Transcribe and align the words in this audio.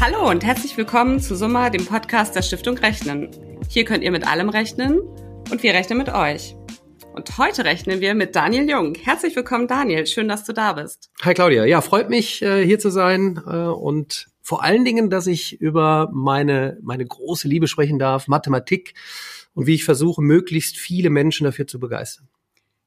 Hallo 0.00 0.30
und 0.30 0.44
herzlich 0.44 0.76
willkommen 0.76 1.18
zu 1.18 1.34
Summa, 1.34 1.70
dem 1.70 1.84
Podcast 1.84 2.36
der 2.36 2.42
Stiftung 2.42 2.78
Rechnen. 2.78 3.30
Hier 3.68 3.84
könnt 3.84 4.04
ihr 4.04 4.12
mit 4.12 4.28
allem 4.28 4.48
rechnen 4.48 5.00
und 5.50 5.60
wir 5.64 5.74
rechnen 5.74 5.98
mit 5.98 6.08
euch. 6.08 6.54
Und 7.14 7.36
heute 7.36 7.64
rechnen 7.64 8.00
wir 8.00 8.14
mit 8.14 8.36
Daniel 8.36 8.70
Jung. 8.70 8.94
Herzlich 8.94 9.34
willkommen, 9.34 9.66
Daniel. 9.66 10.06
Schön, 10.06 10.28
dass 10.28 10.44
du 10.44 10.52
da 10.52 10.74
bist. 10.74 11.10
Hi 11.22 11.34
Claudia. 11.34 11.64
Ja, 11.64 11.80
freut 11.80 12.10
mich, 12.10 12.42
äh, 12.42 12.64
hier 12.64 12.78
zu 12.78 12.90
sein 12.90 13.42
äh, 13.44 13.56
und 13.56 14.28
vor 14.40 14.62
allen 14.62 14.84
Dingen, 14.84 15.10
dass 15.10 15.26
ich 15.26 15.60
über 15.60 16.08
meine, 16.12 16.78
meine 16.80 17.04
große 17.04 17.48
Liebe 17.48 17.66
sprechen 17.66 17.98
darf, 17.98 18.28
Mathematik 18.28 18.94
und 19.54 19.66
wie 19.66 19.74
ich 19.74 19.84
versuche, 19.84 20.22
möglichst 20.22 20.76
viele 20.76 21.10
Menschen 21.10 21.44
dafür 21.44 21.66
zu 21.66 21.80
begeistern. 21.80 22.28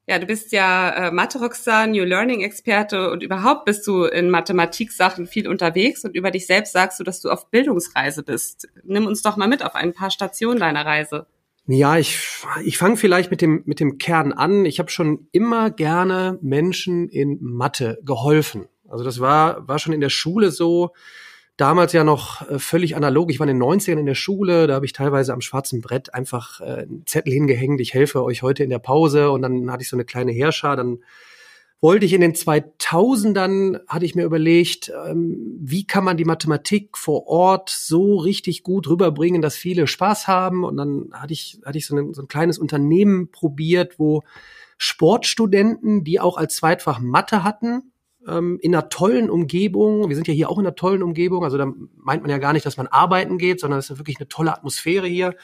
Ja, 0.08 0.18
du 0.18 0.26
bist 0.26 0.50
ja 0.50 0.90
äh, 0.90 1.12
Mathe-Rockstar, 1.12 1.86
New 1.86 2.04
Learning-Experte 2.04 3.10
und 3.10 3.22
überhaupt 3.22 3.64
bist 3.66 3.86
du 3.86 4.04
in 4.04 4.30
Mathematik-Sachen 4.30 5.26
viel 5.26 5.46
unterwegs 5.46 6.04
und 6.04 6.16
über 6.16 6.32
dich 6.32 6.46
selbst 6.46 6.72
sagst 6.72 6.98
du, 6.98 7.04
dass 7.04 7.20
du 7.20 7.30
auf 7.30 7.50
Bildungsreise 7.50 8.24
bist. 8.24 8.68
Nimm 8.82 9.06
uns 9.06 9.22
doch 9.22 9.36
mal 9.36 9.46
mit 9.46 9.64
auf 9.64 9.76
ein 9.76 9.92
paar 9.92 10.10
Stationen 10.10 10.58
deiner 10.58 10.84
Reise. 10.84 11.26
Ja, 11.66 11.96
ich, 11.96 12.18
ich 12.64 12.76
fange 12.76 12.96
vielleicht 12.96 13.30
mit 13.30 13.40
dem, 13.40 13.62
mit 13.64 13.78
dem 13.78 13.98
Kern 13.98 14.32
an. 14.32 14.64
Ich 14.64 14.80
habe 14.80 14.90
schon 14.90 15.28
immer 15.30 15.70
gerne 15.70 16.38
Menschen 16.42 17.08
in 17.08 17.38
Mathe 17.40 18.00
geholfen. 18.04 18.66
Also 18.88 19.04
das 19.04 19.20
war, 19.20 19.68
war 19.68 19.78
schon 19.78 19.92
in 19.92 20.00
der 20.00 20.10
Schule 20.10 20.50
so 20.50 20.90
damals 21.56 21.92
ja 21.92 22.04
noch 22.04 22.48
äh, 22.48 22.58
völlig 22.58 22.96
analog. 22.96 23.30
Ich 23.30 23.38
war 23.38 23.48
in 23.48 23.58
den 23.58 23.62
90ern 23.62 23.98
in 23.98 24.06
der 24.06 24.14
Schule, 24.14 24.66
da 24.66 24.74
habe 24.74 24.86
ich 24.86 24.92
teilweise 24.92 25.32
am 25.32 25.40
schwarzen 25.40 25.80
Brett 25.80 26.14
einfach 26.14 26.60
äh, 26.60 26.82
einen 26.82 27.04
Zettel 27.06 27.32
hingehängt, 27.32 27.80
ich 27.80 27.94
helfe 27.94 28.22
euch 28.22 28.42
heute 28.42 28.64
in 28.64 28.70
der 28.70 28.78
Pause 28.78 29.30
und 29.30 29.42
dann 29.42 29.70
hatte 29.70 29.82
ich 29.82 29.88
so 29.88 29.96
eine 29.96 30.04
kleine 30.04 30.32
Herrscher, 30.32 30.76
dann 30.76 30.98
wollte 31.80 32.06
ich 32.06 32.12
in 32.12 32.20
den 32.20 32.32
2000ern, 32.32 33.80
hatte 33.88 34.04
ich 34.04 34.14
mir 34.14 34.24
überlegt, 34.24 34.92
ähm, 35.04 35.58
wie 35.60 35.84
kann 35.84 36.04
man 36.04 36.16
die 36.16 36.24
Mathematik 36.24 36.96
vor 36.96 37.26
Ort 37.26 37.70
so 37.70 38.16
richtig 38.16 38.62
gut 38.62 38.88
rüberbringen, 38.88 39.42
dass 39.42 39.56
viele 39.56 39.88
Spaß 39.88 40.28
haben 40.28 40.64
und 40.64 40.76
dann 40.76 41.10
hatte 41.12 41.32
ich, 41.32 41.60
hatte 41.64 41.78
ich 41.78 41.86
so, 41.86 41.96
ein, 41.96 42.14
so 42.14 42.22
ein 42.22 42.28
kleines 42.28 42.58
Unternehmen 42.58 43.32
probiert, 43.32 43.98
wo 43.98 44.22
Sportstudenten, 44.78 46.04
die 46.04 46.20
auch 46.20 46.36
als 46.36 46.56
Zweitfach 46.56 47.00
Mathe 47.00 47.42
hatten, 47.42 47.91
ähm, 48.28 48.58
in 48.60 48.74
einer 48.74 48.88
tollen 48.88 49.30
Umgebung. 49.30 50.08
Wir 50.08 50.16
sind 50.16 50.28
ja 50.28 50.34
hier 50.34 50.50
auch 50.50 50.58
in 50.58 50.66
einer 50.66 50.74
tollen 50.74 51.02
Umgebung. 51.02 51.44
Also 51.44 51.58
da 51.58 51.66
meint 51.96 52.22
man 52.22 52.30
ja 52.30 52.38
gar 52.38 52.52
nicht, 52.52 52.66
dass 52.66 52.76
man 52.76 52.86
arbeiten 52.86 53.38
geht, 53.38 53.60
sondern 53.60 53.78
es 53.78 53.90
ist 53.90 53.98
wirklich 53.98 54.18
eine 54.18 54.28
tolle 54.28 54.52
Atmosphäre 54.52 55.06
hier. 55.06 55.34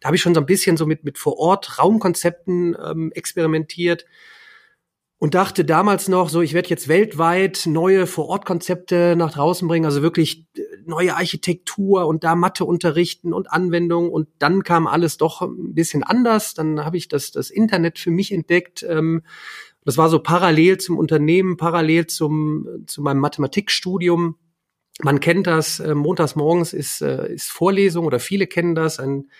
Da 0.00 0.06
habe 0.06 0.16
ich 0.16 0.22
schon 0.22 0.34
so 0.34 0.40
ein 0.40 0.46
bisschen 0.46 0.76
so 0.76 0.86
mit, 0.86 1.04
mit 1.04 1.18
vor 1.18 1.38
Ort 1.38 1.78
Raumkonzepten 1.78 2.76
ähm, 2.82 3.12
experimentiert 3.14 4.06
und 5.20 5.34
dachte 5.34 5.66
damals 5.66 6.08
noch 6.08 6.30
so, 6.30 6.40
ich 6.40 6.54
werde 6.54 6.70
jetzt 6.70 6.88
weltweit 6.88 7.64
neue 7.66 8.06
Vor-Ort-Konzepte 8.06 9.16
nach 9.16 9.32
draußen 9.32 9.68
bringen, 9.68 9.84
also 9.84 10.00
wirklich 10.00 10.46
äh, 10.56 10.62
neue 10.86 11.14
Architektur 11.14 12.06
und 12.06 12.24
da 12.24 12.34
Mathe 12.34 12.64
unterrichten 12.64 13.34
und 13.34 13.52
Anwendungen 13.52 14.10
und 14.10 14.28
dann 14.38 14.62
kam 14.62 14.86
alles 14.86 15.18
doch 15.18 15.42
ein 15.42 15.74
bisschen 15.74 16.02
anders. 16.02 16.54
Dann 16.54 16.82
habe 16.86 16.96
ich 16.96 17.08
das, 17.08 17.32
das 17.32 17.50
Internet 17.50 17.98
für 17.98 18.10
mich 18.10 18.32
entdeckt, 18.32 18.82
ähm, 18.88 19.22
das 19.84 19.96
war 19.96 20.08
so 20.08 20.18
parallel 20.18 20.78
zum 20.78 20.98
Unternehmen, 20.98 21.56
parallel 21.56 22.06
zum, 22.06 22.66
zu 22.86 23.02
meinem 23.02 23.20
Mathematikstudium. 23.20 24.36
Man 25.02 25.20
kennt 25.20 25.46
das, 25.46 25.80
äh, 25.80 25.94
montags 25.94 26.36
morgens 26.36 26.72
ist, 26.72 27.00
äh, 27.00 27.32
ist 27.32 27.50
Vorlesung 27.50 28.06
oder 28.06 28.20
viele 28.20 28.46
kennen 28.46 28.74
das. 28.74 28.98
Ein, 28.98 29.30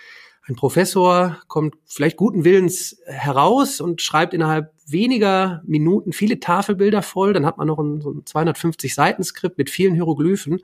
ein 0.45 0.57
Professor 0.57 1.39
kommt 1.49 1.75
vielleicht 1.85 2.17
guten 2.17 2.45
Willens 2.45 2.99
heraus 3.07 3.81
und 3.81 4.01
schreibt 4.01 4.33
innerhalb 4.33 4.73
weniger 4.87 5.63
Minuten 5.67 6.13
viele 6.13 6.41
Tafelbilder 6.41 7.03
voll. 7.03 7.35
Dann 7.35 7.45
hat 7.45 7.59
man 7.59 7.67
noch 7.67 7.79
ein, 7.79 8.01
so 8.01 8.11
ein 8.11 8.25
250 8.25 8.95
Seiten 8.95 9.23
Skript 9.23 9.59
mit 9.59 9.69
vielen 9.69 9.95
Hieroglyphen. 9.95 10.63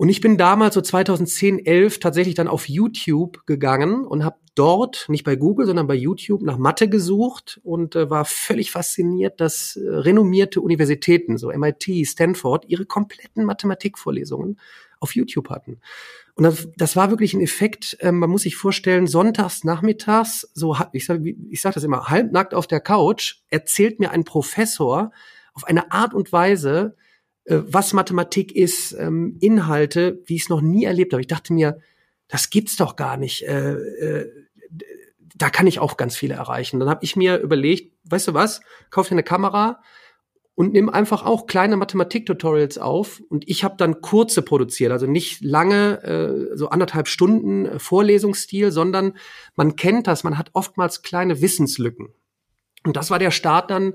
Und 0.00 0.08
ich 0.08 0.22
bin 0.22 0.38
damals 0.38 0.74
so 0.74 0.80
2010, 0.80 1.66
11 1.66 2.00
tatsächlich 2.00 2.34
dann 2.34 2.48
auf 2.48 2.70
YouTube 2.70 3.44
gegangen 3.44 4.06
und 4.06 4.24
habe 4.24 4.38
dort, 4.54 5.04
nicht 5.10 5.24
bei 5.24 5.36
Google, 5.36 5.66
sondern 5.66 5.86
bei 5.86 5.94
YouTube 5.94 6.40
nach 6.40 6.56
Mathe 6.56 6.88
gesucht 6.88 7.60
und 7.64 7.96
äh, 7.96 8.08
war 8.08 8.24
völlig 8.24 8.70
fasziniert, 8.70 9.42
dass 9.42 9.76
äh, 9.76 9.86
renommierte 9.86 10.62
Universitäten, 10.62 11.36
so 11.36 11.52
MIT, 11.52 12.06
Stanford, 12.06 12.64
ihre 12.66 12.86
kompletten 12.86 13.44
Mathematikvorlesungen 13.44 14.58
auf 15.00 15.14
YouTube 15.14 15.50
hatten. 15.50 15.82
Und 16.34 16.44
das, 16.44 16.68
das 16.78 16.96
war 16.96 17.10
wirklich 17.10 17.34
ein 17.34 17.42
Effekt, 17.42 17.98
äh, 18.00 18.10
man 18.10 18.30
muss 18.30 18.44
sich 18.44 18.56
vorstellen, 18.56 19.06
sonntags 19.06 19.64
nachmittags, 19.64 20.48
so 20.54 20.78
ich 20.94 21.04
sage 21.04 21.36
ich 21.50 21.60
sag 21.60 21.74
das 21.74 21.84
immer, 21.84 22.08
halbnackt 22.08 22.54
auf 22.54 22.66
der 22.66 22.80
Couch, 22.80 23.42
erzählt 23.50 24.00
mir 24.00 24.12
ein 24.12 24.24
Professor 24.24 25.12
auf 25.52 25.64
eine 25.64 25.92
Art 25.92 26.14
und 26.14 26.32
Weise, 26.32 26.96
was 27.50 27.92
Mathematik 27.92 28.54
ist, 28.54 28.92
ähm, 28.92 29.36
Inhalte, 29.40 30.22
wie 30.26 30.36
ich 30.36 30.42
es 30.42 30.48
noch 30.48 30.60
nie 30.60 30.84
erlebt 30.84 31.12
habe. 31.12 31.20
Ich 31.20 31.26
dachte 31.26 31.52
mir, 31.52 31.78
das 32.28 32.50
gibt's 32.50 32.76
doch 32.76 32.96
gar 32.96 33.16
nicht. 33.16 33.42
Äh, 33.42 33.72
äh, 33.72 34.30
da 35.34 35.50
kann 35.50 35.66
ich 35.66 35.78
auch 35.78 35.96
ganz 35.96 36.16
viele 36.16 36.34
erreichen. 36.34 36.78
Dann 36.80 36.88
habe 36.88 37.04
ich 37.04 37.16
mir 37.16 37.38
überlegt, 37.38 37.94
weißt 38.04 38.28
du 38.28 38.34
was, 38.34 38.60
kauf 38.90 39.08
dir 39.08 39.12
eine 39.12 39.22
Kamera 39.22 39.80
und 40.54 40.74
nimm 40.74 40.90
einfach 40.90 41.24
auch 41.24 41.46
kleine 41.46 41.76
Mathematik-Tutorials 41.76 42.76
auf. 42.76 43.22
Und 43.30 43.48
ich 43.48 43.64
habe 43.64 43.76
dann 43.78 44.02
kurze 44.02 44.42
produziert, 44.42 44.92
also 44.92 45.06
nicht 45.06 45.42
lange, 45.42 46.02
äh, 46.02 46.56
so 46.56 46.68
anderthalb 46.68 47.08
Stunden 47.08 47.66
äh, 47.66 47.78
Vorlesungsstil, 47.78 48.70
sondern 48.70 49.16
man 49.56 49.76
kennt 49.76 50.06
das, 50.06 50.22
man 50.22 50.36
hat 50.36 50.50
oftmals 50.52 51.02
kleine 51.02 51.40
Wissenslücken. 51.40 52.08
Und 52.84 52.96
das 52.96 53.10
war 53.10 53.18
der 53.18 53.30
Start 53.30 53.70
dann 53.70 53.94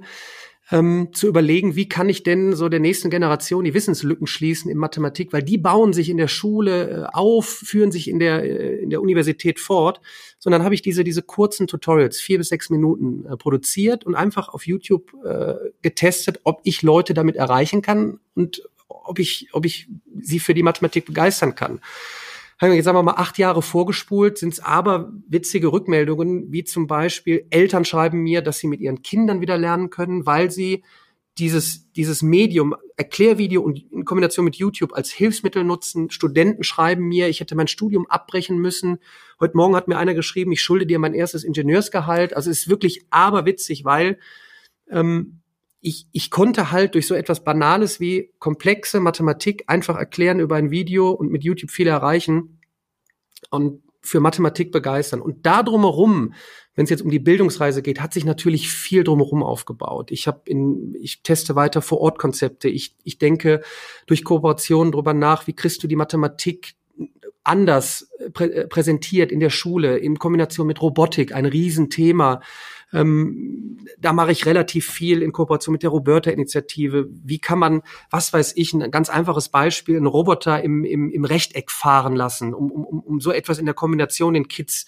ähm, 0.72 1.10
zu 1.14 1.28
überlegen, 1.28 1.76
wie 1.76 1.88
kann 1.88 2.10
ich 2.10 2.24
denn 2.24 2.56
so 2.56 2.70
der 2.70 2.80
nächsten 2.80 3.10
Generation 3.10 3.64
die 3.64 3.74
Wissenslücken 3.74 4.26
schließen 4.26 4.72
in 4.72 4.78
Mathematik, 4.78 5.32
weil 5.32 5.44
die 5.44 5.58
bauen 5.58 5.94
sich 5.94 6.10
in 6.10 6.18
der 6.18 6.28
Schule 6.28 6.90
äh, 6.90 7.16
auf, 7.16 7.48
führen 7.48 7.92
sich 7.92 8.08
in 8.08 8.20
der, 8.20 8.44
äh, 8.44 8.82
in 8.82 8.90
der 8.90 9.02
Universität 9.02 9.60
fort, 9.60 10.02
sondern 10.40 10.64
habe 10.64 10.74
ich 10.74 10.82
diese, 10.82 11.04
diese 11.04 11.22
kurzen 11.22 11.68
Tutorials, 11.68 12.20
vier 12.20 12.40
bis 12.40 12.50
sechs 12.50 12.70
Minuten 12.70 13.26
äh, 13.26 13.38
produziert 13.38 14.06
und 14.06 14.16
einfach 14.16 14.50
auf 14.50 14.66
YouTube 14.66 15.14
äh, 15.24 15.54
getestet, 15.82 16.40
ob 16.44 16.62
ich 16.64 16.82
Leute 16.82 17.14
damit 17.14 17.36
erreichen 17.36 17.82
kann 17.82 18.20
und 18.34 18.64
ob 18.88 19.20
ich, 19.20 19.50
ob 19.52 19.66
ich 19.66 19.88
sie 20.20 20.40
für 20.40 20.56
die 20.56 20.64
Mathematik 20.64 21.06
begeistern 21.06 21.54
kann 21.54 21.80
haben 22.60 22.70
wir 22.70 22.76
jetzt 22.76 22.86
sagen 22.86 22.98
wir 22.98 23.04
mal 23.04 23.14
acht 23.14 23.38
Jahre 23.38 23.62
vorgespult, 23.62 24.38
sind 24.38 24.54
es 24.54 24.60
aber 24.60 25.12
witzige 25.28 25.72
Rückmeldungen, 25.72 26.52
wie 26.52 26.64
zum 26.64 26.88
Beispiel 26.88 27.46
Eltern 27.50 27.84
schreiben 27.84 28.20
mir, 28.20 28.42
dass 28.42 28.60
sie 28.60 28.68
mit 28.68 28.80
ihren 28.80 29.02
Kindern 29.02 29.42
wieder 29.42 29.58
lernen 29.58 29.90
können, 29.90 30.26
weil 30.26 30.52
sie 30.52 30.84
dieses, 31.38 31.92
dieses 31.92 32.22
Medium, 32.22 32.76
Erklärvideo 32.96 33.62
und 33.62 33.92
in 33.92 34.06
Kombination 34.06 34.46
mit 34.46 34.56
YouTube 34.56 34.94
als 34.94 35.12
Hilfsmittel 35.12 35.66
nutzen. 35.66 36.10
Studenten 36.10 36.64
schreiben 36.64 37.04
mir, 37.10 37.28
ich 37.28 37.42
hätte 37.42 37.56
mein 37.56 37.68
Studium 37.68 38.10
abbrechen 38.10 38.58
müssen. 38.58 39.00
Heute 39.42 39.58
Morgen 39.58 39.76
hat 39.76 39.90
mir 39.90 39.98
einer 39.98 40.14
geschrieben, 40.14 40.54
ich 40.54 40.62
schulde 40.62 40.86
dir 40.86 40.98
mein 40.98 41.14
erstes 41.14 41.44
Ingenieursgehalt. 41.44 42.34
Also 42.34 42.50
es 42.50 42.60
ist 42.60 42.70
wirklich 42.70 43.06
aberwitzig, 43.10 43.84
weil 43.84 44.18
ähm, 44.90 45.42
ich, 45.86 46.08
ich 46.12 46.32
konnte 46.32 46.72
halt 46.72 46.96
durch 46.96 47.06
so 47.06 47.14
etwas 47.14 47.44
Banales 47.44 48.00
wie 48.00 48.34
komplexe 48.40 49.00
Mathematik 49.00 49.66
einfach 49.68 49.96
erklären 49.96 50.40
über 50.40 50.56
ein 50.56 50.72
Video 50.72 51.12
und 51.12 51.32
mit 51.32 51.44
YouTube 51.44 51.70
viel 51.70 51.86
erreichen 51.86 52.60
und 53.52 53.84
für 54.02 54.20
Mathematik 54.20 54.72
begeistern. 54.72 55.22
Und 55.22 55.46
da 55.46 55.62
drumherum, 55.62 56.34
wenn 56.74 56.86
es 56.86 56.90
jetzt 56.90 57.04
um 57.04 57.12
die 57.12 57.20
Bildungsreise 57.20 57.84
geht, 57.84 58.02
hat 58.02 58.14
sich 58.14 58.26
natürlich 58.26 58.70
viel 58.70 59.04
drumherum 59.04 59.44
aufgebaut. 59.44 60.10
Ich 60.10 60.26
habe 60.26 60.42
in, 60.46 60.96
ich 61.00 61.22
teste 61.22 61.56
weiter 61.56 61.84
vor 61.84 62.02
Ort 62.02 62.18
Konzepte. 62.18 62.68
Ich, 62.68 62.96
ich 63.04 63.20
denke 63.20 63.62
durch 64.08 64.24
Kooperation 64.24 64.92
drüber 64.92 65.14
nach, 65.14 65.46
wie 65.46 65.54
kriegst 65.54 65.84
du 65.84 65.88
die 65.88 65.96
Mathematik 65.96 66.76
anders 67.44 68.10
prä 68.34 68.46
äh, 68.46 68.68
präsentiert 68.68 69.32
in 69.32 69.40
der 69.40 69.52
Schule, 69.52 69.98
in 69.98 70.18
Kombination 70.18 70.66
mit 70.66 70.82
Robotik, 70.82 71.34
ein 71.34 71.46
Riesenthema. 71.46 72.42
Ähm, 72.96 73.78
da 74.00 74.14
mache 74.14 74.32
ich 74.32 74.46
relativ 74.46 74.90
viel 74.90 75.22
in 75.22 75.32
Kooperation 75.32 75.74
mit 75.74 75.84
der 75.84 75.90
Roberta-Initiative. 75.90 77.08
Wie 77.10 77.40
kann 77.40 77.60
man, 77.60 77.82
was 78.10 78.34
weiß 78.34 78.54
ich, 78.56 78.74
ein 78.74 78.92
ganz 78.92 79.10
einfaches 79.10 79.50
Beispiel, 79.50 79.98
einen 79.98 80.08
Roboter 80.08 80.64
im, 80.64 80.84
im, 80.84 81.12
im 81.12 81.26
Rechteck 81.26 81.72
fahren 81.72 82.16
lassen, 82.16 82.54
um, 82.54 82.72
um, 82.72 83.00
um 83.00 83.20
so 83.20 83.32
etwas 83.32 83.60
in 83.60 83.66
der 83.66 83.76
Kombination 83.76 84.34
den 84.34 84.48
Kids 84.48 84.86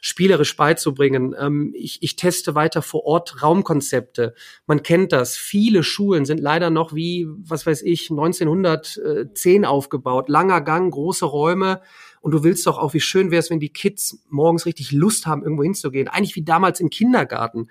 spielerisch 0.00 0.56
beizubringen. 0.56 1.34
Ähm, 1.38 1.72
ich, 1.74 2.02
ich 2.02 2.16
teste 2.16 2.54
weiter 2.54 2.82
vor 2.82 3.04
Ort 3.04 3.42
Raumkonzepte. 3.42 4.34
Man 4.66 4.82
kennt 4.82 5.12
das. 5.12 5.36
Viele 5.36 5.82
Schulen 5.82 6.24
sind 6.24 6.40
leider 6.40 6.70
noch 6.70 6.94
wie, 6.94 7.26
was 7.28 7.66
weiß 7.66 7.82
ich, 7.82 8.10
1910 8.10 9.64
aufgebaut. 9.64 10.28
Langer 10.28 10.60
Gang, 10.60 10.92
große 10.92 11.24
Räume. 11.24 11.80
Und 12.28 12.32
du 12.32 12.44
willst 12.44 12.66
doch 12.66 12.76
auch, 12.76 12.92
wie 12.92 13.00
schön 13.00 13.30
wäre 13.30 13.40
es, 13.40 13.48
wenn 13.48 13.58
die 13.58 13.72
Kids 13.72 14.22
morgens 14.28 14.66
richtig 14.66 14.92
Lust 14.92 15.26
haben, 15.26 15.42
irgendwo 15.42 15.62
hinzugehen. 15.62 16.08
Eigentlich 16.08 16.36
wie 16.36 16.44
damals 16.44 16.78
im 16.78 16.90
Kindergarten. 16.90 17.70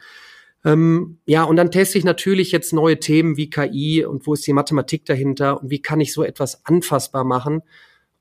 Ähm, 0.66 1.20
ja, 1.28 1.44
und 1.44 1.58
dann 1.58 1.70
teste 1.70 2.00
ich 2.00 2.04
natürlich 2.04 2.52
jetzt 2.52 2.74
neue 2.74 3.00
Themen 3.00 3.38
wie 3.38 3.52
KI 3.52 4.04
und 4.04 4.26
wo 4.26 4.34
ist 4.34 4.48
die 4.48 4.54
Mathematik 4.54 5.06
dahinter 5.06 5.62
und 5.62 5.70
wie 5.70 5.80
kann 5.80 6.02
ich 6.02 6.12
so 6.12 6.24
etwas 6.24 6.66
anfassbar 6.66 7.24
machen. 7.24 7.62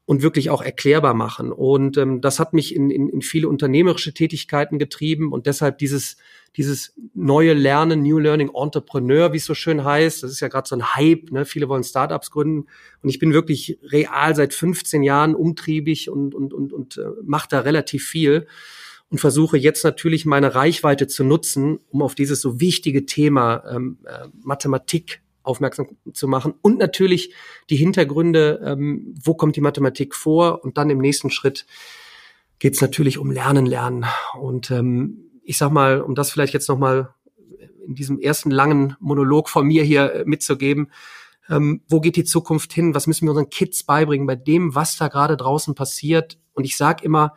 Und 0.06 0.22
wirklich 0.22 0.50
auch 0.50 0.62
erklärbar 0.62 1.14
machen. 1.14 1.52
Und 1.52 1.98
ähm, 1.98 2.20
das 2.20 2.38
hat 2.38 2.52
mich 2.52 2.74
in, 2.74 2.90
in, 2.90 3.08
in 3.08 3.22
viele 3.22 3.48
unternehmerische 3.48 4.14
Tätigkeiten 4.14 4.78
getrieben 4.78 5.32
und 5.32 5.46
deshalb 5.46 5.78
dieses, 5.78 6.16
dieses 6.56 6.94
neue 7.12 7.52
Lernen, 7.54 8.02
New 8.02 8.18
Learning 8.18 8.50
Entrepreneur, 8.54 9.32
wie 9.32 9.38
es 9.38 9.44
so 9.44 9.54
schön 9.54 9.84
heißt, 9.84 10.22
das 10.22 10.30
ist 10.30 10.40
ja 10.40 10.48
gerade 10.48 10.68
so 10.68 10.76
ein 10.76 10.94
Hype, 10.94 11.32
ne? 11.32 11.44
viele 11.44 11.68
wollen 11.68 11.82
Startups 11.82 12.30
gründen 12.30 12.68
und 13.02 13.08
ich 13.08 13.18
bin 13.18 13.32
wirklich 13.32 13.80
real 13.82 14.34
seit 14.36 14.54
15 14.54 15.02
Jahren 15.02 15.34
umtriebig 15.34 16.08
und, 16.08 16.36
und, 16.36 16.54
und, 16.54 16.72
und 16.72 16.96
äh, 16.98 17.02
mache 17.24 17.48
da 17.50 17.60
relativ 17.60 18.06
viel 18.06 18.46
und 19.10 19.18
versuche 19.18 19.58
jetzt 19.58 19.82
natürlich 19.82 20.24
meine 20.24 20.54
Reichweite 20.54 21.08
zu 21.08 21.24
nutzen, 21.24 21.80
um 21.90 22.02
auf 22.02 22.14
dieses 22.14 22.40
so 22.40 22.60
wichtige 22.60 23.06
Thema 23.06 23.64
ähm, 23.68 23.98
äh, 24.04 24.28
Mathematik 24.40 25.20
aufmerksam 25.46 25.88
zu 26.12 26.28
machen 26.28 26.54
und 26.62 26.78
natürlich 26.78 27.34
die 27.70 27.76
Hintergründe, 27.76 28.60
ähm, 28.64 29.14
wo 29.22 29.34
kommt 29.34 29.56
die 29.56 29.60
Mathematik 29.60 30.14
vor 30.14 30.64
und 30.64 30.78
dann 30.78 30.90
im 30.90 30.98
nächsten 30.98 31.30
Schritt 31.30 31.66
geht 32.58 32.74
es 32.74 32.80
natürlich 32.80 33.18
um 33.18 33.30
Lernen, 33.30 33.66
Lernen. 33.66 34.06
Und 34.40 34.70
ähm, 34.70 35.30
ich 35.42 35.58
sag 35.58 35.70
mal, 35.70 36.00
um 36.00 36.14
das 36.14 36.30
vielleicht 36.30 36.54
jetzt 36.54 36.68
nochmal 36.68 37.14
in 37.86 37.94
diesem 37.94 38.18
ersten 38.18 38.50
langen 38.50 38.96
Monolog 38.98 39.48
von 39.48 39.66
mir 39.66 39.84
hier 39.84 40.12
äh, 40.12 40.24
mitzugeben, 40.24 40.90
ähm, 41.48 41.82
wo 41.88 42.00
geht 42.00 42.16
die 42.16 42.24
Zukunft 42.24 42.72
hin? 42.72 42.94
Was 42.94 43.06
müssen 43.06 43.26
wir 43.26 43.30
unseren 43.30 43.50
Kids 43.50 43.84
beibringen 43.84 44.26
bei 44.26 44.34
dem, 44.34 44.74
was 44.74 44.96
da 44.96 45.08
gerade 45.08 45.36
draußen 45.36 45.74
passiert? 45.74 46.38
Und 46.54 46.64
ich 46.64 46.76
sage 46.76 47.04
immer, 47.04 47.34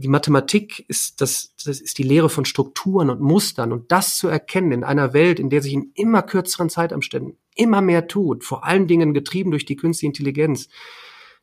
die 0.00 0.08
Mathematik 0.08 0.84
ist 0.88 1.20
das, 1.20 1.54
das 1.64 1.80
ist 1.80 1.98
die 1.98 2.02
Lehre 2.02 2.28
von 2.28 2.44
Strukturen 2.44 3.10
und 3.10 3.20
Mustern 3.20 3.72
und 3.72 3.92
das 3.92 4.16
zu 4.16 4.28
erkennen 4.28 4.72
in 4.72 4.84
einer 4.84 5.12
Welt, 5.12 5.38
in 5.38 5.50
der 5.50 5.62
sich 5.62 5.74
in 5.74 5.92
immer 5.94 6.22
kürzeren 6.22 6.70
Zeitabständen 6.70 7.36
immer 7.54 7.82
mehr 7.82 8.08
tut, 8.08 8.44
vor 8.44 8.64
allen 8.64 8.86
Dingen 8.86 9.14
getrieben 9.14 9.50
durch 9.50 9.66
die 9.66 9.76
künstliche 9.76 10.08
Intelligenz. 10.08 10.68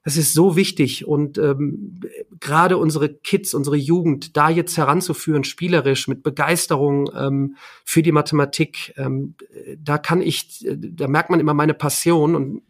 Das 0.04 0.16
ist 0.16 0.34
so 0.34 0.56
wichtig 0.56 1.06
und 1.06 1.38
ähm, 1.38 2.00
gerade 2.40 2.78
unsere 2.78 3.10
Kids, 3.10 3.54
unsere 3.54 3.76
Jugend, 3.76 4.38
da 4.38 4.50
jetzt 4.50 4.78
heranzuführen, 4.78 5.44
spielerisch 5.44 6.08
mit 6.08 6.24
Begeisterung 6.24 7.10
ähm, 7.14 7.58
für 7.84 8.02
die 8.02 8.14
Mathematik, 8.14 8.94
ähm, 8.96 9.36
da 9.78 9.98
kann 9.98 10.22
ich, 10.22 10.66
da 10.66 11.10
merkt 11.10 11.30
man 11.30 11.42
immer 11.42 11.54
meine 11.54 11.74
Passion 11.74 12.36
und 12.36 12.62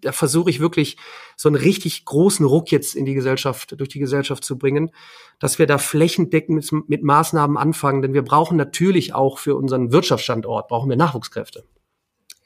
da 0.00 0.12
versuche 0.12 0.50
ich 0.50 0.60
wirklich 0.60 0.96
so 1.36 1.48
einen 1.48 1.56
richtig 1.56 2.04
großen 2.04 2.44
Ruck 2.44 2.70
jetzt 2.70 2.94
in 2.94 3.04
die 3.04 3.14
Gesellschaft, 3.14 3.74
durch 3.78 3.88
die 3.88 3.98
Gesellschaft 3.98 4.44
zu 4.44 4.58
bringen, 4.58 4.90
dass 5.38 5.58
wir 5.58 5.66
da 5.66 5.78
flächendeckend 5.78 6.72
mit, 6.72 6.88
mit 6.88 7.02
Maßnahmen 7.02 7.56
anfangen, 7.56 8.02
denn 8.02 8.14
wir 8.14 8.22
brauchen 8.22 8.56
natürlich 8.56 9.14
auch 9.14 9.38
für 9.38 9.56
unseren 9.56 9.92
Wirtschaftsstandort, 9.92 10.68
brauchen 10.68 10.88
wir 10.90 10.96
Nachwuchskräfte. 10.96 11.64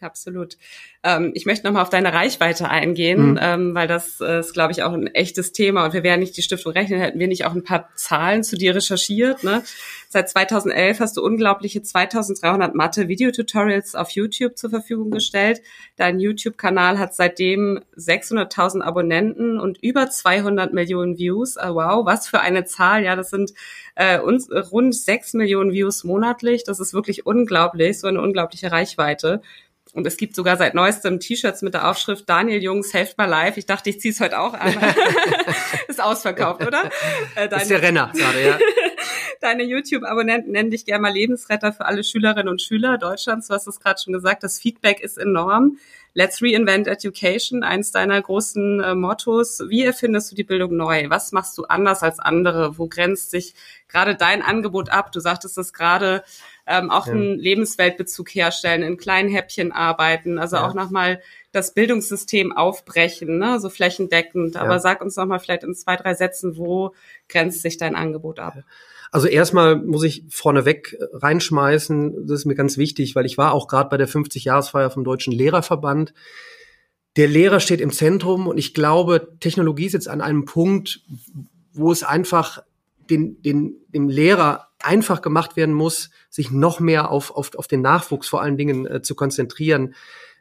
Absolut. 0.02 0.56
Ähm, 1.04 1.30
ich 1.34 1.46
möchte 1.46 1.64
nochmal 1.64 1.82
auf 1.82 1.90
deine 1.90 2.12
Reichweite 2.12 2.68
eingehen, 2.68 3.32
mhm. 3.32 3.38
ähm, 3.40 3.74
weil 3.74 3.86
das 3.86 4.20
äh, 4.20 4.40
ist, 4.40 4.52
glaube 4.52 4.72
ich, 4.72 4.82
auch 4.82 4.92
ein 4.92 5.06
echtes 5.06 5.52
Thema 5.52 5.84
und 5.84 5.92
wir 5.92 6.02
wären 6.02 6.18
nicht 6.18 6.36
die 6.36 6.42
Stiftung 6.42 6.72
rechnen, 6.72 7.00
hätten 7.00 7.20
wir 7.20 7.28
nicht 7.28 7.46
auch 7.46 7.54
ein 7.54 7.62
paar 7.62 7.88
Zahlen 7.94 8.42
zu 8.42 8.56
dir 8.56 8.74
recherchiert. 8.74 9.44
Ne? 9.44 9.62
Seit 10.08 10.28
2011 10.28 11.00
hast 11.00 11.16
du 11.16 11.24
unglaubliche 11.24 11.82
2300 11.82 12.74
Mathe-Videotutorials 12.74 13.94
auf 13.94 14.10
YouTube 14.10 14.58
zur 14.58 14.70
Verfügung 14.70 15.10
gestellt. 15.10 15.62
Dein 15.96 16.18
YouTube-Kanal 16.18 16.98
hat 16.98 17.14
seitdem 17.14 17.80
600.000 17.96 18.82
Abonnenten 18.82 19.58
und 19.58 19.82
über 19.82 20.10
200 20.10 20.72
Millionen 20.72 21.16
Views. 21.16 21.56
Oh, 21.56 21.76
wow, 21.76 22.04
was 22.04 22.26
für 22.26 22.40
eine 22.40 22.64
Zahl. 22.64 23.04
Ja, 23.04 23.14
das 23.14 23.30
sind 23.30 23.52
äh, 23.94 24.18
uns, 24.18 24.50
rund 24.50 24.94
6 24.94 25.34
Millionen 25.34 25.72
Views 25.72 26.04
monatlich. 26.04 26.64
Das 26.64 26.80
ist 26.80 26.92
wirklich 26.92 27.24
unglaublich, 27.24 28.00
so 28.00 28.08
eine 28.08 28.20
unglaubliche 28.20 28.70
Reichweite. 28.72 29.40
Und 29.92 30.06
es 30.06 30.16
gibt 30.16 30.34
sogar 30.34 30.56
seit 30.56 30.74
neuestem 30.74 31.20
T-Shirts 31.20 31.60
mit 31.60 31.74
der 31.74 31.88
Aufschrift 31.88 32.26
Daniel 32.26 32.62
Jungs, 32.62 32.94
helft 32.94 33.18
mal 33.18 33.26
live. 33.26 33.58
Ich 33.58 33.66
dachte, 33.66 33.90
ich 33.90 34.00
ziehe 34.00 34.12
es 34.12 34.20
heute 34.20 34.38
auch 34.38 34.54
an. 34.54 34.74
ist 35.88 36.02
ausverkauft, 36.02 36.66
oder? 36.66 36.90
Äh, 37.34 37.48
deine, 37.48 37.62
ist 37.62 37.70
der 37.70 37.82
Renner 37.82 38.12
gerade, 38.14 38.44
ja. 38.44 38.58
Deine 39.40 39.64
YouTube-Abonnenten 39.64 40.52
nennen 40.52 40.70
dich 40.70 40.84
gerne 40.84 41.02
mal 41.02 41.12
Lebensretter 41.12 41.72
für 41.72 41.86
alle 41.86 42.04
Schülerinnen 42.04 42.48
und 42.48 42.60
Schüler 42.60 42.98
Deutschlands. 42.98 43.48
Du 43.48 43.54
hast 43.54 43.66
es 43.66 43.80
gerade 43.80 44.00
schon 44.02 44.12
gesagt, 44.12 44.42
das 44.42 44.58
Feedback 44.58 45.00
ist 45.00 45.18
enorm. 45.18 45.78
Let's 46.14 46.42
Reinvent 46.42 46.88
Education, 46.88 47.62
eins 47.62 47.90
deiner 47.90 48.20
großen 48.20 48.80
äh, 48.80 48.94
Mottos. 48.94 49.62
Wie 49.68 49.82
erfindest 49.82 50.30
du 50.30 50.36
die 50.36 50.44
Bildung 50.44 50.76
neu? 50.76 51.08
Was 51.08 51.32
machst 51.32 51.56
du 51.56 51.64
anders 51.64 52.02
als 52.02 52.18
andere? 52.18 52.78
Wo 52.78 52.86
grenzt 52.86 53.30
sich 53.30 53.54
gerade 53.88 54.14
dein 54.14 54.42
Angebot 54.42 54.90
ab? 54.90 55.10
Du 55.10 55.20
sagtest 55.20 55.56
es 55.56 55.72
gerade, 55.72 56.22
ähm, 56.66 56.90
auch 56.90 57.06
ja. 57.06 57.12
einen 57.12 57.38
Lebensweltbezug 57.38 58.28
herstellen, 58.30 58.82
in 58.82 58.96
kleinen 58.96 59.28
Häppchen 59.28 59.72
arbeiten, 59.72 60.38
also 60.38 60.56
ja. 60.56 60.66
auch 60.66 60.74
nochmal 60.74 61.20
das 61.50 61.74
Bildungssystem 61.74 62.52
aufbrechen, 62.52 63.38
ne? 63.38 63.60
so 63.60 63.68
flächendeckend. 63.68 64.56
Aber 64.56 64.74
ja. 64.74 64.78
sag 64.78 65.02
uns 65.02 65.16
nochmal 65.16 65.40
vielleicht 65.40 65.64
in 65.64 65.74
zwei, 65.74 65.96
drei 65.96 66.14
Sätzen, 66.14 66.56
wo 66.56 66.94
grenzt 67.28 67.62
sich 67.62 67.76
dein 67.78 67.94
Angebot 67.94 68.38
ab? 68.38 68.54
Also 69.10 69.28
erstmal 69.28 69.76
muss 69.76 70.04
ich 70.04 70.24
vorneweg 70.30 70.96
reinschmeißen, 71.12 72.26
das 72.26 72.40
ist 72.40 72.46
mir 72.46 72.54
ganz 72.54 72.78
wichtig, 72.78 73.14
weil 73.14 73.26
ich 73.26 73.36
war 73.36 73.52
auch 73.52 73.68
gerade 73.68 73.90
bei 73.90 73.98
der 73.98 74.08
50-Jahresfeier 74.08 74.88
vom 74.88 75.04
Deutschen 75.04 75.34
Lehrerverband. 75.34 76.14
Der 77.16 77.28
Lehrer 77.28 77.60
steht 77.60 77.82
im 77.82 77.90
Zentrum 77.90 78.46
und 78.46 78.56
ich 78.56 78.72
glaube, 78.72 79.36
Technologie 79.38 79.84
ist 79.84 79.92
jetzt 79.92 80.08
an 80.08 80.22
einem 80.22 80.46
Punkt, 80.46 81.02
wo 81.74 81.92
es 81.92 82.04
einfach 82.04 82.62
den, 83.10 83.40
den, 83.42 83.76
dem 83.88 84.08
Lehrer 84.08 84.68
einfach 84.80 85.22
gemacht 85.22 85.56
werden 85.56 85.74
muss, 85.74 86.10
sich 86.30 86.50
noch 86.50 86.80
mehr 86.80 87.10
auf, 87.10 87.30
auf, 87.30 87.54
auf 87.54 87.68
den 87.68 87.82
Nachwuchs 87.82 88.28
vor 88.28 88.42
allen 88.42 88.56
Dingen 88.56 88.86
äh, 88.86 89.02
zu 89.02 89.14
konzentrieren. 89.14 89.94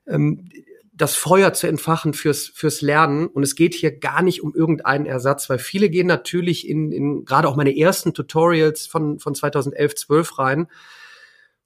Ähm, 0.07 0.49
das 0.93 1.15
Feuer 1.15 1.53
zu 1.53 1.67
entfachen 1.67 2.13
fürs, 2.13 2.47
fürs 2.47 2.81
Lernen. 2.81 3.27
Und 3.27 3.43
es 3.43 3.55
geht 3.55 3.73
hier 3.73 3.97
gar 3.97 4.21
nicht 4.21 4.43
um 4.43 4.53
irgendeinen 4.53 5.05
Ersatz, 5.05 5.49
weil 5.49 5.57
viele 5.57 5.89
gehen 5.89 6.07
natürlich 6.07 6.67
in, 6.67 6.91
in 6.91 7.25
gerade 7.25 7.47
auch 7.47 7.55
meine 7.55 7.75
ersten 7.75 8.13
Tutorials 8.13 8.85
von, 8.85 9.19
von 9.19 9.33
2011, 9.33 9.95
12 9.95 10.39
rein, 10.39 10.67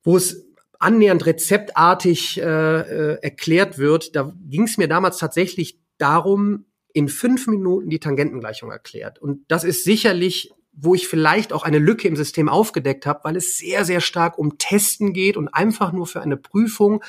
wo 0.04 0.16
es 0.16 0.46
annähernd 0.80 1.26
rezeptartig 1.26 2.40
äh, 2.40 2.44
äh, 2.44 3.18
erklärt 3.22 3.78
wird. 3.78 4.16
Da 4.16 4.34
ging 4.48 4.64
es 4.64 4.78
mir 4.78 4.88
damals 4.88 5.18
tatsächlich 5.18 5.80
darum, 5.98 6.66
in 6.94 7.10
fünf 7.10 7.48
Minuten 7.48 7.90
die 7.90 8.00
Tangentengleichung 8.00 8.72
erklärt. 8.72 9.20
Und 9.20 9.44
das 9.50 9.66
ist 9.66 9.84
sicherlich, 9.84 10.54
wo 10.78 10.94
ich 10.94 11.08
vielleicht 11.08 11.54
auch 11.54 11.64
eine 11.64 11.80
Lücke 11.80 12.08
im 12.08 12.16
System 12.16 12.50
aufgedeckt 12.50 13.06
habe, 13.06 13.22
weil 13.24 13.36
es 13.36 13.58
sehr, 13.58 13.86
sehr 13.86 14.02
stark 14.02 14.38
um 14.38 14.58
Testen 14.58 15.14
geht 15.14 15.38
und 15.38 15.48
einfach 15.48 15.92
nur 15.92 16.08
für 16.08 16.22
eine 16.22 16.38
Prüfung 16.38 17.04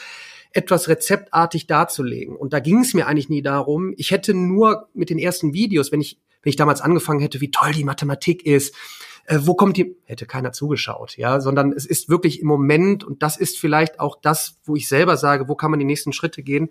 etwas 0.53 0.89
rezeptartig 0.89 1.67
darzulegen. 1.67 2.37
Und 2.37 2.53
da 2.53 2.61
ging 2.61 2.81
es 2.81 2.95
mir 2.95 3.07
eigentlich 3.07 3.29
nie 3.29 3.43
darum. 3.43 3.93
Ich 3.97 4.11
hätte 4.11 4.35
nur 4.35 4.89
mit 4.95 5.11
den 5.11 5.19
ersten 5.19 5.53
Videos, 5.53 5.93
wenn 5.93 6.01
ich, 6.01 6.19
wenn 6.43 6.51
ich 6.51 6.57
damals 6.57 6.81
angefangen 6.81 7.21
hätte, 7.21 7.41
wie 7.41 7.51
toll 7.51 7.73
die 7.73 7.85
Mathematik 7.85 8.47
ist, 8.47 8.75
äh, 9.27 9.41
wo 9.43 9.55
kommt 9.55 9.77
die, 9.77 9.97
hätte 10.05 10.27
keiner 10.27 10.53
zugeschaut, 10.53 11.17
ja, 11.17 11.41
sondern 11.41 11.73
es 11.73 11.85
ist 11.85 12.09
wirklich 12.09 12.41
im 12.41 12.47
Moment, 12.47 13.05
und 13.05 13.23
das 13.23 13.37
ist 13.37 13.59
vielleicht 13.59 14.01
auch 14.01 14.17
das, 14.21 14.59
wo 14.65 14.77
ich 14.77 14.89
selber 14.89 15.17
sage, 15.17 15.49
wo 15.49 15.57
kann 15.57 15.71
man 15.71 15.81
die 15.81 15.87
nächsten 15.87 16.13
Schritte 16.13 16.43
gehen. 16.43 16.71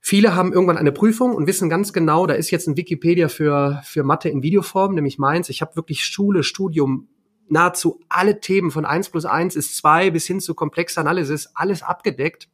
Viele 0.00 0.34
haben 0.34 0.52
irgendwann 0.52 0.78
eine 0.78 0.92
Prüfung 0.92 1.34
und 1.34 1.46
wissen 1.46 1.68
ganz 1.68 1.92
genau, 1.92 2.26
da 2.26 2.34
ist 2.34 2.50
jetzt 2.50 2.66
ein 2.66 2.76
Wikipedia 2.76 3.28
für, 3.28 3.80
für 3.84 4.04
Mathe 4.04 4.28
in 4.28 4.42
Videoform, 4.42 4.94
nämlich 4.94 5.18
meins. 5.18 5.48
Ich 5.48 5.60
habe 5.60 5.76
wirklich 5.76 6.04
Schule, 6.04 6.42
Studium, 6.42 7.08
nahezu 7.48 8.00
alle 8.08 8.40
Themen 8.40 8.70
von 8.70 8.84
eins 8.84 9.08
plus 9.08 9.24
eins 9.24 9.56
ist 9.56 9.76
zwei 9.76 10.10
bis 10.10 10.26
hin 10.26 10.40
zu 10.40 10.54
komplexer 10.54 11.00
Analysis, 11.00 11.50
alles 11.54 11.82
abgedeckt 11.82 12.48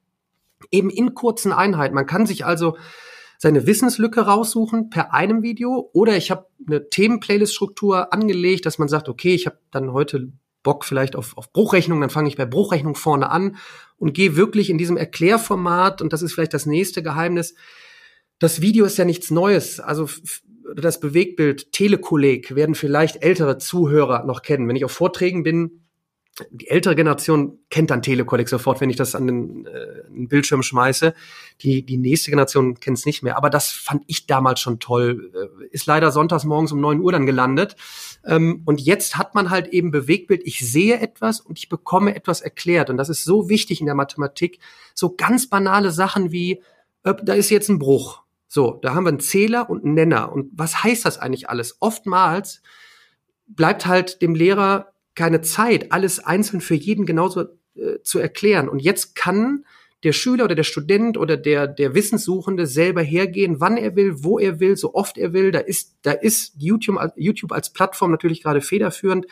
eben 0.71 0.91
in 0.91 1.15
kurzen 1.15 1.53
Einheiten. 1.53 1.95
Man 1.95 2.07
kann 2.07 2.27
sich 2.27 2.45
also 2.45 2.77
seine 3.39 3.67
Wissenslücke 3.67 4.23
raussuchen 4.23 4.91
per 4.91 5.13
einem 5.13 5.43
Video 5.43 5.91
oder 5.93 6.17
ich 6.17 6.31
habe 6.31 6.47
eine 6.67 6.89
Themen-Playlist-Struktur 6.89 8.13
angelegt, 8.13 8.65
dass 8.65 8.79
man 8.79 8.89
sagt, 8.89 9.09
okay, 9.09 9.35
ich 9.35 9.47
habe 9.47 9.59
dann 9.71 9.93
heute 9.93 10.33
Bock 10.65 10.85
vielleicht 10.85 11.15
auf, 11.15 11.39
auf 11.39 11.53
Bruchrechnung, 11.53 12.01
dann 12.01 12.11
fange 12.11 12.29
ich 12.29 12.37
bei 12.37 12.47
Bruchrechnung 12.47 12.97
vorne 12.97 13.31
an 13.31 13.57
und 13.97 14.15
gehe 14.15 14.35
wirklich 14.35 14.71
in 14.71 14.79
diesem 14.79 14.97
Erklärformat 14.97 16.03
und 16.03 16.13
das 16.13 16.23
ist 16.23 16.33
vielleicht 16.33 16.55
das 16.55 16.67
nächste 16.67 17.05
Geheimnis. 17.05 17.55
Das 18.41 18.61
Video 18.61 18.85
ist 18.85 18.99
ja 18.99 19.05
nichts 19.05 19.31
Neues. 19.31 19.79
Also 19.79 20.09
das 20.75 20.99
Bewegtbild 20.99 21.71
Telekolleg 21.71 22.57
werden 22.57 22.75
vielleicht 22.75 23.23
ältere 23.23 23.59
Zuhörer 23.59 24.25
noch 24.25 24.43
kennen. 24.43 24.67
Wenn 24.67 24.75
ich 24.75 24.85
auf 24.85 24.93
Vorträgen 24.93 25.45
bin, 25.45 25.84
die 26.51 26.69
ältere 26.69 26.97
Generation 26.97 27.59
kennt 27.71 27.91
dann 27.91 28.03
Telekolleg 28.03 28.49
sofort, 28.49 28.81
wenn 28.81 28.91
ich 28.91 28.97
das 28.97 29.15
an 29.15 29.27
den, 29.27 29.67
äh, 29.67 30.03
den 30.09 30.27
Bildschirm 30.27 30.63
schmeiße. 30.63 31.15
Die, 31.61 31.87
die 31.87 31.97
nächste 31.97 32.31
Generation 32.31 32.81
kennt 32.81 32.99
es 32.99 33.07
nicht 33.07 33.23
mehr. 33.23 33.37
Aber 33.37 33.51
das 33.51 33.71
fand 33.71 34.03
ich 34.09 34.27
damals 34.27 34.59
schon 34.61 34.81
toll. 34.81 35.31
Äh, 35.33 35.67
ist 35.71 35.87
leider 35.87 36.11
sonntags 36.11 36.45
morgens 36.45 36.73
um 36.73 36.81
neun 36.81 37.01
Uhr 37.01 37.13
dann 37.13 37.27
gelandet. 37.27 37.77
Ähm, 38.25 38.63
und 38.65 38.81
jetzt 38.81 39.17
hat 39.17 39.35
man 39.35 39.51
halt 39.51 39.69
eben 39.69 39.93
Bewegtbild. 39.93 40.43
Ich 40.45 40.59
sehe 40.59 40.99
etwas 40.99 41.41
und 41.41 41.59
ich 41.59 41.69
bekomme 41.69 42.17
etwas 42.17 42.41
erklärt. 42.41 42.91
Und 42.91 42.97
das 42.97 43.09
ist 43.09 43.25
so 43.25 43.49
wichtig 43.49 43.81
in 43.81 43.87
der 43.87 43.95
Mathematik. 43.95 44.59
So 44.93 45.15
ganz 45.15 45.49
banale 45.49 45.93
Sachen 45.93 46.33
wie, 46.33 46.63
äh, 47.05 47.15
da 47.23 47.35
ist 47.35 47.51
jetzt 47.51 47.69
ein 47.69 47.79
Bruch. 47.79 48.23
So, 48.49 48.79
da 48.83 48.95
haben 48.95 49.05
wir 49.05 49.11
einen 49.11 49.21
Zähler 49.21 49.71
und 49.71 49.85
einen 49.85 49.95
Nenner. 49.95 50.33
Und 50.33 50.51
was 50.53 50.83
heißt 50.83 51.05
das 51.05 51.19
eigentlich 51.19 51.49
alles? 51.49 51.77
Oftmals 51.79 52.61
bleibt 53.47 53.87
halt 53.87 54.21
dem 54.21 54.35
Lehrer 54.35 54.94
keine 55.15 55.41
Zeit, 55.41 55.93
alles 55.93 56.19
einzeln 56.19 56.61
für 56.61 56.75
jeden 56.75 57.07
genauso 57.07 57.43
äh, 57.77 58.01
zu 58.03 58.19
erklären. 58.19 58.69
Und 58.69 58.81
jetzt 58.81 59.15
kann 59.15 59.65
der 60.05 60.13
Schüler 60.13 60.45
oder 60.45 60.55
der 60.55 60.65
Student 60.65 61.17
oder 61.17 61.37
der, 61.37 61.67
der 61.67 61.95
Wissenssuchende 61.95 62.67
selber 62.67 63.03
hergehen, 63.03 63.61
wann 63.61 63.77
er 63.77 63.97
will, 63.97 64.23
wo 64.23 64.39
er 64.39 64.61
will, 64.61 64.77
so 64.77 64.95
oft 64.95 65.17
er 65.17 65.33
will. 65.33 65.51
Da 65.51 65.61
ist, 65.61 65.97
da 66.03 66.13
ist 66.13 66.55
YouTube, 66.59 66.99
YouTube 67.17 67.53
als 67.53 67.73
Plattform 67.73 68.11
natürlich 68.11 68.43
gerade 68.43 68.61
federführend. 68.61 69.27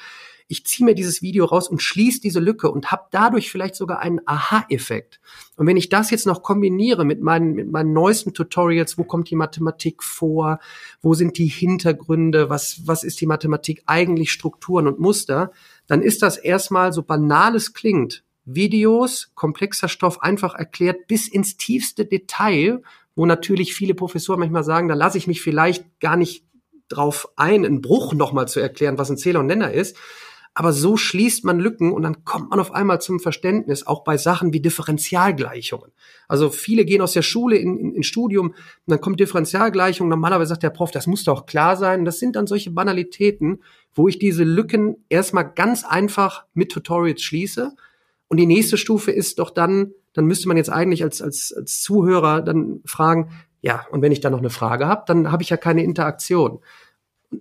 Ich 0.49 0.67
ziehe 0.67 0.85
mir 0.85 0.95
dieses 0.95 1.23
Video 1.23 1.45
raus 1.45 1.69
und 1.69 1.83
schließe 1.83 2.21
diese 2.21 2.41
Lücke 2.41 2.71
und 2.71 2.91
habe 2.91 3.05
dadurch 3.11 3.51
vielleicht 3.51 3.75
sogar 3.75 4.01
einen 4.01 4.21
Aha-Effekt. 4.27 5.21
Und 5.57 5.67
wenn 5.67 5.77
ich 5.77 5.89
das 5.89 6.11
jetzt 6.11 6.27
noch 6.27 6.43
kombiniere 6.43 7.05
mit 7.05 7.21
meinen, 7.21 7.53
mit 7.53 7.71
meinen 7.71 7.93
neuesten 7.93 8.35
Tutorials, 8.35 8.99
wo 8.99 9.05
kommt 9.05 9.31
die 9.31 9.37
Mathematik 9.37 10.03
vor, 10.03 10.59
wo 11.01 11.15
sind 11.15 11.39
die 11.39 11.47
Hintergründe, 11.47 12.51
was, 12.51 12.83
was 12.87 13.05
ist 13.05 13.21
die 13.21 13.27
Mathematik 13.27 13.83
eigentlich, 13.87 14.33
Strukturen 14.33 14.87
und 14.87 14.99
Muster, 14.99 15.53
dann 15.87 16.03
ist 16.03 16.23
das 16.23 16.37
erstmal 16.37 16.93
so 16.93 17.03
banal 17.03 17.55
es 17.57 17.73
klingt, 17.73 18.25
Videos, 18.45 19.31
komplexer 19.35 19.89
Stoff 19.89 20.23
einfach 20.23 20.55
erklärt 20.55 21.07
bis 21.07 21.29
ins 21.29 21.57
tiefste 21.57 22.05
Detail, 22.05 22.83
wo 23.15 23.27
natürlich 23.27 23.75
viele 23.75 23.95
Professoren 23.95 24.41
manchmal 24.41 24.65
sagen, 24.65 24.89
da 24.89 24.95
lasse 24.95 25.19
ich 25.19 25.27
mich 25.27 25.43
vielleicht 25.43 26.01
gar 26.01 26.17
nicht 26.17 26.45
drauf 26.89 27.29
ein, 27.37 27.65
einen 27.65 27.81
Bruch 27.81 28.15
nochmal 28.15 28.49
zu 28.49 28.61
erklären, 28.61 28.99
was 28.99 29.11
ein 29.11 29.19
Zähler 29.19 29.41
und 29.41 29.47
Nenner 29.47 29.73
ist. 29.73 29.97
Aber 30.55 30.73
so 30.73 30.99
schließt 30.99 31.45
man 31.45 31.61
Lücken 31.61 31.93
und 31.93 32.03
dann 32.03 32.25
kommt 32.25 32.51
man 32.51 32.61
auf 32.61 32.73
einmal 32.73 33.01
zum 33.01 33.21
Verständnis, 33.21 33.87
auch 33.87 34.05
bei 34.05 34.19
Sachen 34.19 34.53
wie 34.53 34.61
Differentialgleichungen. 34.61 35.93
Also 36.29 36.51
viele 36.51 36.85
gehen 36.85 37.01
aus 37.01 37.15
der 37.15 37.23
Schule 37.23 37.57
in, 37.57 37.79
in, 37.79 37.95
in 37.95 38.03
Studium 38.03 38.49
und 38.49 38.57
dann 38.87 39.01
kommt 39.01 39.19
Differentialgleichung. 39.19 40.09
Normalerweise 40.09 40.51
sagt 40.51 40.63
der 40.63 40.71
Prof, 40.71 40.91
das 40.91 41.07
muss 41.07 41.25
doch 41.25 41.47
klar 41.47 41.77
sein. 41.77 42.05
Das 42.05 42.19
sind 42.19 42.37
dann 42.37 42.47
solche 42.47 42.71
Banalitäten, 42.71 43.63
wo 43.95 44.09
ich 44.09 44.19
diese 44.19 44.45
Lücken 44.45 44.97
erstmal 45.09 45.51
ganz 45.51 45.85
einfach 45.85 46.45
mit 46.53 46.71
Tutorials 46.71 47.23
schließe 47.23 47.75
und 48.33 48.39
die 48.39 48.47
nächste 48.47 48.79
Stufe 48.79 49.11
ist 49.11 49.39
doch 49.39 49.51
dann, 49.51 49.93
dann 50.15 50.25
müsste 50.25 50.49
man 50.49 50.57
jetzt 50.57 50.71
eigentlich 50.71 51.03
als, 51.03 51.21
als, 51.21 51.53
als 51.55 51.83
Zuhörer 51.83 52.41
dann 52.41 52.81
fragen, 52.87 53.29
ja, 53.61 53.85
und 53.91 54.01
wenn 54.01 54.11
ich 54.11 54.21
dann 54.21 54.33
noch 54.33 54.39
eine 54.39 54.49
Frage 54.49 54.87
habe, 54.87 55.05
dann 55.07 55.31
habe 55.31 55.43
ich 55.43 55.51
ja 55.51 55.59
keine 55.59 55.85
Interaktion. 55.85 56.61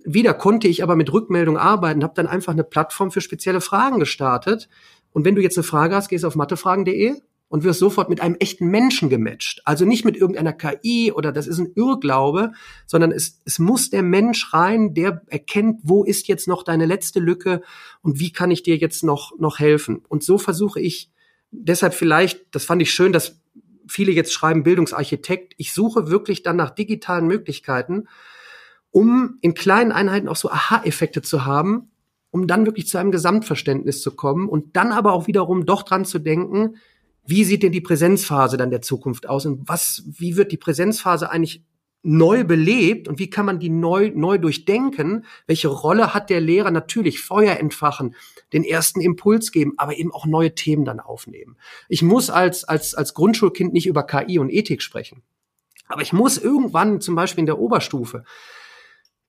Wieder 0.04 0.34
konnte 0.34 0.68
ich 0.68 0.82
aber 0.82 0.96
mit 0.96 1.12
Rückmeldung 1.12 1.58
arbeiten, 1.58 2.02
habe 2.02 2.14
dann 2.16 2.26
einfach 2.26 2.52
eine 2.52 2.64
Plattform 2.64 3.10
für 3.10 3.20
spezielle 3.20 3.60
Fragen 3.60 4.00
gestartet. 4.00 4.68
Und 5.12 5.24
wenn 5.24 5.34
du 5.34 5.42
jetzt 5.42 5.58
eine 5.58 5.64
Frage 5.64 5.94
hast, 5.94 6.08
gehst 6.08 6.24
du 6.24 6.28
auf 6.28 6.36
mathefragen.de 6.36 7.20
und 7.52 7.64
wirst 7.64 7.80
sofort 7.80 8.08
mit 8.08 8.22
einem 8.22 8.36
echten 8.40 8.68
Menschen 8.68 9.10
gematcht. 9.10 9.60
Also 9.66 9.84
nicht 9.84 10.06
mit 10.06 10.16
irgendeiner 10.16 10.54
KI 10.54 11.12
oder 11.12 11.32
das 11.32 11.46
ist 11.46 11.58
ein 11.58 11.72
Irrglaube, 11.74 12.52
sondern 12.86 13.12
es, 13.12 13.42
es 13.44 13.58
muss 13.58 13.90
der 13.90 14.02
Mensch 14.02 14.54
rein, 14.54 14.94
der 14.94 15.20
erkennt, 15.26 15.80
wo 15.82 16.02
ist 16.02 16.28
jetzt 16.28 16.48
noch 16.48 16.62
deine 16.62 16.86
letzte 16.86 17.20
Lücke 17.20 17.60
und 18.00 18.18
wie 18.18 18.32
kann 18.32 18.50
ich 18.50 18.62
dir 18.62 18.78
jetzt 18.78 19.04
noch, 19.04 19.38
noch 19.38 19.58
helfen. 19.58 20.02
Und 20.08 20.24
so 20.24 20.38
versuche 20.38 20.80
ich 20.80 21.10
deshalb 21.50 21.92
vielleicht, 21.92 22.42
das 22.52 22.64
fand 22.64 22.80
ich 22.80 22.90
schön, 22.90 23.12
dass 23.12 23.42
viele 23.86 24.12
jetzt 24.12 24.32
schreiben 24.32 24.62
Bildungsarchitekt. 24.62 25.52
Ich 25.58 25.74
suche 25.74 26.08
wirklich 26.08 26.42
dann 26.42 26.56
nach 26.56 26.70
digitalen 26.70 27.26
Möglichkeiten, 27.26 28.08
um 28.92 29.38
in 29.40 29.54
kleinen 29.54 29.90
Einheiten 29.90 30.28
auch 30.28 30.36
so 30.36 30.50
Aha-Effekte 30.50 31.22
zu 31.22 31.44
haben, 31.44 31.90
um 32.30 32.46
dann 32.46 32.66
wirklich 32.66 32.86
zu 32.86 32.98
einem 32.98 33.10
Gesamtverständnis 33.10 34.00
zu 34.00 34.14
kommen 34.14 34.48
und 34.48 34.76
dann 34.76 34.92
aber 34.92 35.12
auch 35.12 35.26
wiederum 35.26 35.66
doch 35.66 35.82
dran 35.82 36.04
zu 36.04 36.18
denken, 36.18 36.76
wie 37.24 37.44
sieht 37.44 37.62
denn 37.62 37.72
die 37.72 37.80
Präsenzphase 37.80 38.56
dann 38.56 38.70
der 38.70 38.82
Zukunft 38.82 39.28
aus 39.28 39.46
und 39.46 39.68
was, 39.68 40.04
wie 40.06 40.36
wird 40.36 40.52
die 40.52 40.56
Präsenzphase 40.56 41.30
eigentlich 41.30 41.64
neu 42.02 42.42
belebt 42.42 43.06
und 43.06 43.18
wie 43.20 43.30
kann 43.30 43.46
man 43.46 43.60
die 43.60 43.68
neu, 43.68 44.10
neu 44.14 44.38
durchdenken? 44.38 45.24
Welche 45.46 45.68
Rolle 45.68 46.14
hat 46.14 46.30
der 46.30 46.40
Lehrer? 46.40 46.70
Natürlich 46.70 47.20
Feuer 47.20 47.58
entfachen, 47.58 48.16
den 48.52 48.64
ersten 48.64 49.00
Impuls 49.00 49.52
geben, 49.52 49.74
aber 49.76 49.96
eben 49.96 50.12
auch 50.12 50.26
neue 50.26 50.54
Themen 50.54 50.84
dann 50.84 50.98
aufnehmen. 50.98 51.56
Ich 51.88 52.02
muss 52.02 52.28
als, 52.28 52.64
als, 52.64 52.94
als 52.94 53.14
Grundschulkind 53.14 53.72
nicht 53.72 53.86
über 53.86 54.02
KI 54.02 54.38
und 54.38 54.50
Ethik 54.50 54.82
sprechen. 54.82 55.22
Aber 55.86 56.02
ich 56.02 56.12
muss 56.12 56.38
irgendwann, 56.38 57.00
zum 57.00 57.14
Beispiel 57.14 57.42
in 57.42 57.46
der 57.46 57.58
Oberstufe, 57.58 58.24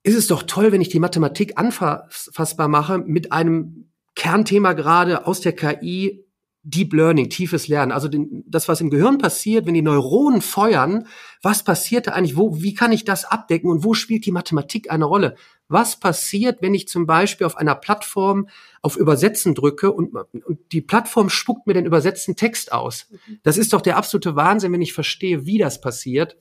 ist 0.03 0.15
es 0.15 0.27
doch 0.27 0.43
toll, 0.43 0.71
wenn 0.71 0.81
ich 0.81 0.89
die 0.89 0.99
Mathematik 0.99 1.57
anfassbar 1.57 2.67
mache 2.67 2.99
mit 2.99 3.31
einem 3.31 3.89
Kernthema 4.15 4.73
gerade 4.73 5.25
aus 5.25 5.41
der 5.41 5.53
KI 5.53 6.25
Deep 6.65 6.93
Learning, 6.93 7.29
tiefes 7.29 7.67
Lernen, 7.67 7.91
also 7.91 8.07
den, 8.07 8.45
das, 8.47 8.69
was 8.69 8.79
im 8.79 8.89
Gehirn 8.89 9.17
passiert, 9.17 9.65
wenn 9.65 9.73
die 9.73 9.81
Neuronen 9.81 10.41
feuern, 10.41 11.07
was 11.41 11.63
passiert 11.63 12.07
da 12.07 12.11
eigentlich, 12.11 12.37
wo, 12.37 12.61
wie 12.61 12.73
kann 12.73 12.93
ich 12.93 13.03
das 13.03 13.25
abdecken 13.25 13.69
und 13.69 13.83
wo 13.83 13.93
spielt 13.93 14.25
die 14.25 14.31
Mathematik 14.31 14.89
eine 14.89 15.03
Rolle? 15.03 15.35
Was 15.67 15.99
passiert, 15.99 16.61
wenn 16.61 16.73
ich 16.73 16.87
zum 16.87 17.05
Beispiel 17.05 17.45
auf 17.45 17.57
einer 17.57 17.75
Plattform 17.75 18.47
auf 18.81 18.95
Übersetzen 18.95 19.55
drücke 19.55 19.91
und, 19.91 20.15
und 20.15 20.59
die 20.71 20.81
Plattform 20.81 21.29
spuckt 21.29 21.67
mir 21.67 21.73
den 21.73 21.85
übersetzten 21.85 22.37
Text 22.37 22.71
aus? 22.71 23.07
Das 23.43 23.57
ist 23.57 23.73
doch 23.73 23.81
der 23.81 23.97
absolute 23.97 24.37
Wahnsinn, 24.37 24.71
wenn 24.71 24.81
ich 24.81 24.93
verstehe, 24.93 25.45
wie 25.45 25.57
das 25.57 25.81
passiert. 25.81 26.37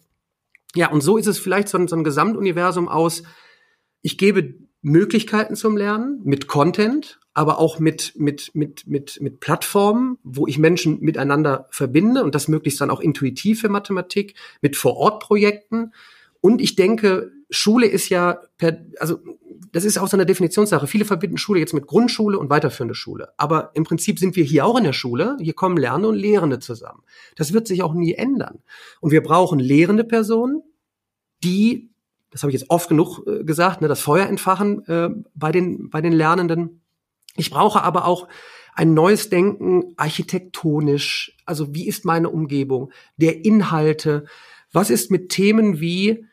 Ja, 0.76 0.90
und 0.90 1.00
so 1.00 1.16
ist 1.16 1.26
es 1.26 1.40
vielleicht 1.40 1.68
so 1.68 1.78
ein, 1.78 1.88
so 1.88 1.96
ein 1.96 2.04
Gesamtuniversum 2.04 2.88
aus, 2.88 3.24
ich 4.02 4.18
gebe 4.18 4.54
Möglichkeiten 4.82 5.54
zum 5.54 5.76
Lernen 5.76 6.20
mit 6.24 6.48
Content, 6.48 7.20
aber 7.34 7.58
auch 7.58 7.78
mit, 7.78 8.14
mit, 8.16 8.54
mit, 8.54 8.86
mit, 8.86 9.20
mit 9.20 9.40
Plattformen, 9.40 10.18
wo 10.22 10.46
ich 10.46 10.58
Menschen 10.58 11.00
miteinander 11.00 11.66
verbinde 11.70 12.24
und 12.24 12.34
das 12.34 12.48
möglichst 12.48 12.80
dann 12.80 12.90
auch 12.90 13.00
intuitiv 13.00 13.60
für 13.60 13.68
Mathematik, 13.68 14.34
mit 14.60 14.76
Vor-Ort-Projekten. 14.76 15.92
Und 16.40 16.60
ich 16.60 16.74
denke, 16.74 17.32
Schule 17.48 17.86
ist 17.86 18.08
ja 18.08 18.40
per, 18.58 18.84
also 18.98 19.18
das 19.70 19.84
ist 19.84 19.98
auch 19.98 20.08
so 20.08 20.16
eine 20.16 20.26
Definitionssache. 20.26 20.86
Viele 20.86 21.04
verbinden 21.04 21.38
Schule 21.38 21.60
jetzt 21.60 21.72
mit 21.72 21.86
Grundschule 21.86 22.38
und 22.38 22.50
weiterführende 22.50 22.94
Schule. 22.94 23.32
Aber 23.38 23.70
im 23.74 23.84
Prinzip 23.84 24.18
sind 24.18 24.36
wir 24.36 24.44
hier 24.44 24.66
auch 24.66 24.76
in 24.76 24.84
der 24.84 24.92
Schule. 24.92 25.36
Hier 25.40 25.54
kommen 25.54 25.78
Lernende 25.78 26.08
und 26.08 26.16
Lehrende 26.16 26.58
zusammen. 26.58 27.02
Das 27.36 27.52
wird 27.54 27.66
sich 27.66 27.82
auch 27.82 27.94
nie 27.94 28.14
ändern. 28.14 28.58
Und 29.00 29.12
wir 29.12 29.22
brauchen 29.22 29.58
lehrende 29.58 30.04
Personen, 30.04 30.62
die 31.42 31.91
das 32.32 32.42
habe 32.42 32.50
ich 32.50 32.58
jetzt 32.58 32.70
oft 32.70 32.88
genug 32.88 33.24
äh, 33.26 33.44
gesagt, 33.44 33.82
ne, 33.82 33.88
das 33.88 34.00
Feuer 34.00 34.26
entfachen 34.26 34.84
äh, 34.86 35.10
bei, 35.34 35.52
den, 35.52 35.90
bei 35.90 36.00
den 36.00 36.12
Lernenden. 36.12 36.82
Ich 37.36 37.50
brauche 37.50 37.82
aber 37.82 38.06
auch 38.06 38.26
ein 38.74 38.94
neues 38.94 39.28
Denken 39.28 39.92
architektonisch. 39.96 41.36
Also 41.44 41.74
wie 41.74 41.86
ist 41.86 42.04
meine 42.04 42.30
Umgebung, 42.30 42.90
der 43.16 43.44
Inhalte? 43.44 44.24
Was 44.72 44.90
ist 44.90 45.10
mit 45.10 45.28
Themen 45.28 45.78
wie, 45.78 46.24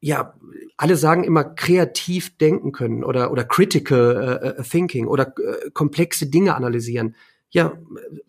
ja, 0.00 0.34
alle 0.78 0.96
sagen 0.96 1.24
immer 1.24 1.44
kreativ 1.44 2.36
denken 2.38 2.72
können 2.72 3.04
oder, 3.04 3.30
oder 3.30 3.44
critical 3.44 4.40
äh, 4.42 4.60
äh 4.60 4.62
thinking 4.62 5.06
oder 5.06 5.34
äh, 5.38 5.70
komplexe 5.72 6.26
Dinge 6.26 6.54
analysieren 6.54 7.14
ja, 7.54 7.72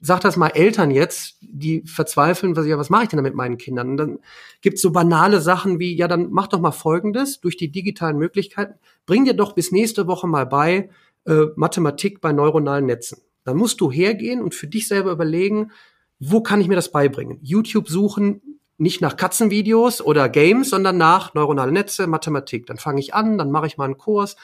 sag 0.01 0.21
das 0.21 0.37
mal 0.37 0.49
Eltern 0.49 0.91
jetzt, 0.91 1.37
die 1.41 1.81
verzweifeln, 1.87 2.55
was, 2.55 2.67
ja, 2.67 2.77
was 2.77 2.91
mache 2.91 3.03
ich 3.03 3.09
denn 3.09 3.17
da 3.17 3.23
mit 3.23 3.33
meinen 3.33 3.57
Kindern? 3.57 3.89
Und 3.89 3.97
dann 3.97 4.19
gibt's 4.61 4.83
so 4.83 4.91
banale 4.91 5.41
Sachen 5.41 5.79
wie, 5.79 5.95
ja, 5.95 6.07
dann 6.07 6.29
mach 6.29 6.45
doch 6.45 6.59
mal 6.59 6.71
Folgendes, 6.71 7.41
durch 7.41 7.57
die 7.57 7.71
digitalen 7.71 8.19
Möglichkeiten, 8.19 8.75
bring 9.07 9.25
dir 9.25 9.33
doch 9.33 9.53
bis 9.53 9.71
nächste 9.71 10.05
Woche 10.05 10.27
mal 10.27 10.45
bei 10.45 10.91
äh, 11.25 11.45
Mathematik 11.55 12.21
bei 12.21 12.33
neuronalen 12.33 12.85
Netzen. 12.85 13.17
Dann 13.45 13.57
musst 13.57 13.81
du 13.81 13.91
hergehen 13.91 14.43
und 14.43 14.53
für 14.53 14.67
dich 14.67 14.87
selber 14.87 15.11
überlegen, 15.11 15.71
wo 16.19 16.41
kann 16.41 16.61
ich 16.61 16.67
mir 16.67 16.75
das 16.75 16.91
beibringen? 16.91 17.39
YouTube 17.41 17.89
suchen, 17.89 18.59
nicht 18.77 19.01
nach 19.01 19.17
Katzenvideos 19.17 20.01
oder 20.01 20.29
Games, 20.29 20.69
sondern 20.69 20.97
nach 20.97 21.33
neuronale 21.33 21.71
Netze, 21.71 22.05
Mathematik. 22.05 22.67
Dann 22.67 22.77
fange 22.77 22.99
ich 22.99 23.15
an, 23.15 23.39
dann 23.39 23.49
mache 23.49 23.65
ich 23.65 23.77
mal 23.77 23.85
einen 23.85 23.97
Kurs 23.97 24.35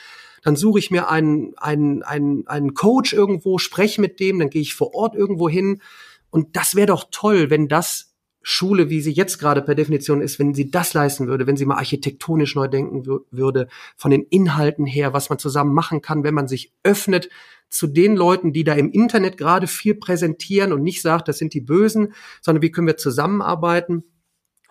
dann 0.42 0.56
suche 0.56 0.80
ich 0.80 0.92
mir 0.92 1.10
einen, 1.10 1.54
einen, 1.58 2.04
einen, 2.04 2.48
einen 2.48 2.74
Coach 2.74 3.14
irgendwo, 3.14 3.58
spreche 3.58 4.02
mit 4.02 4.20
dem, 4.20 4.40
dann 4.40 4.50
gehe 4.50 4.62
ich 4.62 4.76
vor 4.76 4.94
Ort 4.94 5.16
irgendwo 5.16 5.50
hin. 5.50 5.82
Und 6.30 6.56
das 6.56 6.76
wäre 6.76 6.88
doch 6.88 7.06
toll, 7.12 7.50
wenn 7.50 7.68
das 7.68 8.12
Schule, 8.44 8.90
wie 8.90 9.02
sie 9.02 9.12
jetzt 9.12 9.38
gerade 9.38 9.62
per 9.62 9.76
Definition 9.76 10.22
ist, 10.22 10.40
wenn 10.40 10.56
sie 10.56 10.72
das 10.72 10.94
leisten 10.94 11.28
würde, 11.28 11.46
wenn 11.46 11.58
sie 11.58 11.66
mal 11.66 11.78
architektonisch 11.78 12.56
neu 12.56 12.68
denken 12.68 13.06
würde, 13.30 13.68
von 13.96 14.10
den 14.10 14.24
Inhalten 14.24 14.86
her, 14.86 15.14
was 15.14 15.30
man 15.30 15.38
zusammen 15.38 15.74
machen 15.74 16.02
kann, 16.02 16.24
wenn 16.24 16.34
man 16.34 16.48
sich 16.48 16.74
öffnet 16.84 17.30
zu 17.70 17.88
den 17.88 18.16
Leuten, 18.16 18.52
die 18.52 18.64
da 18.64 18.74
im 18.74 18.92
Internet 18.92 19.38
gerade 19.38 19.68
viel 19.68 19.96
präsentieren 19.96 20.74
und 20.74 20.82
nicht 20.82 21.02
sagt, 21.02 21.28
das 21.28 21.38
sind 21.38 21.54
die 21.54 21.62
Bösen, 21.62 22.14
sondern 22.42 22.64
wie 22.64 22.72
können 22.72 22.88
wir 22.88 22.98
zusammenarbeiten 22.98 24.04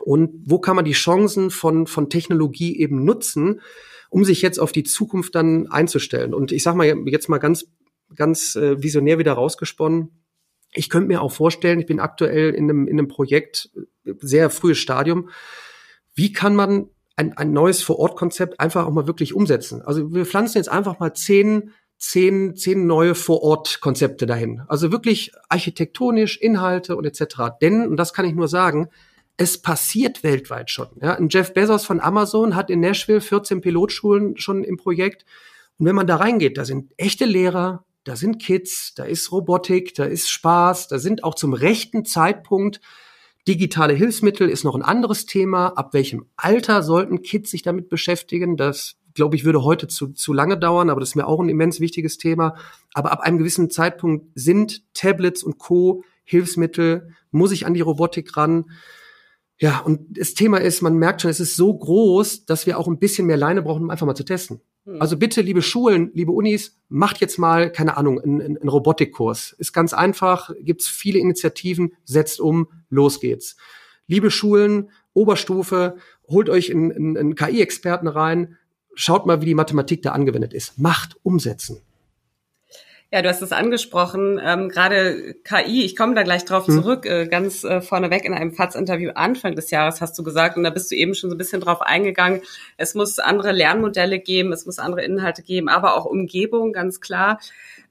und 0.04 0.30
wo 0.44 0.58
kann 0.58 0.76
man 0.76 0.84
die 0.84 0.92
Chancen 0.92 1.50
von, 1.50 1.86
von 1.86 2.08
Technologie 2.08 2.78
eben 2.78 3.04
nutzen, 3.04 3.60
um 4.08 4.24
sich 4.24 4.42
jetzt 4.42 4.58
auf 4.58 4.72
die 4.72 4.82
Zukunft 4.82 5.34
dann 5.34 5.68
einzustellen. 5.68 6.34
Und 6.34 6.52
ich 6.52 6.62
sage 6.62 6.76
mal 6.76 6.86
jetzt 7.06 7.28
mal 7.28 7.38
ganz, 7.38 7.66
ganz 8.14 8.56
äh, 8.56 8.82
visionär 8.82 9.18
wieder 9.18 9.34
rausgesponnen. 9.34 10.24
Ich 10.72 10.88
könnte 10.88 11.08
mir 11.08 11.22
auch 11.22 11.32
vorstellen, 11.32 11.80
ich 11.80 11.86
bin 11.86 12.00
aktuell 12.00 12.50
in 12.50 12.64
einem, 12.64 12.88
in 12.88 12.98
einem 12.98 13.08
Projekt, 13.08 13.70
äh, 14.04 14.12
sehr 14.20 14.50
frühes 14.50 14.78
Stadium. 14.78 15.28
Wie 16.14 16.32
kann 16.32 16.56
man 16.56 16.88
ein, 17.16 17.36
ein 17.36 17.52
neues 17.52 17.82
Vor-Ort-Konzept 17.82 18.58
einfach 18.58 18.86
auch 18.86 18.92
mal 18.92 19.06
wirklich 19.06 19.34
umsetzen? 19.34 19.82
Also 19.82 20.12
wir 20.12 20.26
pflanzen 20.26 20.58
jetzt 20.58 20.70
einfach 20.70 20.98
mal 20.98 21.14
zehn 21.14 21.72
zehn, 22.00 22.56
zehn 22.56 22.86
neue 22.86 23.14
Vor-Ort-Konzepte 23.14 24.26
dahin. 24.26 24.62
Also 24.66 24.90
wirklich 24.90 25.32
architektonisch, 25.48 26.38
Inhalte 26.38 26.96
und 26.96 27.04
etc. 27.04 27.52
Denn, 27.60 27.86
und 27.86 27.98
das 27.98 28.14
kann 28.14 28.24
ich 28.24 28.34
nur 28.34 28.48
sagen, 28.48 28.88
es 29.40 29.56
passiert 29.56 30.22
weltweit 30.22 30.68
schon. 30.70 30.88
Ja, 31.00 31.14
ein 31.14 31.30
Jeff 31.30 31.54
Bezos 31.54 31.86
von 31.86 31.98
Amazon 31.98 32.54
hat 32.54 32.68
in 32.68 32.80
Nashville 32.80 33.22
14 33.22 33.62
Pilotschulen 33.62 34.36
schon 34.36 34.64
im 34.64 34.76
Projekt. 34.76 35.24
Und 35.78 35.86
wenn 35.86 35.94
man 35.94 36.06
da 36.06 36.16
reingeht, 36.16 36.58
da 36.58 36.66
sind 36.66 36.92
echte 36.98 37.24
Lehrer, 37.24 37.86
da 38.04 38.16
sind 38.16 38.38
Kids, 38.38 38.92
da 38.94 39.04
ist 39.04 39.32
Robotik, 39.32 39.94
da 39.94 40.04
ist 40.04 40.28
Spaß, 40.28 40.88
da 40.88 40.98
sind 40.98 41.24
auch 41.24 41.34
zum 41.34 41.54
rechten 41.54 42.04
Zeitpunkt 42.04 42.82
Digitale 43.48 43.94
Hilfsmittel 43.94 44.50
ist 44.50 44.64
noch 44.64 44.74
ein 44.74 44.82
anderes 44.82 45.24
Thema. 45.24 45.68
Ab 45.68 45.94
welchem 45.94 46.26
Alter 46.36 46.82
sollten 46.82 47.22
Kids 47.22 47.50
sich 47.50 47.62
damit 47.62 47.88
beschäftigen? 47.88 48.58
Das, 48.58 48.96
glaube 49.14 49.36
ich, 49.36 49.46
würde 49.46 49.64
heute 49.64 49.88
zu, 49.88 50.08
zu 50.08 50.34
lange 50.34 50.58
dauern, 50.58 50.90
aber 50.90 51.00
das 51.00 51.10
ist 51.10 51.14
mir 51.14 51.26
auch 51.26 51.40
ein 51.40 51.48
immens 51.48 51.80
wichtiges 51.80 52.18
Thema. 52.18 52.56
Aber 52.92 53.10
ab 53.10 53.20
einem 53.20 53.38
gewissen 53.38 53.70
Zeitpunkt 53.70 54.26
sind 54.34 54.82
Tablets 54.92 55.42
und 55.42 55.56
Co. 55.56 56.04
Hilfsmittel, 56.24 57.14
muss 57.30 57.52
ich 57.52 57.64
an 57.64 57.72
die 57.72 57.80
Robotik 57.80 58.36
ran. 58.36 58.66
Ja, 59.60 59.80
und 59.80 60.18
das 60.18 60.32
Thema 60.32 60.58
ist, 60.58 60.80
man 60.80 60.96
merkt 60.96 61.20
schon, 61.20 61.30
es 61.30 61.38
ist 61.38 61.54
so 61.54 61.72
groß, 61.76 62.46
dass 62.46 62.66
wir 62.66 62.78
auch 62.78 62.88
ein 62.88 62.98
bisschen 62.98 63.26
mehr 63.26 63.36
Leine 63.36 63.60
brauchen, 63.60 63.82
um 63.82 63.90
einfach 63.90 64.06
mal 64.06 64.14
zu 64.14 64.24
testen. 64.24 64.60
Hm. 64.86 65.02
Also 65.02 65.18
bitte, 65.18 65.42
liebe 65.42 65.60
Schulen, 65.60 66.10
liebe 66.14 66.32
Unis, 66.32 66.78
macht 66.88 67.20
jetzt 67.20 67.38
mal, 67.38 67.70
keine 67.70 67.98
Ahnung, 67.98 68.18
einen, 68.18 68.40
einen 68.40 68.68
Robotikkurs. 68.68 69.54
Ist 69.58 69.74
ganz 69.74 69.92
einfach, 69.92 70.50
gibt's 70.60 70.88
viele 70.88 71.18
Initiativen, 71.18 71.92
setzt 72.04 72.40
um, 72.40 72.68
los 72.88 73.20
geht's. 73.20 73.56
Liebe 74.06 74.30
Schulen, 74.30 74.90
Oberstufe, 75.12 75.96
holt 76.26 76.48
euch 76.48 76.70
einen, 76.70 76.90
einen, 76.90 77.16
einen 77.18 77.34
KI-Experten 77.34 78.08
rein, 78.08 78.56
schaut 78.94 79.26
mal, 79.26 79.42
wie 79.42 79.46
die 79.46 79.54
Mathematik 79.54 80.00
da 80.00 80.12
angewendet 80.12 80.54
ist. 80.54 80.78
Macht, 80.78 81.16
umsetzen. 81.22 81.82
Ja, 83.12 83.22
du 83.22 83.28
hast 83.28 83.42
es 83.42 83.50
angesprochen, 83.50 84.40
ähm, 84.40 84.68
gerade 84.68 85.34
KI, 85.42 85.84
ich 85.84 85.96
komme 85.96 86.14
da 86.14 86.22
gleich 86.22 86.44
drauf 86.44 86.68
hm. 86.68 86.74
zurück, 86.74 87.06
äh, 87.06 87.26
ganz 87.26 87.64
äh, 87.64 87.80
vorneweg 87.80 88.24
in 88.24 88.32
einem 88.32 88.52
FATS-Interview 88.52 89.10
Anfang 89.16 89.56
des 89.56 89.72
Jahres 89.72 90.00
hast 90.00 90.16
du 90.16 90.22
gesagt, 90.22 90.56
und 90.56 90.62
da 90.62 90.70
bist 90.70 90.92
du 90.92 90.94
eben 90.94 91.14
schon 91.14 91.28
so 91.28 91.34
ein 91.34 91.38
bisschen 91.38 91.60
drauf 91.60 91.82
eingegangen, 91.82 92.40
es 92.76 92.94
muss 92.94 93.18
andere 93.18 93.50
Lernmodelle 93.50 94.20
geben, 94.20 94.52
es 94.52 94.64
muss 94.64 94.78
andere 94.78 95.02
Inhalte 95.02 95.42
geben, 95.42 95.68
aber 95.68 95.96
auch 95.96 96.04
Umgebung, 96.04 96.72
ganz 96.72 97.00
klar. 97.00 97.40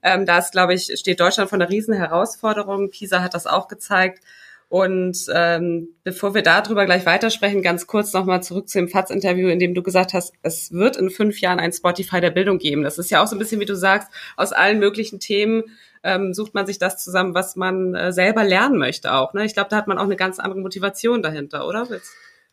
Ähm, 0.02 0.24
da 0.24 0.38
ist, 0.38 0.52
glaube 0.52 0.72
ich, 0.72 0.90
steht 0.98 1.20
Deutschland 1.20 1.50
vor 1.50 1.58
einer 1.58 1.68
riesen 1.68 1.92
Herausforderung. 1.92 2.88
PISA 2.88 3.22
hat 3.22 3.34
das 3.34 3.46
auch 3.46 3.68
gezeigt. 3.68 4.24
Und 4.70 5.26
ähm, 5.34 5.88
bevor 6.04 6.32
wir 6.32 6.42
darüber 6.42 6.86
gleich 6.86 7.04
weitersprechen, 7.04 7.60
ganz 7.60 7.88
kurz 7.88 8.12
nochmal 8.12 8.40
zurück 8.40 8.68
zu 8.68 8.78
dem 8.78 8.86
FATS-Interview, 8.88 9.48
in 9.48 9.58
dem 9.58 9.74
du 9.74 9.82
gesagt 9.82 10.14
hast, 10.14 10.32
es 10.42 10.70
wird 10.70 10.96
in 10.96 11.10
fünf 11.10 11.40
Jahren 11.40 11.58
ein 11.58 11.72
Spotify 11.72 12.20
der 12.20 12.30
Bildung 12.30 12.58
geben. 12.58 12.84
Das 12.84 12.96
ist 12.96 13.10
ja 13.10 13.20
auch 13.20 13.26
so 13.26 13.34
ein 13.34 13.40
bisschen, 13.40 13.60
wie 13.60 13.64
du 13.64 13.74
sagst, 13.74 14.08
aus 14.36 14.52
allen 14.52 14.78
möglichen 14.78 15.18
Themen 15.18 15.64
ähm, 16.04 16.32
sucht 16.34 16.54
man 16.54 16.66
sich 16.66 16.78
das 16.78 17.02
zusammen, 17.02 17.34
was 17.34 17.56
man 17.56 17.96
äh, 17.96 18.12
selber 18.12 18.44
lernen 18.44 18.78
möchte 18.78 19.12
auch. 19.12 19.34
Ne? 19.34 19.44
Ich 19.44 19.54
glaube, 19.54 19.70
da 19.70 19.76
hat 19.76 19.88
man 19.88 19.98
auch 19.98 20.04
eine 20.04 20.14
ganz 20.14 20.38
andere 20.38 20.60
Motivation 20.60 21.20
dahinter, 21.20 21.66
oder? 21.66 21.88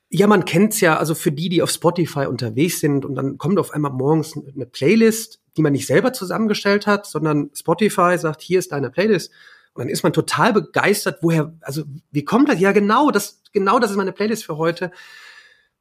Ja, 0.09 0.25
man 0.25 0.43
kennt's 0.43 0.81
ja, 0.81 0.97
also 0.97 1.13
für 1.13 1.31
die, 1.31 1.49
die 1.49 1.61
auf 1.61 1.69
Spotify 1.69 2.25
unterwegs 2.25 2.79
sind 2.79 3.05
und 3.05 3.13
dann 3.13 3.37
kommt 3.37 3.59
auf 3.59 3.75
einmal 3.75 3.91
morgens 3.91 4.33
eine 4.35 4.65
Playlist, 4.65 5.39
die 5.55 5.61
man 5.61 5.73
nicht 5.73 5.85
selber 5.85 6.13
zusammengestellt 6.13 6.87
hat, 6.87 7.05
sondern 7.05 7.51
Spotify 7.53 8.17
sagt, 8.17 8.41
hier 8.41 8.57
ist 8.57 8.71
deine 8.71 8.89
Playlist 8.89 9.31
dann 9.77 9.89
ist 9.89 10.03
man 10.03 10.13
total 10.13 10.53
begeistert, 10.53 11.19
woher, 11.21 11.53
also 11.61 11.83
wie 12.11 12.25
kommt 12.25 12.49
das? 12.49 12.59
Ja, 12.59 12.71
genau, 12.71 13.11
das, 13.11 13.41
genau 13.53 13.79
das 13.79 13.91
ist 13.91 13.97
meine 13.97 14.11
Playlist 14.11 14.45
für 14.45 14.57
heute. 14.57 14.91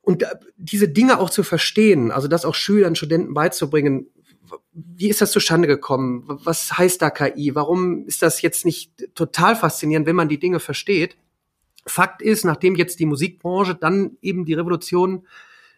Und 0.02 0.24
diese 0.56 0.88
Dinge 0.88 1.18
auch 1.18 1.30
zu 1.30 1.42
verstehen, 1.42 2.12
also 2.12 2.28
das 2.28 2.44
auch 2.44 2.54
Schülern, 2.54 2.94
Studenten 2.94 3.34
beizubringen, 3.34 4.06
wie 4.72 5.08
ist 5.08 5.20
das 5.20 5.32
zustande 5.32 5.66
gekommen? 5.66 6.24
Was 6.26 6.78
heißt 6.78 7.02
da 7.02 7.10
KI? 7.10 7.54
Warum 7.54 8.04
ist 8.06 8.22
das 8.22 8.42
jetzt 8.42 8.64
nicht 8.64 8.92
total 9.14 9.56
faszinierend, 9.56 10.06
wenn 10.06 10.16
man 10.16 10.28
die 10.28 10.38
Dinge 10.38 10.60
versteht? 10.60 11.16
Fakt 11.86 12.22
ist, 12.22 12.44
nachdem 12.44 12.76
jetzt 12.76 13.00
die 13.00 13.06
Musikbranche 13.06 13.74
dann 13.74 14.16
eben 14.20 14.44
die 14.44 14.54
Revolution 14.54 15.26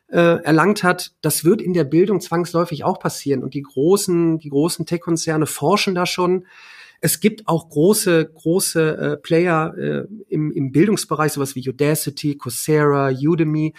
äh, 0.09 0.43
erlangt 0.43 0.83
hat, 0.83 1.13
das 1.21 1.45
wird 1.45 1.61
in 1.61 1.75
der 1.75 1.85
Bildung 1.85 2.21
zwangsläufig 2.21 2.85
auch 2.85 2.99
passieren. 2.99 3.43
Und 3.43 3.55
die 3.55 3.63
großen, 3.63 4.39
die 4.39 4.51
großen 4.51 4.87
Tech-Konzerne 4.87 5.47
forschen 5.47 5.95
da 5.95 6.07
schon. 6.07 6.47
Es 7.01 7.21
gibt 7.21 7.47
auch 7.47 7.69
große, 7.69 8.31
große 8.35 8.97
äh, 8.97 9.17
Player 9.19 9.75
äh, 9.77 10.05
im, 10.29 10.51
im 10.53 10.73
Bildungsbereich, 10.73 11.33
sowas 11.33 11.55
wie 11.55 11.69
Udacity, 11.69 12.37
Coursera, 12.37 13.11
Udemy, 13.11 13.75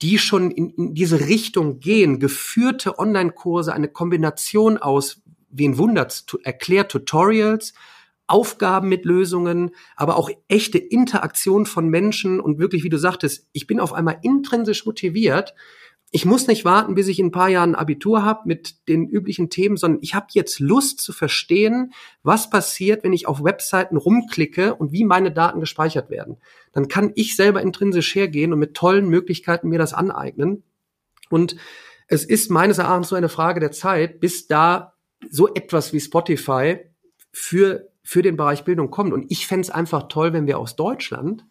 die 0.00 0.18
schon 0.18 0.50
in, 0.50 0.70
in 0.70 0.94
diese 0.94 1.20
Richtung 1.20 1.80
gehen, 1.80 2.18
geführte 2.18 2.98
Online-Kurse, 2.98 3.72
eine 3.72 3.88
Kombination 3.88 4.78
aus, 4.78 5.22
wen 5.50 5.78
wundert's, 5.78 6.26
erklärt 6.42 6.90
Tutorials, 6.90 7.74
Aufgaben 8.26 8.88
mit 8.88 9.04
Lösungen, 9.04 9.72
aber 9.94 10.16
auch 10.16 10.30
echte 10.48 10.78
Interaktion 10.78 11.66
von 11.66 11.88
Menschen 11.88 12.40
und 12.40 12.58
wirklich, 12.58 12.82
wie 12.82 12.88
du 12.88 12.98
sagtest, 12.98 13.46
ich 13.52 13.66
bin 13.66 13.78
auf 13.78 13.92
einmal 13.92 14.18
intrinsisch 14.22 14.86
motiviert, 14.86 15.54
ich 16.14 16.26
muss 16.26 16.46
nicht 16.46 16.66
warten, 16.66 16.94
bis 16.94 17.08
ich 17.08 17.18
in 17.18 17.26
ein 17.26 17.32
paar 17.32 17.48
Jahren 17.48 17.70
ein 17.70 17.80
Abitur 17.80 18.22
habe 18.22 18.42
mit 18.44 18.86
den 18.86 19.08
üblichen 19.08 19.48
Themen, 19.48 19.78
sondern 19.78 20.02
ich 20.02 20.14
habe 20.14 20.26
jetzt 20.32 20.60
Lust 20.60 21.00
zu 21.00 21.10
verstehen, 21.10 21.94
was 22.22 22.50
passiert, 22.50 23.02
wenn 23.02 23.14
ich 23.14 23.26
auf 23.26 23.42
Webseiten 23.42 23.96
rumklicke 23.96 24.74
und 24.74 24.92
wie 24.92 25.04
meine 25.04 25.32
Daten 25.32 25.58
gespeichert 25.58 26.10
werden. 26.10 26.36
Dann 26.72 26.88
kann 26.88 27.12
ich 27.14 27.34
selber 27.34 27.62
intrinsisch 27.62 28.14
hergehen 28.14 28.52
und 28.52 28.58
mit 28.58 28.74
tollen 28.74 29.08
Möglichkeiten 29.08 29.70
mir 29.70 29.78
das 29.78 29.94
aneignen. 29.94 30.64
Und 31.30 31.56
es 32.08 32.24
ist 32.24 32.50
meines 32.50 32.76
Erachtens 32.76 33.08
so 33.08 33.16
eine 33.16 33.30
Frage 33.30 33.60
der 33.60 33.72
Zeit, 33.72 34.20
bis 34.20 34.46
da 34.46 34.92
so 35.30 35.48
etwas 35.54 35.94
wie 35.94 36.00
Spotify 36.00 36.76
für, 37.32 37.88
für 38.02 38.20
den 38.20 38.36
Bereich 38.36 38.64
Bildung 38.64 38.90
kommt. 38.90 39.14
Und 39.14 39.30
ich 39.30 39.46
fände 39.46 39.62
es 39.62 39.70
einfach 39.70 40.08
toll, 40.08 40.34
wenn 40.34 40.46
wir 40.46 40.58
aus 40.58 40.76
Deutschland 40.76 41.46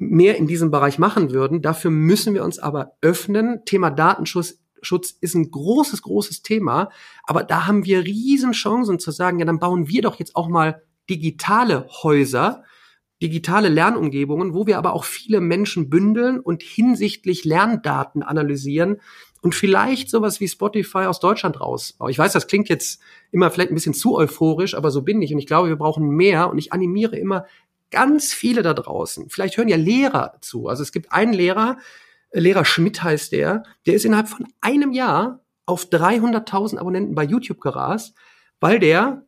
mehr 0.00 0.36
in 0.36 0.46
diesem 0.46 0.70
Bereich 0.70 0.98
machen 0.98 1.30
würden. 1.30 1.62
Dafür 1.62 1.90
müssen 1.90 2.34
wir 2.34 2.44
uns 2.44 2.58
aber 2.58 2.96
öffnen. 3.02 3.64
Thema 3.64 3.90
Datenschutz 3.90 4.58
Schutz 4.82 5.10
ist 5.20 5.34
ein 5.34 5.50
großes, 5.50 6.02
großes 6.02 6.42
Thema. 6.42 6.90
Aber 7.24 7.44
da 7.44 7.66
haben 7.66 7.84
wir 7.84 8.04
riesen 8.04 8.52
Chancen 8.52 8.98
zu 8.98 9.10
sagen, 9.10 9.38
ja, 9.38 9.44
dann 9.44 9.58
bauen 9.58 9.88
wir 9.88 10.02
doch 10.02 10.18
jetzt 10.18 10.36
auch 10.36 10.48
mal 10.48 10.82
digitale 11.08 11.86
Häuser, 12.02 12.64
digitale 13.22 13.68
Lernumgebungen, 13.68 14.54
wo 14.54 14.66
wir 14.66 14.78
aber 14.78 14.94
auch 14.94 15.04
viele 15.04 15.40
Menschen 15.40 15.90
bündeln 15.90 16.40
und 16.40 16.62
hinsichtlich 16.62 17.44
Lerndaten 17.44 18.22
analysieren 18.22 19.00
und 19.42 19.54
vielleicht 19.54 20.10
sowas 20.10 20.40
wie 20.40 20.48
Spotify 20.48 21.04
aus 21.04 21.20
Deutschland 21.20 21.60
rausbauen. 21.60 22.10
Ich 22.10 22.18
weiß, 22.18 22.32
das 22.32 22.46
klingt 22.46 22.68
jetzt 22.68 23.00
immer 23.30 23.50
vielleicht 23.50 23.70
ein 23.70 23.74
bisschen 23.74 23.94
zu 23.94 24.16
euphorisch, 24.16 24.74
aber 24.74 24.90
so 24.90 25.02
bin 25.02 25.20
ich 25.20 25.32
und 25.32 25.38
ich 25.38 25.46
glaube, 25.46 25.68
wir 25.68 25.76
brauchen 25.76 26.08
mehr 26.08 26.50
und 26.50 26.58
ich 26.58 26.72
animiere 26.72 27.16
immer 27.16 27.44
ganz 27.90 28.32
viele 28.32 28.62
da 28.62 28.74
draußen, 28.74 29.28
vielleicht 29.30 29.56
hören 29.56 29.68
ja 29.68 29.76
Lehrer 29.76 30.38
zu. 30.40 30.68
Also 30.68 30.82
es 30.82 30.92
gibt 30.92 31.12
einen 31.12 31.32
Lehrer, 31.32 31.78
äh, 32.30 32.40
Lehrer 32.40 32.64
Schmidt 32.64 33.02
heißt 33.02 33.32
der, 33.32 33.64
der 33.86 33.94
ist 33.94 34.04
innerhalb 34.04 34.28
von 34.28 34.46
einem 34.60 34.92
Jahr 34.92 35.40
auf 35.66 35.84
300.000 35.86 36.78
Abonnenten 36.78 37.14
bei 37.14 37.24
YouTube 37.24 37.60
gerast, 37.60 38.14
weil 38.60 38.78
der 38.78 39.24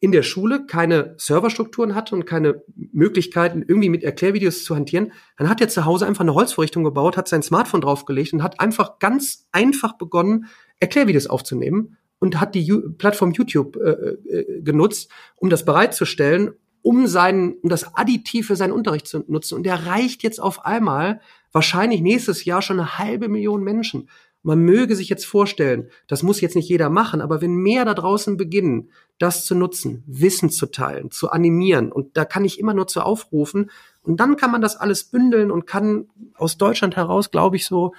in 0.00 0.12
der 0.12 0.22
Schule 0.22 0.64
keine 0.66 1.14
Serverstrukturen 1.18 1.94
hatte 1.94 2.14
und 2.14 2.24
keine 2.24 2.62
Möglichkeiten, 2.76 3.64
irgendwie 3.66 3.88
mit 3.88 4.04
Erklärvideos 4.04 4.62
zu 4.62 4.76
hantieren, 4.76 5.12
dann 5.36 5.48
hat 5.48 5.60
er 5.60 5.68
zu 5.68 5.84
Hause 5.84 6.06
einfach 6.06 6.22
eine 6.22 6.34
Holzvorrichtung 6.34 6.84
gebaut, 6.84 7.16
hat 7.16 7.26
sein 7.26 7.42
Smartphone 7.42 7.80
draufgelegt 7.80 8.32
und 8.32 8.42
hat 8.42 8.60
einfach 8.60 9.00
ganz 9.00 9.48
einfach 9.50 9.98
begonnen, 9.98 10.46
Erklärvideos 10.78 11.26
aufzunehmen 11.26 11.96
und 12.20 12.40
hat 12.40 12.54
die 12.54 12.72
Plattform 12.98 13.32
YouTube 13.32 13.76
äh, 13.76 13.90
äh, 13.90 14.62
genutzt, 14.62 15.10
um 15.36 15.50
das 15.50 15.64
bereitzustellen 15.64 16.52
um 16.88 17.06
seinen, 17.06 17.58
um 17.58 17.68
das 17.68 17.96
Additiv 17.96 18.46
für 18.46 18.56
seinen 18.56 18.72
Unterricht 18.72 19.06
zu 19.06 19.22
nutzen. 19.28 19.56
Und 19.56 19.64
der 19.64 19.84
reicht 19.84 20.22
jetzt 20.22 20.40
auf 20.40 20.64
einmal 20.64 21.20
wahrscheinlich 21.52 22.00
nächstes 22.00 22.46
Jahr 22.46 22.62
schon 22.62 22.80
eine 22.80 22.98
halbe 22.98 23.28
Million 23.28 23.62
Menschen. 23.62 24.08
Man 24.42 24.60
möge 24.60 24.96
sich 24.96 25.10
jetzt 25.10 25.26
vorstellen, 25.26 25.90
das 26.06 26.22
muss 26.22 26.40
jetzt 26.40 26.56
nicht 26.56 26.70
jeder 26.70 26.88
machen, 26.88 27.20
aber 27.20 27.42
wenn 27.42 27.56
mehr 27.56 27.84
da 27.84 27.92
draußen 27.92 28.38
beginnen, 28.38 28.88
das 29.18 29.44
zu 29.44 29.54
nutzen, 29.54 30.02
Wissen 30.06 30.48
zu 30.48 30.64
teilen, 30.64 31.10
zu 31.10 31.28
animieren, 31.28 31.92
und 31.92 32.16
da 32.16 32.24
kann 32.24 32.46
ich 32.46 32.58
immer 32.58 32.72
nur 32.72 32.86
zu 32.86 33.02
aufrufen, 33.02 33.70
und 34.00 34.18
dann 34.18 34.38
kann 34.38 34.50
man 34.50 34.62
das 34.62 34.76
alles 34.76 35.04
bündeln 35.04 35.50
und 35.50 35.66
kann 35.66 36.08
aus 36.36 36.56
Deutschland 36.56 36.96
heraus, 36.96 37.30
glaube 37.30 37.56
ich, 37.56 37.66
so 37.66 37.92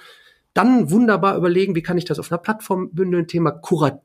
dann 0.52 0.90
wunderbar 0.90 1.36
überlegen, 1.36 1.76
wie 1.76 1.82
kann 1.82 1.96
ich 1.96 2.06
das 2.06 2.18
auf 2.18 2.32
einer 2.32 2.38
Plattform 2.40 2.90
bündeln, 2.90 3.28
Thema 3.28 3.52
Kurat 3.52 4.02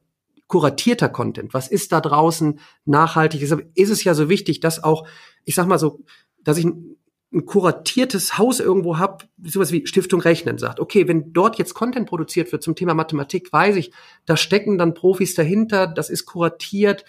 kuratierter 0.47 1.09
Content? 1.09 1.53
Was 1.53 1.67
ist 1.67 1.91
da 1.91 2.01
draußen 2.01 2.59
nachhaltig? 2.85 3.41
Deshalb 3.41 3.69
ist 3.75 3.89
es 3.89 4.03
ja 4.03 4.13
so 4.13 4.29
wichtig, 4.29 4.59
dass 4.59 4.83
auch, 4.83 5.07
ich 5.43 5.55
sag 5.55 5.67
mal 5.67 5.79
so, 5.79 6.03
dass 6.43 6.57
ich 6.57 6.65
ein, 6.65 6.97
ein 7.33 7.45
kuratiertes 7.45 8.37
Haus 8.37 8.59
irgendwo 8.59 8.97
habe, 8.97 9.25
sowas 9.43 9.71
wie 9.71 9.85
Stiftung 9.87 10.21
Rechnen 10.21 10.57
sagt, 10.57 10.79
okay, 10.79 11.07
wenn 11.07 11.33
dort 11.33 11.57
jetzt 11.57 11.73
Content 11.73 12.07
produziert 12.07 12.51
wird 12.51 12.63
zum 12.63 12.75
Thema 12.75 12.93
Mathematik, 12.93 13.51
weiß 13.51 13.75
ich, 13.75 13.91
da 14.25 14.37
stecken 14.37 14.77
dann 14.77 14.93
Profis 14.93 15.35
dahinter, 15.35 15.87
das 15.87 16.09
ist 16.09 16.25
kuratiert, 16.25 17.03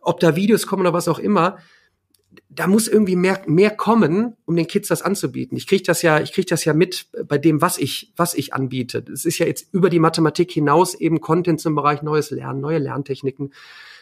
ob 0.00 0.20
da 0.20 0.36
Videos 0.36 0.66
kommen 0.66 0.82
oder 0.82 0.92
was 0.92 1.08
auch 1.08 1.18
immer, 1.18 1.58
da 2.48 2.66
muss 2.66 2.88
irgendwie 2.88 3.16
mehr, 3.16 3.42
mehr 3.46 3.70
kommen, 3.70 4.36
um 4.44 4.56
den 4.56 4.66
Kids 4.66 4.88
das 4.88 5.02
anzubieten. 5.02 5.56
Ich 5.56 5.66
kriege 5.66 5.82
das 5.82 6.02
ja, 6.02 6.20
ich 6.20 6.32
kriege 6.32 6.46
das 6.46 6.64
ja 6.64 6.74
mit 6.74 7.06
bei 7.26 7.38
dem, 7.38 7.60
was 7.60 7.78
ich, 7.78 8.12
was 8.16 8.34
ich 8.34 8.52
anbiete. 8.52 9.04
Es 9.12 9.24
ist 9.24 9.38
ja 9.38 9.46
jetzt 9.46 9.72
über 9.72 9.88
die 9.88 9.98
Mathematik 9.98 10.50
hinaus 10.50 10.94
eben 10.94 11.20
Content 11.20 11.60
zum 11.60 11.74
Bereich 11.74 12.02
neues 12.02 12.30
Lernen, 12.30 12.60
neue 12.60 12.78
Lerntechniken. 12.78 13.52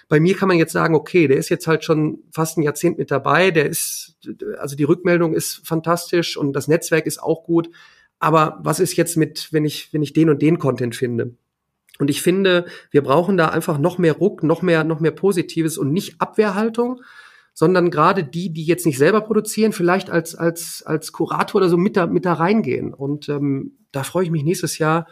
Bei 0.08 0.18
mir 0.18 0.36
kann 0.36 0.48
man 0.48 0.58
jetzt 0.58 0.72
sagen, 0.72 0.96
okay, 0.96 1.28
der 1.28 1.36
ist 1.36 1.50
jetzt 1.50 1.68
halt 1.68 1.84
schon 1.84 2.24
fast 2.32 2.58
ein 2.58 2.62
Jahrzehnt 2.62 2.98
mit 2.98 3.12
dabei, 3.12 3.52
der 3.52 3.66
ist, 3.68 4.16
also 4.58 4.74
die 4.74 4.84
Rückmeldung 4.84 5.34
ist 5.34 5.60
fantastisch 5.64 6.36
und 6.36 6.52
das 6.52 6.66
Netzwerk 6.66 7.06
ist 7.06 7.22
auch 7.22 7.44
gut. 7.44 7.70
Aber 8.18 8.58
was 8.62 8.80
ist 8.80 8.96
jetzt 8.96 9.16
mit, 9.16 9.52
wenn 9.52 9.64
ich, 9.64 9.92
wenn 9.92 10.02
ich 10.02 10.12
den 10.12 10.28
und 10.28 10.42
den 10.42 10.58
Content 10.58 10.96
finde? 10.96 11.36
Und 12.00 12.10
ich 12.10 12.22
finde, 12.22 12.64
wir 12.90 13.02
brauchen 13.02 13.36
da 13.36 13.48
einfach 13.48 13.78
noch 13.78 13.98
mehr 13.98 14.14
Ruck, 14.14 14.42
noch 14.42 14.62
mehr, 14.62 14.84
noch 14.84 15.00
mehr 15.00 15.10
Positives 15.10 15.78
und 15.78 15.92
nicht 15.92 16.20
Abwehrhaltung, 16.20 17.02
sondern 17.60 17.90
gerade 17.90 18.24
die, 18.24 18.54
die 18.54 18.64
jetzt 18.64 18.86
nicht 18.86 18.96
selber 18.96 19.20
produzieren, 19.20 19.72
vielleicht 19.72 20.08
als, 20.08 20.34
als, 20.34 20.82
als 20.82 21.12
Kurator 21.12 21.60
oder 21.60 21.68
so 21.68 21.76
mit 21.76 21.94
da, 21.94 22.06
mit 22.06 22.24
da 22.24 22.32
reingehen. 22.32 22.94
Und 22.94 23.28
ähm, 23.28 23.72
da 23.92 24.02
freue 24.02 24.24
ich 24.24 24.30
mich 24.30 24.44
nächstes 24.44 24.78
Jahr 24.78 25.06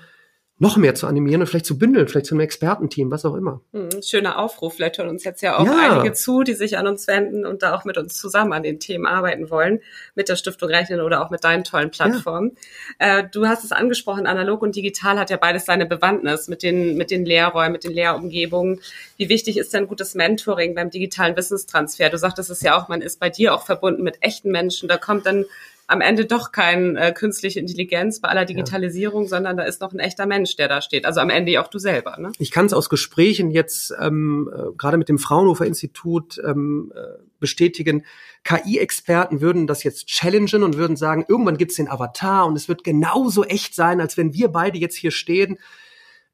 noch 0.61 0.77
mehr 0.77 0.94
zu 0.94 1.07
animieren 1.07 1.40
und 1.40 1.47
vielleicht 1.47 1.66
zu 1.66 1.79
bündeln, 1.79 2.09
vielleicht 2.09 2.27
zu 2.27 2.35
einem 2.35 2.40
Expertenteam, 2.40 3.12
was 3.12 3.25
auch 3.25 3.35
immer. 3.35 3.61
Hm, 3.73 4.03
schöner 4.03 4.38
Aufruf. 4.38 4.75
Vielleicht 4.75 4.99
hören 4.99 5.09
uns 5.09 5.23
jetzt 5.23 5.40
ja 5.40 5.57
auch 5.57 5.64
ja. 5.64 5.92
einige 5.92 6.12
zu, 6.14 6.42
die 6.42 6.55
sich 6.55 6.77
an 6.77 6.88
uns 6.88 7.07
wenden 7.07 7.47
und 7.47 7.62
da 7.62 7.75
auch 7.75 7.85
mit 7.85 7.97
uns 7.97 8.16
zusammen 8.16 8.53
an 8.53 8.64
den 8.64 8.81
Themen 8.81 9.07
arbeiten 9.07 9.51
wollen, 9.51 9.81
mit 10.16 10.29
der 10.29 10.35
Stiftung 10.35 10.68
Rechnen 10.68 11.01
oder 11.01 11.25
auch 11.25 11.31
mit 11.31 11.44
deinen 11.44 11.62
tollen 11.62 11.92
Plattformen. 11.92 12.57
Ja. 13.01 13.18
Äh, 13.18 13.29
du 13.31 13.47
hast 13.47 13.62
es 13.62 13.71
angesprochen, 13.71 14.27
analog 14.27 14.62
und 14.62 14.75
digital 14.75 15.18
hat 15.18 15.31
ja 15.31 15.37
beides 15.37 15.64
seine 15.64 15.87
Bewandtnis 15.87 16.49
mit 16.49 16.64
den, 16.64 16.97
mit 16.97 17.12
den 17.12 17.25
Lehrräumen, 17.25 17.73
mit 17.73 17.85
den 17.85 17.92
Lehrumgebungen. 17.92 18.81
Wie 19.16 19.29
wichtig 19.29 19.59
ist 19.59 19.73
denn 19.75 19.87
gutes 19.87 20.16
Mentoring 20.16 20.75
beim 20.75 20.90
digitalen 20.90 21.37
Wissenstransfer? 21.37 22.11
Du 22.11 22.18
sagtest 22.18 22.51
es 22.51 22.62
ja 22.62 22.77
auch, 22.77 22.88
man 22.88 23.01
ist 23.01 23.21
bei 23.21 23.31
dir 23.31 23.55
auch 23.55 23.64
verbunden 23.64 24.03
mit 24.03 24.23
echten 24.23 24.51
Menschen. 24.51 24.88
Da 24.88 24.97
kommt 24.97 25.25
dann 25.25 25.44
am 25.88 26.03
Ende 26.03 26.27
doch 26.27 26.53
kein 26.53 26.96
äh, 26.96 27.12
künstliche 27.12 27.59
Intelligenz 27.59 28.20
bei 28.20 28.29
aller 28.29 28.44
Digitalisierung, 28.44 29.22
ja. 29.22 29.29
sondern 29.31 29.57
da 29.57 29.64
ist 29.64 29.81
noch 29.81 29.92
ein 29.92 29.98
echter 29.98 30.27
Mensch, 30.27 30.55
der 30.55 30.68
da 30.68 30.83
steht. 30.83 31.07
Also 31.07 31.20
am 31.20 31.31
Ende 31.31 31.61
auch 31.61 31.68
du 31.68 31.79
selber. 31.79 32.18
Ne? 32.18 32.31
Ich 32.38 32.51
kann 32.51 32.66
es 32.66 32.74
aus 32.74 32.90
Gesprächen 32.90 33.51
jetzt 33.51 33.94
ähm, 33.98 34.51
äh, 34.55 34.77
gerade 34.77 34.98
mit 34.98 35.09
dem 35.09 35.18
Fraunhofer 35.18 35.64
Institut 35.64 36.38
ähm, 36.46 36.92
äh, 36.94 37.22
bestätigen. 37.40 38.05
KI-Experten 38.44 39.40
würden 39.40 39.66
das 39.66 39.83
jetzt 39.83 40.07
challengen 40.09 40.62
und 40.62 40.77
würden 40.77 40.96
sagen, 40.96 41.24
irgendwann 41.27 41.57
gibt's 41.57 41.77
den 41.77 41.88
Avatar 41.88 42.46
und 42.46 42.55
es 42.55 42.68
wird 42.68 42.85
genauso 42.85 43.44
echt 43.44 43.74
sein, 43.74 44.03
als 44.03 44.18
wenn 44.18 44.35
wir 44.35 44.48
beide 44.48 44.79
jetzt 44.79 44.96
hier 44.96 45.11
stehen. 45.11 45.59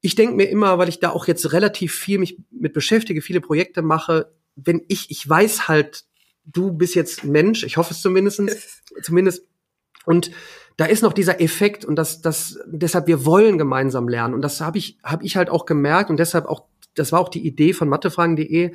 Ich 0.00 0.16
denke 0.16 0.34
mir 0.34 0.50
immer, 0.50 0.78
weil 0.78 0.88
ich 0.88 0.98
da 0.98 1.10
auch 1.10 1.28
jetzt 1.28 1.52
relativ 1.52 1.94
viel 1.94 2.18
mich 2.18 2.38
mit 2.50 2.72
beschäftige, 2.72 3.22
viele 3.22 3.40
Projekte 3.40 3.82
mache, 3.82 4.32
wenn 4.56 4.82
ich, 4.88 5.12
ich 5.12 5.28
weiß 5.28 5.68
halt, 5.68 6.04
du 6.44 6.72
bist 6.72 6.94
jetzt 6.94 7.24
Mensch, 7.24 7.64
ich 7.64 7.76
hoffe 7.76 7.92
es 7.92 8.00
zumindest, 8.00 8.42
zumindest. 9.02 9.46
Und 10.04 10.30
da 10.76 10.86
ist 10.86 11.02
noch 11.02 11.12
dieser 11.12 11.40
Effekt 11.40 11.84
und 11.84 11.96
das, 11.96 12.20
das, 12.20 12.58
deshalb 12.66 13.06
wir 13.06 13.24
wollen 13.24 13.58
gemeinsam 13.58 14.08
lernen. 14.08 14.34
Und 14.34 14.42
das 14.42 14.60
habe 14.60 14.78
ich, 14.78 14.98
habe 15.02 15.24
ich 15.24 15.36
halt 15.36 15.48
auch 15.48 15.66
gemerkt 15.66 16.10
und 16.10 16.18
deshalb 16.18 16.46
auch, 16.46 16.64
das 16.94 17.12
war 17.12 17.20
auch 17.20 17.28
die 17.28 17.46
Idee 17.46 17.72
von 17.72 17.88
mathefragen.de, 17.88 18.74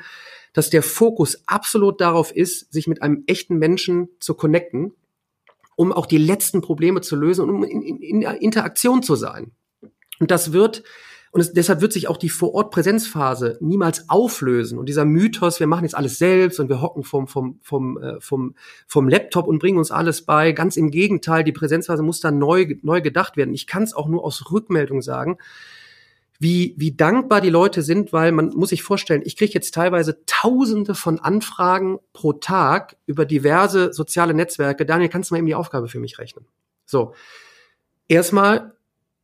dass 0.53 0.69
der 0.69 0.82
Fokus 0.82 1.43
absolut 1.45 2.01
darauf 2.01 2.36
ist, 2.36 2.71
sich 2.73 2.88
mit 2.88 3.01
einem 3.01 3.23
echten 3.27 3.58
Menschen 3.58 4.10
zu 4.19 4.34
connecten, 4.34 4.93
um 5.75 5.91
auch 5.91 6.05
die 6.05 6.17
letzten 6.17 6.62
Probleme 6.62 7.01
zu 7.01 7.15
lösen 7.15 7.43
und 7.43 7.49
um 7.49 7.63
in, 7.63 7.82
in, 7.82 8.01
in 8.01 8.21
Interaktion 8.21 9.03
zu 9.03 9.15
sein. 9.15 9.51
Und 10.19 10.32
das 10.32 10.51
wird 10.51 10.84
und 11.31 11.41
es, 11.41 11.53
deshalb 11.53 11.81
wird 11.81 11.93
sich 11.93 12.07
auch 12.07 12.17
die 12.17 12.29
Vor-Ort-Präsenzphase 12.29 13.57
niemals 13.61 14.09
auflösen. 14.09 14.79
Und 14.79 14.89
dieser 14.89 15.05
Mythos, 15.05 15.59
wir 15.59 15.67
machen 15.67 15.83
jetzt 15.83 15.95
alles 15.95 16.17
selbst 16.17 16.59
und 16.59 16.69
wir 16.69 16.81
hocken 16.81 17.03
vom, 17.03 17.27
vom, 17.27 17.59
vom, 17.61 18.01
äh, 18.01 18.19
vom, 18.19 18.55
vom 18.87 19.07
Laptop 19.07 19.47
und 19.47 19.59
bringen 19.59 19.77
uns 19.77 19.91
alles 19.91 20.23
bei. 20.23 20.53
Ganz 20.53 20.75
im 20.75 20.89
Gegenteil, 20.89 21.43
die 21.43 21.51
Präsenzphase 21.51 22.01
muss 22.01 22.19
dann 22.19 22.39
neu, 22.39 22.75
neu 22.81 23.01
gedacht 23.01 23.37
werden. 23.37 23.53
Ich 23.53 23.67
kann 23.67 23.83
es 23.83 23.93
auch 23.93 24.07
nur 24.07 24.23
aus 24.23 24.51
Rückmeldung 24.51 25.01
sagen, 25.03 25.37
wie, 26.39 26.73
wie 26.77 26.95
dankbar 26.95 27.41
die 27.41 27.49
Leute 27.49 27.83
sind, 27.83 28.11
weil 28.11 28.31
man 28.31 28.49
muss 28.49 28.69
sich 28.69 28.81
vorstellen, 28.81 29.21
ich 29.25 29.35
kriege 29.35 29.53
jetzt 29.53 29.73
teilweise 29.73 30.25
tausende 30.25 30.95
von 30.95 31.19
Anfragen 31.19 31.99
pro 32.13 32.33
Tag 32.33 32.95
über 33.05 33.25
diverse 33.25 33.93
soziale 33.93 34.33
Netzwerke. 34.33 34.85
Daniel, 34.85 35.09
kannst 35.09 35.29
du 35.29 35.35
mal 35.35 35.39
eben 35.39 35.47
die 35.47 35.55
Aufgabe 35.55 35.89
für 35.89 35.99
mich 35.99 36.17
rechnen? 36.17 36.45
So. 36.85 37.13
Erstmal 38.07 38.73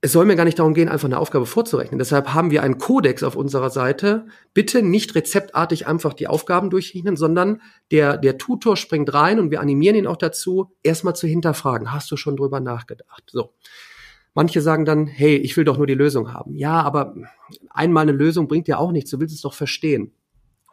es 0.05 0.11
soll 0.11 0.25
mir 0.25 0.35
gar 0.35 0.45
nicht 0.45 0.59
darum 0.59 0.75
gehen, 0.75 0.87
einfach 0.87 1.07
eine 1.07 1.17
Aufgabe 1.17 1.47
vorzurechnen. 1.47 1.97
Deshalb 1.97 2.35
haben 2.35 2.51
wir 2.51 2.61
einen 2.61 2.77
Kodex 2.77 3.23
auf 3.23 3.35
unserer 3.35 3.71
Seite. 3.71 4.27
Bitte 4.53 4.83
nicht 4.83 5.15
rezeptartig 5.15 5.87
einfach 5.87 6.13
die 6.13 6.27
Aufgaben 6.27 6.69
durchrechnen, 6.69 7.17
sondern 7.17 7.59
der, 7.89 8.15
der 8.17 8.37
Tutor 8.37 8.77
springt 8.77 9.11
rein 9.15 9.39
und 9.39 9.49
wir 9.49 9.61
animieren 9.61 9.95
ihn 9.95 10.05
auch 10.05 10.17
dazu, 10.17 10.75
erstmal 10.83 11.15
zu 11.15 11.25
hinterfragen. 11.25 11.91
Hast 11.91 12.11
du 12.11 12.17
schon 12.17 12.37
drüber 12.37 12.59
nachgedacht? 12.59 13.23
So. 13.31 13.55
Manche 14.35 14.61
sagen 14.61 14.85
dann, 14.85 15.07
hey, 15.07 15.37
ich 15.37 15.57
will 15.57 15.63
doch 15.63 15.77
nur 15.77 15.87
die 15.87 15.95
Lösung 15.95 16.31
haben. 16.31 16.53
Ja, 16.53 16.83
aber 16.83 17.15
einmal 17.71 18.03
eine 18.03 18.11
Lösung 18.11 18.47
bringt 18.47 18.67
ja 18.67 18.77
auch 18.77 18.91
nichts. 18.91 19.09
Du 19.09 19.19
willst 19.19 19.33
es 19.33 19.41
doch 19.41 19.55
verstehen. 19.55 20.13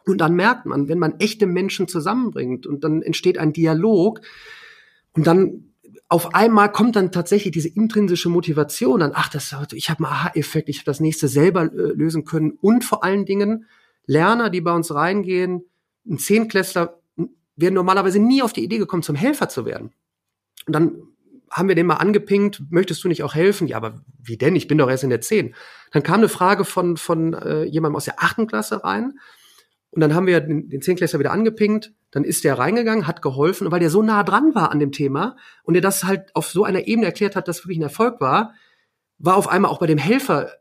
Und 0.05 0.21
dann 0.21 0.35
merkt 0.35 0.67
man, 0.67 0.89
wenn 0.89 0.99
man 0.99 1.15
echte 1.17 1.47
Menschen 1.47 1.87
zusammenbringt 1.87 2.67
und 2.67 2.83
dann 2.83 3.01
entsteht 3.01 3.39
ein 3.39 3.51
Dialog 3.51 4.21
und 5.13 5.25
dann 5.25 5.72
auf 6.13 6.35
einmal 6.35 6.71
kommt 6.71 6.95
dann 6.95 7.11
tatsächlich 7.11 7.53
diese 7.53 7.69
intrinsische 7.69 8.29
Motivation 8.29 9.01
an, 9.01 9.13
ach, 9.15 9.29
das, 9.29 9.55
ich 9.73 9.89
habe 9.89 10.05
einen 10.05 10.13
Aha-Effekt, 10.13 10.69
ich 10.69 10.77
habe 10.77 10.85
das 10.85 10.99
nächste 10.99 11.27
selber 11.27 11.63
äh, 11.63 11.91
lösen 11.91 12.23
können 12.23 12.51
und 12.61 12.85
vor 12.85 13.03
allen 13.03 13.25
Dingen 13.25 13.65
Lerner, 14.05 14.51
die 14.51 14.61
bei 14.61 14.75
uns 14.75 14.93
reingehen, 14.93 15.65
ein 16.07 16.19
Zehnklässler, 16.19 16.99
wären 17.55 17.73
normalerweise 17.73 18.19
nie 18.19 18.43
auf 18.43 18.53
die 18.53 18.63
Idee 18.63 18.77
gekommen, 18.77 19.01
zum 19.01 19.15
Helfer 19.15 19.49
zu 19.49 19.65
werden. 19.65 19.91
Und 20.67 20.73
dann 20.73 21.01
haben 21.49 21.67
wir 21.67 21.73
den 21.73 21.87
mal 21.87 21.95
angepinkt, 21.95 22.61
möchtest 22.69 23.03
du 23.03 23.07
nicht 23.07 23.23
auch 23.23 23.33
helfen? 23.33 23.67
Ja, 23.67 23.77
aber 23.77 24.05
wie 24.21 24.37
denn? 24.37 24.55
Ich 24.55 24.67
bin 24.67 24.77
doch 24.77 24.91
erst 24.91 25.03
in 25.03 25.09
der 25.09 25.21
Zehn. 25.21 25.55
Dann 25.91 26.03
kam 26.03 26.19
eine 26.19 26.29
Frage 26.29 26.63
von, 26.63 26.95
von 26.95 27.33
äh, 27.33 27.63
jemandem 27.63 27.95
aus 27.95 28.05
der 28.05 28.21
achten 28.21 28.45
Klasse 28.45 28.83
rein 28.83 29.17
und 29.93 30.01
dann 30.01 30.15
haben 30.15 30.27
wir 30.27 30.41
den, 30.41 30.69
den 30.69 30.81
Zehnklässler 30.81 31.19
wieder 31.19 31.31
angepinkt, 31.31 31.93
dann 32.11 32.23
ist 32.23 32.43
der 32.43 32.57
reingegangen, 32.57 33.07
hat 33.07 33.21
geholfen, 33.21 33.67
und 33.67 33.71
weil 33.71 33.79
der 33.79 33.89
so 33.89 34.01
nah 34.01 34.23
dran 34.23 34.55
war 34.55 34.71
an 34.71 34.79
dem 34.79 34.91
Thema 34.91 35.35
und 35.63 35.75
er 35.75 35.81
das 35.81 36.03
halt 36.03 36.35
auf 36.35 36.47
so 36.47 36.63
einer 36.63 36.87
Ebene 36.87 37.05
erklärt 37.05 37.35
hat, 37.35 37.47
dass 37.47 37.63
wirklich 37.63 37.79
ein 37.79 37.83
Erfolg 37.83 38.19
war, 38.19 38.53
war 39.19 39.37
auf 39.37 39.47
einmal 39.47 39.71
auch 39.71 39.79
bei 39.79 39.87
dem 39.87 39.97
Helfer 39.97 40.51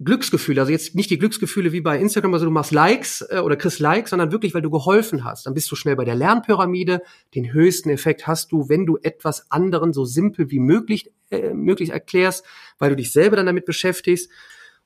Glücksgefühle, 0.00 0.60
also 0.60 0.72
jetzt 0.72 0.94
nicht 0.96 1.08
die 1.10 1.18
Glücksgefühle 1.18 1.72
wie 1.72 1.80
bei 1.80 1.98
Instagram, 1.98 2.34
also 2.34 2.44
du 2.44 2.50
machst 2.50 2.72
Likes 2.72 3.24
äh, 3.30 3.38
oder 3.38 3.56
kriegst 3.56 3.78
Likes, 3.78 4.10
sondern 4.10 4.32
wirklich, 4.32 4.52
weil 4.52 4.60
du 4.60 4.70
geholfen 4.70 5.24
hast. 5.24 5.46
Dann 5.46 5.54
bist 5.54 5.70
du 5.70 5.76
schnell 5.76 5.94
bei 5.94 6.04
der 6.04 6.16
Lernpyramide. 6.16 7.00
Den 7.34 7.52
höchsten 7.52 7.90
Effekt 7.90 8.26
hast 8.26 8.50
du, 8.50 8.68
wenn 8.68 8.86
du 8.86 8.98
etwas 9.02 9.50
anderen 9.52 9.92
so 9.92 10.04
simpel 10.04 10.50
wie 10.50 10.58
möglich, 10.58 11.12
äh, 11.30 11.54
möglich 11.54 11.90
erklärst, 11.90 12.44
weil 12.78 12.90
du 12.90 12.96
dich 12.96 13.12
selber 13.12 13.36
dann 13.36 13.46
damit 13.46 13.66
beschäftigst. 13.66 14.30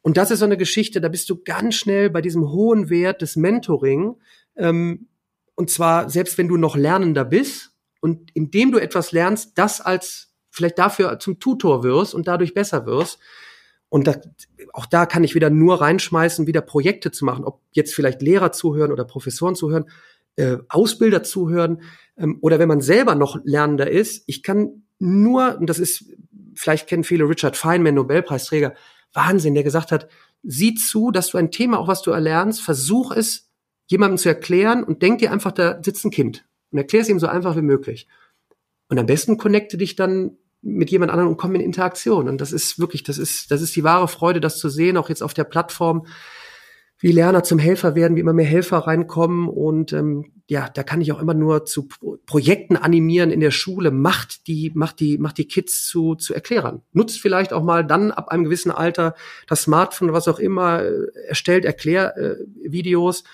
Und 0.03 0.17
das 0.17 0.31
ist 0.31 0.39
so 0.39 0.45
eine 0.45 0.57
Geschichte, 0.57 1.01
da 1.01 1.09
bist 1.09 1.29
du 1.29 1.43
ganz 1.43 1.75
schnell 1.75 2.11
bei 2.11 2.23
diesem 2.23 2.51
hohen 2.51 2.89
Wert 2.89 3.23
des 3.23 3.37
Mentoring. 3.37 4.17
Ähm, 4.57 5.09
und 5.55 5.71
zwar, 5.71 6.09
selbst 6.09 6.39
wenn 6.39 6.49
du 6.49 6.57
noch 6.57 6.77
Lernender 6.77 7.25
bist 7.25 7.73
und 8.01 8.31
indem 8.35 8.71
du 8.73 8.79
etwas 8.79 9.13
lernst, 9.13 9.59
das 9.59 9.81
als 9.81 10.33
vielleicht 10.51 10.79
dafür 10.79 11.19
zum 11.19 11.41
Tutor 11.41 11.83
wirst 11.83 12.15
und 12.15 12.29
dadurch 12.29 12.55
besser 12.55 12.87
wirst. 12.87 13.19
Und 13.89 14.07
da, 14.07 14.17
auch 14.73 14.87
da 14.87 15.07
kann 15.07 15.25
ich 15.25 15.35
wieder 15.35 15.51
nur 15.51 15.81
reinschmeißen, 15.81 16.47
wieder 16.47 16.61
Projekte 16.61 17.11
zu 17.11 17.25
machen, 17.25 17.45
ob 17.45 17.63
jetzt 17.73 17.95
vielleicht 17.95 18.23
Lehrer 18.23 18.53
zuhören 18.53 18.93
oder 18.93 19.05
Professoren 19.05 19.55
zuhören, 19.55 19.87
äh, 20.37 20.59
Ausbilder 20.69 21.23
zuhören 21.23 21.83
ähm, 22.17 22.39
oder 22.41 22.59
wenn 22.59 22.69
man 22.69 22.81
selber 22.81 23.15
noch 23.15 23.41
Lernender 23.45 23.91
ist. 23.91 24.25
Ich 24.27 24.43
kann 24.43 24.85
nur, 24.99 25.59
und 25.59 25.69
das 25.69 25.79
ist, 25.79 26.05
vielleicht 26.55 26.89
kennen 26.89 27.05
viele 27.05 27.29
Richard 27.29 27.57
Feynman, 27.57 27.95
Nobelpreisträger, 27.95 28.75
Wahnsinn, 29.13 29.55
der 29.55 29.65
gesagt 29.65 29.93
hat, 29.93 30.09
sieh 30.43 30.75
zu, 30.75 31.11
dass 31.11 31.29
du 31.29 31.39
ein 31.39 31.51
Thema, 31.51 31.79
auch 31.79 31.89
was 31.89 32.03
du 32.03 32.11
erlernst, 32.11 32.63
versuch 32.63 33.13
es 33.13 33.51
jemandem 33.87 34.19
zu 34.19 34.29
erklären 34.29 34.85
und 34.85 35.03
denk 35.03 35.19
dir 35.19 35.33
einfach, 35.33 35.53
da 35.53 35.83
sitzt 35.83 36.05
ein 36.05 36.11
Kind 36.11 36.47
und 36.71 36.79
erklär 36.79 37.03
es 37.03 37.09
ihm 37.09 37.19
so 37.19 37.27
einfach 37.27 37.57
wie 37.57 37.63
möglich. 37.63 38.07
Und 38.89 38.99
am 38.99 39.07
besten 39.07 39.39
connecte 39.39 39.77
dich 39.77 39.97
dann 39.97 40.37
mit 40.61 40.91
jemand 40.91 41.11
anderem 41.11 41.31
und 41.31 41.37
komm 41.37 41.55
in 41.55 41.61
Interaktion. 41.61 42.29
Und 42.29 42.41
das 42.41 42.53
ist 42.53 42.79
wirklich, 42.79 43.03
das 43.03 43.19
ist, 43.19 43.51
das 43.51 43.63
ist 43.63 43.77
die 43.77 43.85
wahre 43.85 44.09
Freude, 44.09 44.41
das 44.41 44.59
zu 44.59 44.69
sehen, 44.69 44.97
auch 44.97 45.09
jetzt 45.09 45.23
auf 45.23 45.35
der 45.35 45.45
Plattform 45.45 46.07
wie 46.99 47.13
Lerner 47.13 47.45
zum 47.45 47.59
Helfer 47.59 47.95
werden, 47.95 48.17
wie 48.17 48.21
immer 48.21 48.33
mehr 48.33 48.47
Helfer 48.47 48.79
reinkommen. 48.79 49.49
Und 49.49 49.93
ähm, 49.93 50.33
ja, 50.49 50.69
da 50.69 50.83
kann 50.83 51.01
ich 51.01 51.13
auch 51.13 51.21
immer 51.21 51.35
nur 51.35 51.65
zu 51.65 51.89
Projekten 52.27 52.77
animieren 52.77 53.31
in 53.31 53.41
der 53.41 53.51
Schule. 53.51 53.91
Macht 53.91 54.47
die, 54.47 54.73
macht 54.75 55.01
die, 55.01 55.19
macht 55.19 55.39
die 55.39 55.47
Kids 55.47 55.87
zu, 55.87 56.15
zu 56.15 56.35
Erklärern. 56.35 56.83
Nutzt 56.93 57.21
vielleicht 57.21 57.53
auch 57.53 57.63
mal 57.63 57.85
dann 57.85 58.11
ab 58.11 58.29
einem 58.29 58.45
gewissen 58.45 58.71
Alter 58.71 59.15
das 59.47 59.63
Smartphone, 59.63 60.13
was 60.13 60.29
auch 60.29 60.39
immer, 60.39 60.83
äh, 60.83 61.07
erstellt 61.29 61.65
Erklärvideos. 61.65 63.21
Äh, 63.21 63.25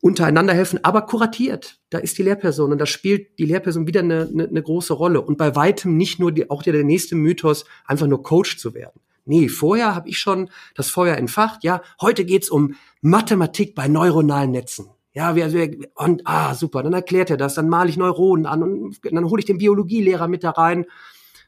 untereinander 0.00 0.54
helfen, 0.54 0.78
aber 0.84 1.02
kuratiert. 1.02 1.80
Da 1.90 1.98
ist 1.98 2.16
die 2.18 2.22
Lehrperson 2.22 2.70
und 2.70 2.78
da 2.78 2.86
spielt 2.86 3.38
die 3.38 3.44
Lehrperson 3.44 3.86
wieder 3.86 4.00
eine, 4.00 4.28
eine, 4.32 4.46
eine 4.46 4.62
große 4.62 4.92
Rolle. 4.92 5.20
Und 5.20 5.36
bei 5.36 5.56
weitem 5.56 5.96
nicht 5.96 6.20
nur 6.20 6.30
die, 6.30 6.48
auch 6.48 6.62
der, 6.62 6.74
der 6.74 6.84
nächste 6.84 7.16
Mythos, 7.16 7.64
einfach 7.86 8.06
nur 8.06 8.22
Coach 8.22 8.56
zu 8.58 8.74
werden. 8.74 9.00
Nee, 9.26 9.48
vorher 9.48 9.94
habe 9.94 10.08
ich 10.08 10.18
schon 10.18 10.48
das 10.74 10.88
Feuer 10.88 11.16
entfacht. 11.16 11.64
Ja, 11.64 11.82
heute 12.00 12.24
geht's 12.24 12.48
um 12.48 12.76
Mathematik 13.02 13.74
bei 13.74 13.88
neuronalen 13.88 14.52
Netzen. 14.52 14.88
Ja, 15.12 15.34
wir, 15.34 15.52
wir, 15.52 15.88
und 15.94 16.22
ah, 16.26 16.54
super, 16.54 16.82
dann 16.82 16.92
erklärt 16.92 17.30
er 17.30 17.36
das, 17.36 17.54
dann 17.54 17.68
male 17.68 17.88
ich 17.88 17.96
Neuronen 17.96 18.46
an 18.46 18.62
und 18.62 18.98
dann 19.02 19.24
hole 19.24 19.40
ich 19.40 19.46
den 19.46 19.58
Biologielehrer 19.58 20.28
mit 20.28 20.44
da 20.44 20.50
rein. 20.50 20.86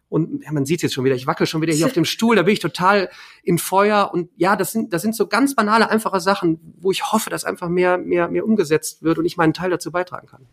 Und 0.08 0.42
ja, 0.42 0.52
man 0.52 0.64
sieht 0.64 0.82
jetzt 0.82 0.94
schon 0.94 1.04
wieder, 1.04 1.14
ich 1.14 1.26
wackel 1.26 1.46
schon 1.46 1.60
wieder 1.60 1.74
hier 1.74 1.86
auf 1.86 1.92
dem 1.92 2.06
Stuhl, 2.06 2.34
da 2.34 2.42
bin 2.42 2.54
ich 2.54 2.60
total 2.60 3.10
in 3.42 3.58
Feuer. 3.58 4.10
Und 4.12 4.30
ja, 4.36 4.56
das 4.56 4.72
sind, 4.72 4.92
das 4.92 5.02
sind 5.02 5.14
so 5.14 5.26
ganz 5.26 5.54
banale, 5.54 5.90
einfache 5.90 6.20
Sachen, 6.20 6.74
wo 6.80 6.90
ich 6.90 7.12
hoffe, 7.12 7.30
dass 7.30 7.44
einfach 7.44 7.68
mehr, 7.68 7.98
mehr, 7.98 8.28
mehr 8.28 8.44
umgesetzt 8.44 9.02
wird 9.02 9.18
und 9.18 9.26
ich 9.26 9.36
meinen 9.36 9.52
Teil 9.52 9.70
dazu 9.70 9.92
beitragen 9.92 10.26
kann. 10.26 10.46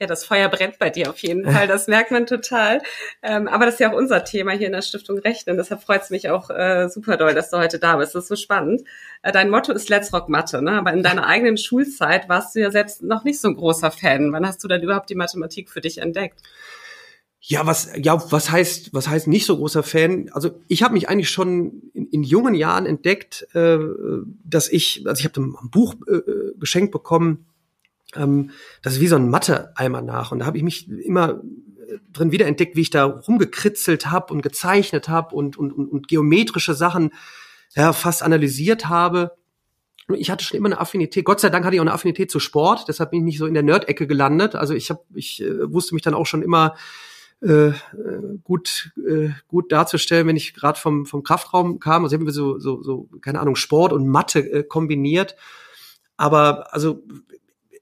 Ja, 0.00 0.06
das 0.06 0.24
Feuer 0.24 0.48
brennt 0.48 0.78
bei 0.78 0.88
dir 0.88 1.10
auf 1.10 1.18
jeden 1.18 1.44
Fall, 1.44 1.68
das 1.68 1.86
merkt 1.86 2.10
man 2.10 2.24
total. 2.24 2.80
Ähm, 3.22 3.46
aber 3.48 3.66
das 3.66 3.74
ist 3.74 3.80
ja 3.80 3.92
auch 3.92 3.96
unser 3.96 4.24
Thema 4.24 4.52
hier 4.52 4.68
in 4.68 4.72
der 4.72 4.80
Stiftung 4.80 5.18
Rechnen. 5.18 5.58
Deshalb 5.58 5.82
freut 5.82 6.00
es 6.00 6.08
mich 6.08 6.30
auch 6.30 6.48
äh, 6.48 6.88
super 6.88 7.18
doll, 7.18 7.34
dass 7.34 7.50
du 7.50 7.58
heute 7.58 7.78
da 7.78 7.98
bist. 7.98 8.14
Das 8.14 8.22
ist 8.22 8.28
so 8.28 8.36
spannend. 8.36 8.80
Äh, 9.22 9.30
dein 9.30 9.50
Motto 9.50 9.72
ist 9.74 9.90
Let's 9.90 10.10
Rock 10.14 10.30
Mathe, 10.30 10.62
ne? 10.62 10.72
aber 10.72 10.94
in 10.94 11.02
deiner 11.02 11.26
eigenen 11.26 11.58
Schulzeit 11.58 12.30
warst 12.30 12.54
du 12.54 12.60
ja 12.60 12.70
selbst 12.70 13.02
noch 13.02 13.24
nicht 13.24 13.42
so 13.42 13.48
ein 13.48 13.56
großer 13.56 13.90
Fan. 13.90 14.32
Wann 14.32 14.46
hast 14.46 14.64
du 14.64 14.68
denn 14.68 14.82
überhaupt 14.82 15.10
die 15.10 15.14
Mathematik 15.14 15.68
für 15.68 15.82
dich 15.82 15.98
entdeckt? 15.98 16.40
Ja, 17.42 17.66
was 17.66 17.90
ja, 17.96 18.22
was 18.32 18.50
heißt, 18.50 18.94
was 18.94 19.08
heißt 19.08 19.26
nicht 19.26 19.44
so 19.44 19.58
großer 19.58 19.82
Fan? 19.82 20.30
Also 20.32 20.50
ich 20.68 20.82
habe 20.82 20.94
mich 20.94 21.10
eigentlich 21.10 21.30
schon 21.30 21.90
in, 21.92 22.06
in 22.08 22.22
jungen 22.22 22.54
Jahren 22.54 22.86
entdeckt, 22.86 23.46
äh, 23.54 23.78
dass 24.44 24.70
ich, 24.70 25.04
also 25.06 25.20
ich 25.20 25.26
habe 25.26 25.40
ein 25.42 25.70
Buch 25.70 25.94
äh, 26.06 26.16
äh 26.16 26.54
geschenkt 26.58 26.90
bekommen 26.90 27.49
ähm, 28.16 28.50
das 28.82 28.94
ist 28.94 29.00
wie 29.00 29.06
so 29.06 29.16
ein 29.16 29.30
Mathe-Eimer 29.30 30.02
nach. 30.02 30.32
Und 30.32 30.40
da 30.40 30.46
habe 30.46 30.56
ich 30.56 30.62
mich 30.62 30.88
immer 30.88 31.40
äh, 31.88 31.98
drin 32.12 32.32
wiederentdeckt, 32.32 32.76
wie 32.76 32.82
ich 32.82 32.90
da 32.90 33.04
rumgekritzelt 33.04 34.10
habe 34.10 34.32
und 34.32 34.42
gezeichnet 34.42 35.08
habe 35.08 35.34
und, 35.34 35.56
und, 35.56 35.72
und, 35.72 35.88
und 35.88 36.08
geometrische 36.08 36.74
Sachen 36.74 37.10
ja, 37.74 37.92
fast 37.92 38.22
analysiert 38.22 38.88
habe. 38.88 39.36
Ich 40.16 40.30
hatte 40.30 40.44
schon 40.44 40.58
immer 40.58 40.68
eine 40.68 40.80
Affinität. 40.80 41.24
Gott 41.24 41.40
sei 41.40 41.50
Dank 41.50 41.64
hatte 41.64 41.76
ich 41.76 41.80
auch 41.80 41.84
eine 41.84 41.92
Affinität 41.92 42.30
zu 42.30 42.40
Sport. 42.40 42.86
Deshalb 42.88 43.12
bin 43.12 43.20
ich 43.20 43.24
nicht 43.24 43.38
so 43.38 43.46
in 43.46 43.54
der 43.54 43.62
Nerd-Ecke 43.62 44.06
gelandet. 44.08 44.56
Also 44.56 44.74
ich 44.74 44.90
habe, 44.90 45.02
ich 45.14 45.42
äh, 45.42 45.72
wusste 45.72 45.94
mich 45.94 46.02
dann 46.02 46.14
auch 46.14 46.26
schon 46.26 46.42
immer 46.42 46.74
äh, 47.42 47.72
gut 48.42 48.92
äh, 48.96 49.30
gut 49.48 49.72
darzustellen, 49.72 50.26
wenn 50.26 50.36
ich 50.36 50.54
gerade 50.54 50.78
vom 50.78 51.06
vom 51.06 51.22
Kraftraum 51.22 51.78
kam. 51.78 52.04
Also 52.04 52.16
haben 52.16 52.26
wir 52.26 52.32
so 52.32 52.58
so 52.58 52.82
so 52.82 53.08
keine 53.20 53.40
Ahnung 53.40 53.56
Sport 53.56 53.92
und 53.92 54.08
Mathe 54.08 54.40
äh, 54.40 54.62
kombiniert. 54.62 55.36
Aber 56.16 56.74
also 56.74 57.02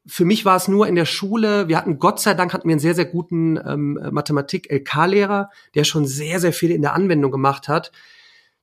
für 0.08 0.24
mich 0.24 0.44
war 0.44 0.56
es 0.56 0.68
nur 0.68 0.86
in 0.86 0.94
der 0.94 1.04
Schule, 1.04 1.68
wir 1.68 1.76
hatten 1.76 1.98
Gott 1.98 2.18
sei 2.18 2.32
Dank 2.32 2.54
hatten 2.54 2.66
wir 2.66 2.72
einen 2.72 2.80
sehr, 2.80 2.94
sehr 2.94 3.04
guten 3.04 3.58
ähm, 3.58 4.00
Mathematik-LK-Lehrer, 4.10 5.50
der 5.74 5.84
schon 5.84 6.06
sehr, 6.06 6.40
sehr 6.40 6.54
viel 6.54 6.70
in 6.70 6.82
der 6.82 6.94
Anwendung 6.94 7.30
gemacht 7.30 7.68
hat. 7.68 7.92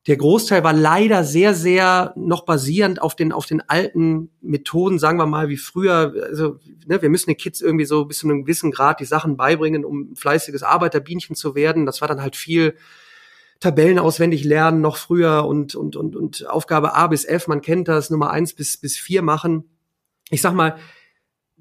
Der 0.08 0.18
Großteil 0.18 0.64
war 0.64 0.74
leider 0.74 1.24
sehr, 1.24 1.54
sehr 1.54 2.14
noch 2.16 2.46
basierend 2.46 3.02
auf 3.02 3.16
den, 3.16 3.32
auf 3.32 3.46
den 3.46 3.62
alten 3.62 4.32
Methoden, 4.42 4.98
sagen 4.98 5.18
wir 5.20 5.26
mal, 5.28 5.48
wie 5.50 5.58
früher. 5.58 6.14
Also, 6.24 6.60
ne, 6.86 7.02
wir 7.02 7.10
müssen 7.10 7.30
den 7.30 7.38
Kids 7.38 7.62
irgendwie 7.62 7.86
so 7.86 8.06
bis 8.06 8.20
zu 8.20 8.28
einem 8.28 8.44
gewissen 8.44 8.72
Grad 8.72 9.00
die 9.00 9.06
Sachen 9.06 9.38
beibringen, 9.38 9.86
um 9.86 10.16
fleißiges 10.16 10.64
Arbeiterbienchen 10.64 11.36
zu 11.36 11.56
werden. 11.56 11.86
Das 11.86 12.02
war 12.02 12.08
dann 12.08 12.22
halt 12.22 12.36
viel 12.36 12.76
Tabellen 13.60 14.00
auswendig 14.00 14.44
lernen, 14.44 14.82
noch 14.82 14.98
früher 14.98 15.46
und, 15.46 15.76
und, 15.76 15.96
und, 15.96 16.16
und 16.16 16.48
Aufgabe 16.50 16.94
A 16.96 17.08
bis 17.08 17.26
F, 17.26 17.48
man 17.48 17.62
kennt 17.62 17.88
das, 17.88 18.10
Nummer 18.10 18.32
eins 18.32 18.54
bis, 18.54 18.78
bis 18.78 18.98
vier 18.98 19.22
machen. 19.22 19.64
Ich 20.30 20.42
sag 20.42 20.54
mal, 20.54 20.78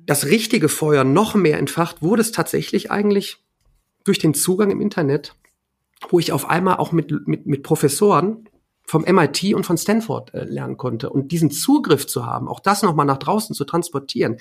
das 0.06 0.26
richtige 0.26 0.68
Feuer 0.68 1.04
noch 1.04 1.34
mehr 1.34 1.58
entfacht, 1.58 2.02
wurde 2.02 2.22
es 2.22 2.32
tatsächlich 2.32 2.90
eigentlich 2.90 3.42
durch 4.04 4.18
den 4.18 4.34
Zugang 4.34 4.70
im 4.70 4.80
Internet, 4.80 5.34
wo 6.08 6.18
ich 6.18 6.32
auf 6.32 6.48
einmal 6.48 6.76
auch 6.76 6.92
mit, 6.92 7.26
mit, 7.26 7.46
mit 7.46 7.62
Professoren 7.62 8.48
vom 8.86 9.02
MIT 9.02 9.54
und 9.54 9.64
von 9.64 9.78
Stanford 9.78 10.34
äh, 10.34 10.44
lernen 10.44 10.76
konnte. 10.76 11.10
Und 11.10 11.32
diesen 11.32 11.50
Zugriff 11.50 12.06
zu 12.06 12.26
haben, 12.26 12.48
auch 12.48 12.60
das 12.60 12.82
nochmal 12.82 13.06
nach 13.06 13.18
draußen 13.18 13.54
zu 13.54 13.64
transportieren. 13.64 14.38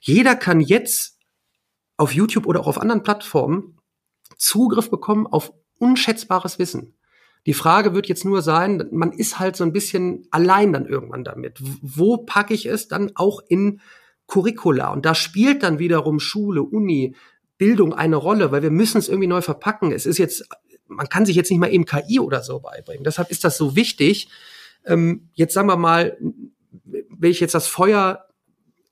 Jeder 0.00 0.36
kann 0.36 0.60
jetzt 0.60 1.18
auf 1.96 2.12
YouTube 2.12 2.46
oder 2.46 2.60
auch 2.60 2.66
auf 2.66 2.80
anderen 2.80 3.02
Plattformen 3.02 3.78
Zugriff 4.36 4.90
bekommen 4.90 5.26
auf 5.26 5.52
unschätzbares 5.78 6.58
Wissen. 6.58 6.94
Die 7.46 7.54
Frage 7.54 7.94
wird 7.94 8.06
jetzt 8.06 8.24
nur 8.24 8.42
sein, 8.42 8.86
man 8.90 9.12
ist 9.12 9.38
halt 9.38 9.56
so 9.56 9.64
ein 9.64 9.72
bisschen 9.72 10.26
allein 10.30 10.72
dann 10.74 10.86
irgendwann 10.86 11.24
damit. 11.24 11.58
Wo 11.80 12.18
packe 12.18 12.52
ich 12.52 12.66
es 12.66 12.88
dann 12.88 13.12
auch 13.14 13.40
in 13.48 13.80
Curricula. 14.30 14.92
Und 14.92 15.04
da 15.04 15.14
spielt 15.14 15.62
dann 15.62 15.78
wiederum 15.78 16.20
Schule, 16.20 16.62
Uni, 16.62 17.14
Bildung 17.58 17.92
eine 17.92 18.16
Rolle, 18.16 18.52
weil 18.52 18.62
wir 18.62 18.70
müssen 18.70 18.98
es 18.98 19.08
irgendwie 19.08 19.26
neu 19.26 19.42
verpacken. 19.42 19.92
Es 19.92 20.06
ist 20.06 20.18
jetzt, 20.18 20.48
man 20.86 21.08
kann 21.08 21.26
sich 21.26 21.36
jetzt 21.36 21.50
nicht 21.50 21.60
mal 21.60 21.72
eben 21.72 21.84
KI 21.84 22.20
oder 22.20 22.42
so 22.42 22.60
beibringen. 22.60 23.04
Deshalb 23.04 23.30
ist 23.30 23.44
das 23.44 23.58
so 23.58 23.76
wichtig. 23.76 24.30
Ähm, 24.86 25.28
jetzt 25.34 25.52
sagen 25.52 25.68
wir 25.68 25.76
mal, 25.76 26.16
wenn 26.84 27.30
ich 27.30 27.40
jetzt 27.40 27.54
das 27.54 27.66
Feuer 27.66 28.26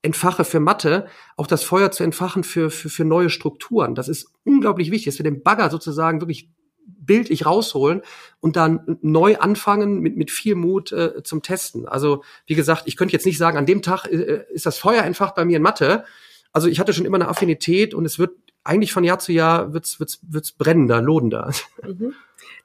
entfache 0.01 0.43
für 0.43 0.59
Mathe, 0.59 1.07
auch 1.35 1.47
das 1.47 1.63
Feuer 1.63 1.91
zu 1.91 2.03
entfachen 2.03 2.43
für, 2.43 2.69
für, 2.69 2.89
für 2.89 3.05
neue 3.05 3.29
Strukturen. 3.29 3.95
Das 3.95 4.07
ist 4.07 4.31
unglaublich 4.43 4.91
wichtig, 4.91 5.13
dass 5.13 5.19
wir 5.19 5.23
den 5.23 5.43
Bagger 5.43 5.69
sozusagen 5.69 6.21
wirklich 6.21 6.49
bildlich 6.99 7.45
rausholen 7.45 8.01
und 8.39 8.55
dann 8.55 8.97
neu 9.01 9.37
anfangen 9.37 9.99
mit, 9.99 10.17
mit 10.17 10.31
viel 10.31 10.55
Mut 10.55 10.91
äh, 10.91 11.23
zum 11.23 11.41
Testen. 11.41 11.87
Also 11.87 12.23
wie 12.45 12.55
gesagt, 12.55 12.83
ich 12.85 12.95
könnte 12.95 13.13
jetzt 13.13 13.25
nicht 13.25 13.37
sagen, 13.37 13.57
an 13.57 13.65
dem 13.65 13.81
Tag 13.81 14.05
äh, 14.07 14.45
ist 14.51 14.65
das 14.65 14.77
Feuer 14.77 15.03
entfacht 15.03 15.35
bei 15.35 15.45
mir 15.45 15.57
in 15.57 15.63
Mathe. 15.63 16.03
Also 16.51 16.67
ich 16.67 16.79
hatte 16.79 16.93
schon 16.93 17.05
immer 17.05 17.17
eine 17.17 17.27
Affinität 17.27 17.93
und 17.93 18.05
es 18.05 18.19
wird 18.19 18.31
eigentlich 18.63 18.93
von 18.93 19.03
Jahr 19.03 19.19
zu 19.19 19.31
Jahr 19.31 19.73
wird's, 19.73 19.99
wird's, 19.99 20.19
wird's 20.23 20.51
brennender, 20.51 21.01
lohnender. 21.01 21.51
Mhm. 21.83 22.13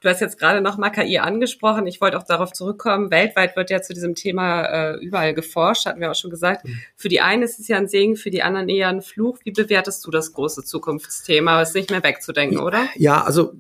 Du 0.01 0.11
hast 0.11 0.21
jetzt 0.21 0.39
gerade 0.39 0.61
noch 0.61 0.77
mal 0.77 0.91
KI 0.91 1.19
angesprochen. 1.19 1.87
Ich 1.87 2.01
wollte 2.01 2.19
auch 2.19 2.25
darauf 2.25 2.53
zurückkommen. 2.53 3.11
Weltweit 3.11 3.57
wird 3.57 3.71
ja 3.71 3.81
zu 3.81 3.95
diesem 3.95 4.15
Thema 4.15 4.65
äh, 4.65 4.97
überall 4.99 5.33
geforscht, 5.33 5.87
hatten 5.87 6.01
wir 6.01 6.11
auch 6.11 6.15
schon 6.15 6.31
gesagt. 6.31 6.67
Mhm. 6.67 6.79
Für 6.95 7.09
die 7.09 7.23
einen 7.23 7.43
ist 7.43 7.59
es 7.59 7.69
ja 7.69 7.79
ein 7.79 7.89
Segen, 7.89 8.17
für 8.17 8.31
die 8.31 8.43
anderen 8.43 8.69
eher 8.69 8.89
ein 8.89 9.01
Fluch. 9.01 9.39
Wie 9.45 9.53
bewertest 9.53 10.05
du 10.07 10.11
das 10.11 10.33
große 10.33 10.63
Zukunftsthema? 10.63 11.63
Ist 11.63 11.75
nicht 11.75 11.91
mehr 11.91 12.03
wegzudenken, 12.03 12.59
oder? 12.59 12.87
Ja, 12.97 13.23
also 13.23 13.55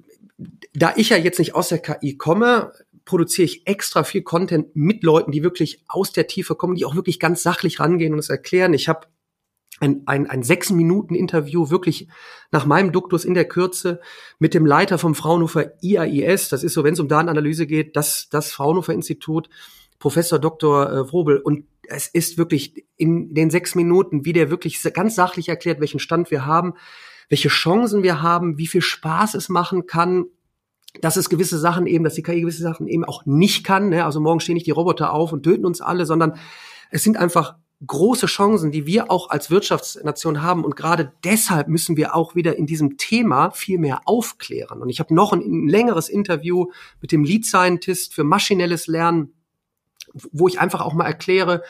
da 0.72 0.92
ich 0.96 1.10
ja 1.10 1.16
jetzt 1.16 1.38
nicht 1.38 1.54
aus 1.54 1.68
der 1.68 1.78
KI 1.78 2.16
komme, 2.16 2.72
produziere 3.04 3.44
ich 3.44 3.66
extra 3.66 4.04
viel 4.04 4.22
Content 4.22 4.74
mit 4.74 5.02
Leuten, 5.02 5.30
die 5.30 5.42
wirklich 5.42 5.84
aus 5.88 6.12
der 6.12 6.26
Tiefe 6.26 6.54
kommen, 6.54 6.74
die 6.74 6.84
auch 6.84 6.94
wirklich 6.94 7.20
ganz 7.20 7.42
sachlich 7.42 7.80
rangehen 7.80 8.12
und 8.12 8.18
es 8.18 8.30
erklären. 8.30 8.74
Ich 8.74 8.88
habe 8.88 9.06
ein, 9.80 10.02
ein, 10.06 10.28
ein 10.28 10.42
sechs 10.42 10.70
Minuten 10.70 11.14
Interview 11.14 11.70
wirklich 11.70 12.08
nach 12.50 12.64
meinem 12.64 12.92
Duktus 12.92 13.24
in 13.24 13.34
der 13.34 13.46
Kürze 13.46 14.00
mit 14.38 14.54
dem 14.54 14.66
Leiter 14.66 14.98
vom 14.98 15.14
Fraunhofer 15.14 15.72
IAIS. 15.82 16.48
Das 16.48 16.62
ist 16.62 16.74
so, 16.74 16.84
wenn 16.84 16.94
es 16.94 17.00
um 17.00 17.08
Datenanalyse 17.08 17.66
geht, 17.66 17.96
das, 17.96 18.28
das 18.30 18.52
Fraunhofer 18.52 18.92
Institut, 18.92 19.48
Professor 19.98 20.38
Dr. 20.38 20.90
Äh, 20.90 21.12
Wrobel. 21.12 21.38
Und 21.38 21.66
es 21.82 22.06
ist 22.06 22.38
wirklich 22.38 22.86
in 22.96 23.34
den 23.34 23.50
sechs 23.50 23.74
Minuten, 23.74 24.24
wie 24.24 24.32
der 24.32 24.50
wirklich 24.50 24.80
ganz 24.94 25.14
sachlich 25.14 25.48
erklärt, 25.48 25.80
welchen 25.80 25.98
Stand 25.98 26.30
wir 26.30 26.46
haben 26.46 26.74
welche 27.28 27.48
Chancen 27.48 28.02
wir 28.02 28.22
haben, 28.22 28.58
wie 28.58 28.66
viel 28.66 28.82
Spaß 28.82 29.34
es 29.34 29.48
machen 29.48 29.86
kann, 29.86 30.26
dass 31.00 31.16
es 31.16 31.28
gewisse 31.28 31.58
Sachen 31.58 31.86
eben, 31.86 32.04
dass 32.04 32.14
die 32.14 32.22
KI 32.22 32.40
gewisse 32.40 32.62
Sachen 32.62 32.86
eben 32.86 33.04
auch 33.04 33.26
nicht 33.26 33.64
kann. 33.64 33.88
Ne? 33.88 34.04
Also 34.04 34.20
morgen 34.20 34.40
stehen 34.40 34.54
nicht 34.54 34.66
die 34.66 34.72
Roboter 34.72 35.12
auf 35.12 35.32
und 35.32 35.42
töten 35.42 35.66
uns 35.66 35.80
alle, 35.80 36.06
sondern 36.06 36.38
es 36.90 37.02
sind 37.02 37.16
einfach 37.16 37.56
große 37.86 38.26
Chancen, 38.26 38.70
die 38.70 38.86
wir 38.86 39.10
auch 39.10 39.30
als 39.30 39.50
Wirtschaftsnation 39.50 40.42
haben. 40.42 40.64
Und 40.64 40.76
gerade 40.76 41.12
deshalb 41.24 41.68
müssen 41.68 41.96
wir 41.96 42.14
auch 42.14 42.34
wieder 42.34 42.56
in 42.56 42.66
diesem 42.66 42.96
Thema 42.96 43.50
viel 43.50 43.78
mehr 43.78 44.02
aufklären. 44.04 44.80
Und 44.80 44.88
ich 44.88 45.00
habe 45.00 45.14
noch 45.14 45.32
ein, 45.32 45.40
ein 45.40 45.68
längeres 45.68 46.08
Interview 46.08 46.66
mit 47.00 47.12
dem 47.12 47.24
Lead 47.24 47.44
Scientist 47.44 48.14
für 48.14 48.24
maschinelles 48.24 48.86
Lernen, 48.86 49.34
wo 50.12 50.48
ich 50.48 50.60
einfach 50.60 50.80
auch 50.80 50.94
mal 50.94 51.06
erkläre, 51.06 51.62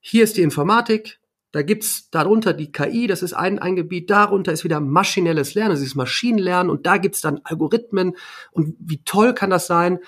hier 0.00 0.24
ist 0.24 0.38
die 0.38 0.42
Informatik, 0.42 1.19
da 1.52 1.62
gibt's 1.62 2.10
darunter 2.10 2.52
die 2.52 2.70
KI, 2.70 3.06
das 3.06 3.22
ist 3.22 3.32
ein, 3.32 3.58
ein 3.58 3.74
Gebiet, 3.74 4.08
darunter 4.08 4.52
ist 4.52 4.62
wieder 4.62 4.78
maschinelles 4.78 5.54
Lernen, 5.54 5.72
das 5.72 5.80
ist 5.80 5.96
Maschinenlernen. 5.96 6.70
Und 6.70 6.86
da 6.86 6.96
gibt's 6.96 7.20
dann 7.20 7.40
Algorithmen. 7.42 8.16
Und 8.52 8.76
wie 8.78 9.02
toll 9.04 9.34
kann 9.34 9.50
das 9.50 9.66
sein? 9.66 9.98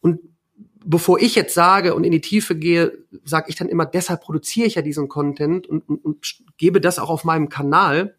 Und 0.00 0.20
bevor 0.84 1.18
ich 1.20 1.34
jetzt 1.34 1.54
sage 1.54 1.94
und 1.94 2.04
in 2.04 2.12
die 2.12 2.20
Tiefe 2.20 2.54
gehe, 2.54 2.92
sage 3.24 3.46
ich 3.48 3.56
dann 3.56 3.68
immer, 3.68 3.86
deshalb 3.86 4.22
produziere 4.22 4.66
ich 4.66 4.74
ja 4.74 4.82
diesen 4.82 5.08
Content 5.08 5.66
und, 5.66 5.88
und, 5.88 6.04
und 6.04 6.42
gebe 6.58 6.80
das 6.80 6.98
auch 6.98 7.10
auf 7.10 7.24
meinem 7.24 7.48
Kanal 7.48 8.16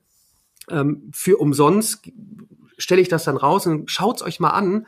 ähm, 0.69 1.11
für 1.13 1.37
umsonst, 1.37 2.09
stelle 2.77 3.01
ich 3.01 3.09
das 3.09 3.23
dann 3.23 3.37
raus 3.37 3.67
und 3.67 3.91
schaut's 3.91 4.23
euch 4.23 4.39
mal 4.39 4.51
an 4.51 4.87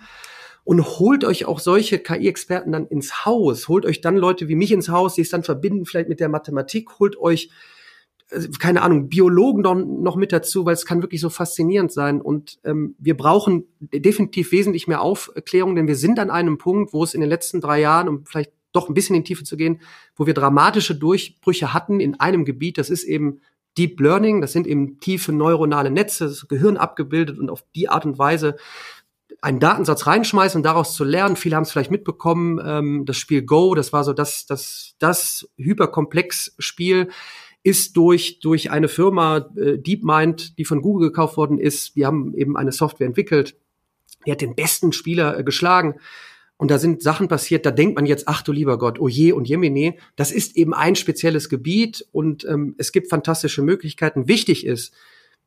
und 0.64 1.00
holt 1.00 1.26
euch 1.26 1.46
auch 1.46 1.60
solche 1.60 2.00
KI-Experten 2.00 2.72
dann 2.72 2.88
ins 2.88 3.26
Haus, 3.26 3.68
holt 3.68 3.86
euch 3.86 4.02
dann 4.02 4.18
Leute 4.18 4.48
wie 4.48 4.56
mich 4.56 4.72
ins 4.72 4.90
Haus, 4.90 5.16
die 5.16 5.22
es 5.22 5.30
dann 5.30 5.44
verbinden 5.44 5.86
vielleicht 5.86 6.10
mit 6.10 6.20
der 6.20 6.30
Mathematik, 6.30 7.00
holt 7.00 7.18
euch 7.18 7.50
keine 8.60 8.82
Ahnung, 8.82 9.10
Biologen 9.10 9.62
noch, 9.62 9.76
noch 9.76 10.16
mit 10.16 10.32
dazu, 10.32 10.66
weil 10.66 10.74
es 10.74 10.86
kann 10.86 11.02
wirklich 11.02 11.22
so 11.22 11.30
faszinierend 11.30 11.92
sein. 11.92 12.22
Und 12.22 12.60
ähm, 12.64 12.96
wir 13.00 13.16
brauchen 13.16 13.66
definitiv 13.80 14.52
wesentlich 14.52 14.88
mehr 14.88 15.02
Aufklärung, 15.02 15.76
denn 15.76 15.88
wir 15.88 15.96
sind 15.96 16.20
an 16.20 16.30
einem 16.30 16.58
Punkt, 16.58 16.94
wo 16.94 17.04
es 17.04 17.14
in 17.14 17.22
den 17.22 17.30
letzten 17.30 17.62
drei 17.62 17.80
Jahren, 17.80 18.08
um 18.08 18.26
vielleicht 18.26 18.52
doch 18.72 18.90
ein 18.90 18.94
bisschen 18.94 19.16
in 19.16 19.24
die 19.24 19.28
Tiefe 19.28 19.44
zu 19.44 19.56
gehen, 19.56 19.82
wo 20.16 20.26
wir 20.26 20.34
dramatische 20.34 20.96
Durchbrüche 20.96 21.74
hatten 21.74 22.00
in 22.00 22.20
einem 22.20 22.44
Gebiet, 22.44 22.78
das 22.78 22.90
ist 22.90 23.04
eben 23.04 23.40
Deep 23.78 24.00
Learning, 24.00 24.42
das 24.42 24.52
sind 24.52 24.68
eben 24.68 25.00
tiefe 25.00 25.32
neuronale 25.32 25.90
Netze, 25.90 26.26
das 26.26 26.48
Gehirn 26.48 26.78
abgebildet 26.78 27.40
und 27.40 27.50
auf 27.50 27.64
die 27.76 27.90
Art 27.90 28.06
und 28.06 28.20
Weise 28.20 28.56
einen 29.42 29.60
Datensatz 29.60 30.08
reinschmeißen 30.08 30.60
und 30.60 30.64
daraus 30.64 30.96
zu 30.96 31.04
lernen. 31.04 31.36
Viele 31.36 31.56
haben 31.56 31.64
es 31.64 31.72
vielleicht 31.72 31.92
mitbekommen, 31.92 32.62
ähm, 32.64 33.06
das 33.06 33.18
Spiel 33.18 33.42
Go, 33.42 33.76
das 33.76 33.92
war 33.92 34.04
so 34.04 34.14
das, 34.14 34.46
das, 34.46 34.96
das 35.00 35.50
Hyperkomplex-Spiel, 35.58 37.10
ist 37.64 37.96
durch, 37.98 38.40
durch 38.40 38.72
eine 38.72 38.88
Firma 38.88 39.50
äh, 39.56 39.78
DeepMind, 39.78 40.58
die 40.58 40.66
von 40.66 40.82
Google 40.82 41.10
gekauft 41.10 41.38
worden 41.38 41.58
ist. 41.58 41.96
Wir 41.96 42.06
haben 42.06 42.34
eben 42.36 42.58
eine 42.58 42.72
Software 42.72 43.08
entwickelt. 43.08 43.56
Die 44.26 44.32
hat 44.32 44.42
den 44.42 44.56
besten 44.56 44.92
Spieler 44.92 45.40
äh, 45.40 45.44
geschlagen. 45.44 45.96
Und 46.58 46.72
da 46.72 46.78
sind 46.78 47.02
Sachen 47.02 47.28
passiert, 47.28 47.66
da 47.66 47.72
denkt 47.72 47.96
man 47.96 48.06
jetzt, 48.06 48.28
ach 48.28 48.42
du 48.42 48.52
lieber 48.52 48.78
Gott, 48.78 49.00
oh 49.00 49.08
je 49.08 49.32
und 49.32 49.48
jemine. 49.48 49.96
Das 50.16 50.32
ist 50.32 50.56
eben 50.56 50.74
ein 50.74 50.96
spezielles 50.96 51.50
Gebiet 51.50 52.06
und 52.12 52.46
ähm, 52.46 52.76
es 52.78 52.92
gibt 52.92 53.10
fantastische 53.10 53.64
Möglichkeiten. 53.64 54.28
Wichtig 54.28 54.66
ist, 54.66 54.94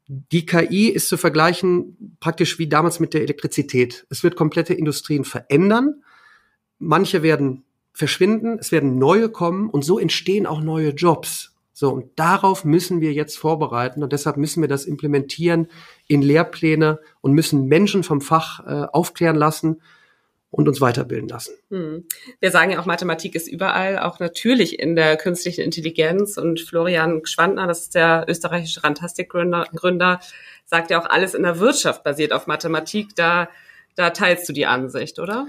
Die 0.08 0.46
KI 0.46 0.88
ist 0.88 1.08
zu 1.08 1.16
vergleichen 1.16 2.16
praktisch 2.20 2.58
wie 2.58 2.68
damals 2.68 3.00
mit 3.00 3.12
der 3.12 3.22
Elektrizität. 3.22 4.06
Es 4.08 4.22
wird 4.22 4.36
komplette 4.36 4.72
Industrien 4.72 5.24
verändern. 5.24 6.02
Manche 6.78 7.22
werden 7.22 7.64
verschwinden, 7.92 8.58
es 8.60 8.70
werden 8.70 8.98
neue 8.98 9.30
kommen 9.30 9.68
und 9.68 9.84
so 9.84 9.98
entstehen 9.98 10.46
auch 10.46 10.60
neue 10.60 10.90
Jobs. 10.90 11.55
So, 11.78 11.90
und 11.90 12.18
darauf 12.18 12.64
müssen 12.64 13.02
wir 13.02 13.12
jetzt 13.12 13.36
vorbereiten 13.36 14.02
und 14.02 14.10
deshalb 14.10 14.38
müssen 14.38 14.62
wir 14.62 14.68
das 14.68 14.86
implementieren 14.86 15.68
in 16.08 16.22
Lehrpläne 16.22 17.00
und 17.20 17.32
müssen 17.32 17.66
Menschen 17.66 18.02
vom 18.02 18.22
Fach 18.22 18.66
äh, 18.66 18.86
aufklären 18.90 19.36
lassen 19.36 19.82
und 20.50 20.68
uns 20.68 20.80
weiterbilden 20.80 21.28
lassen. 21.28 21.52
Hm. 21.68 22.06
Wir 22.40 22.50
sagen 22.50 22.70
ja 22.70 22.80
auch, 22.80 22.86
Mathematik 22.86 23.34
ist 23.34 23.46
überall, 23.46 23.98
auch 23.98 24.20
natürlich 24.20 24.78
in 24.78 24.96
der 24.96 25.18
künstlichen 25.18 25.60
Intelligenz. 25.60 26.38
Und 26.38 26.62
Florian 26.62 27.26
Schwandner, 27.26 27.66
das 27.66 27.82
ist 27.82 27.94
der 27.94 28.24
österreichische 28.26 28.82
Rantastic-Gründer, 28.82 29.66
Gründer, 29.74 30.20
sagt 30.64 30.90
ja 30.90 30.98
auch, 30.98 31.10
alles 31.10 31.34
in 31.34 31.42
der 31.42 31.58
Wirtschaft 31.58 32.04
basiert 32.04 32.32
auf 32.32 32.46
Mathematik. 32.46 33.14
Da, 33.16 33.50
da 33.96 34.08
teilst 34.08 34.48
du 34.48 34.54
die 34.54 34.64
Ansicht, 34.64 35.18
oder? 35.18 35.48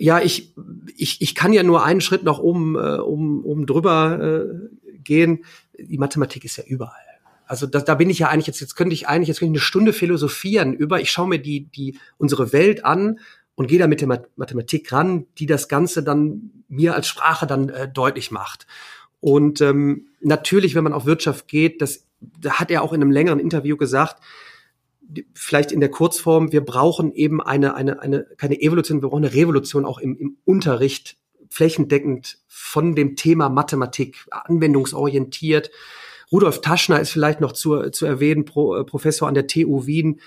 Ja, 0.00 0.20
ich, 0.20 0.54
ich, 0.96 1.20
ich 1.20 1.34
kann 1.34 1.52
ja 1.52 1.64
nur 1.64 1.84
einen 1.84 2.00
Schritt 2.00 2.22
noch 2.22 2.38
oben, 2.38 2.76
äh, 2.76 3.00
um, 3.00 3.44
um 3.44 3.66
drüber 3.66 4.20
äh, 4.46 4.68
gehen. 5.08 5.44
Die 5.76 5.98
Mathematik 5.98 6.44
ist 6.44 6.56
ja 6.56 6.64
überall. 6.64 6.94
Also 7.46 7.66
da, 7.66 7.80
da 7.80 7.96
bin 7.96 8.10
ich 8.10 8.20
ja 8.20 8.28
eigentlich 8.28 8.46
jetzt 8.46 8.60
jetzt 8.60 8.76
könnte 8.76 8.94
ich 8.94 9.08
eigentlich 9.08 9.28
jetzt 9.28 9.40
könnte 9.40 9.52
ich 9.52 9.58
eine 9.58 9.64
Stunde 9.64 9.92
philosophieren 9.92 10.72
über. 10.72 11.00
Ich 11.00 11.10
schaue 11.10 11.28
mir 11.28 11.40
die 11.40 11.64
die 11.64 11.98
unsere 12.16 12.52
Welt 12.52 12.84
an 12.84 13.18
und 13.56 13.66
gehe 13.66 13.80
da 13.80 13.88
mit 13.88 14.00
der 14.00 14.22
Mathematik 14.36 14.92
ran, 14.92 15.26
die 15.38 15.46
das 15.46 15.66
Ganze 15.66 16.04
dann 16.04 16.50
mir 16.68 16.94
als 16.94 17.08
Sprache 17.08 17.46
dann 17.46 17.70
äh, 17.70 17.90
deutlich 17.90 18.30
macht. 18.30 18.68
Und 19.18 19.60
ähm, 19.60 20.08
natürlich, 20.20 20.76
wenn 20.76 20.84
man 20.84 20.92
auf 20.92 21.06
Wirtschaft 21.06 21.48
geht, 21.48 21.82
das 21.82 22.06
da 22.20 22.54
hat 22.54 22.70
er 22.70 22.82
auch 22.82 22.92
in 22.92 23.00
einem 23.00 23.10
längeren 23.10 23.40
Interview 23.40 23.76
gesagt, 23.76 24.22
vielleicht 25.34 25.72
in 25.72 25.80
der 25.80 25.90
Kurzform, 25.90 26.52
wir 26.52 26.64
brauchen 26.64 27.12
eben 27.12 27.40
eine, 27.40 27.74
eine, 27.74 28.00
eine, 28.00 28.26
keine 28.36 28.60
Evolution, 28.60 29.02
wir 29.02 29.08
brauchen 29.08 29.24
eine 29.24 29.34
Revolution 29.34 29.84
auch 29.84 29.98
im, 29.98 30.16
im 30.18 30.36
Unterricht, 30.44 31.16
flächendeckend 31.48 32.38
von 32.46 32.94
dem 32.94 33.16
Thema 33.16 33.48
Mathematik, 33.48 34.26
anwendungsorientiert. 34.30 35.70
Rudolf 36.30 36.60
Taschner 36.60 37.00
ist 37.00 37.10
vielleicht 37.10 37.40
noch 37.40 37.52
zu, 37.52 37.90
zu 37.90 38.06
erwähnen, 38.06 38.44
Pro, 38.44 38.76
äh, 38.76 38.84
Professor 38.84 39.28
an 39.28 39.34
der 39.34 39.46
TU 39.46 39.86
Wien, 39.86 40.20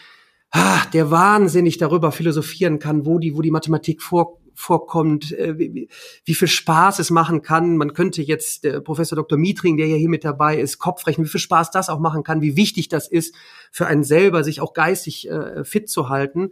ah, 0.51 0.83
der 0.93 1.11
wahnsinnig 1.11 1.77
darüber 1.77 2.11
philosophieren 2.11 2.79
kann, 2.79 3.05
wo 3.05 3.19
die, 3.19 3.35
wo 3.35 3.41
die 3.41 3.51
Mathematik 3.51 4.01
vor, 4.01 4.39
vorkommt, 4.53 5.31
äh, 5.33 5.57
wie, 5.57 5.89
wie 6.25 6.33
viel 6.33 6.47
Spaß 6.47 6.99
es 6.99 7.09
machen 7.09 7.41
kann. 7.41 7.77
Man 7.77 7.93
könnte 7.93 8.21
jetzt 8.21 8.63
der 8.63 8.79
Professor 8.81 9.15
Dr. 9.15 9.37
Mietring, 9.37 9.77
der 9.77 9.87
ja 9.87 9.95
hier 9.95 10.09
mit 10.09 10.23
dabei 10.23 10.59
ist, 10.59 10.79
Kopfrechnen, 10.79 11.25
wie 11.25 11.31
viel 11.31 11.39
Spaß 11.39 11.71
das 11.71 11.89
auch 11.89 11.99
machen 11.99 12.23
kann, 12.23 12.41
wie 12.41 12.55
wichtig 12.55 12.89
das 12.89 13.07
ist 13.07 13.35
für 13.71 13.87
einen 13.87 14.03
selber, 14.03 14.43
sich 14.43 14.61
auch 14.61 14.73
geistig 14.73 15.29
äh, 15.29 15.63
fit 15.63 15.89
zu 15.89 16.09
halten. 16.09 16.51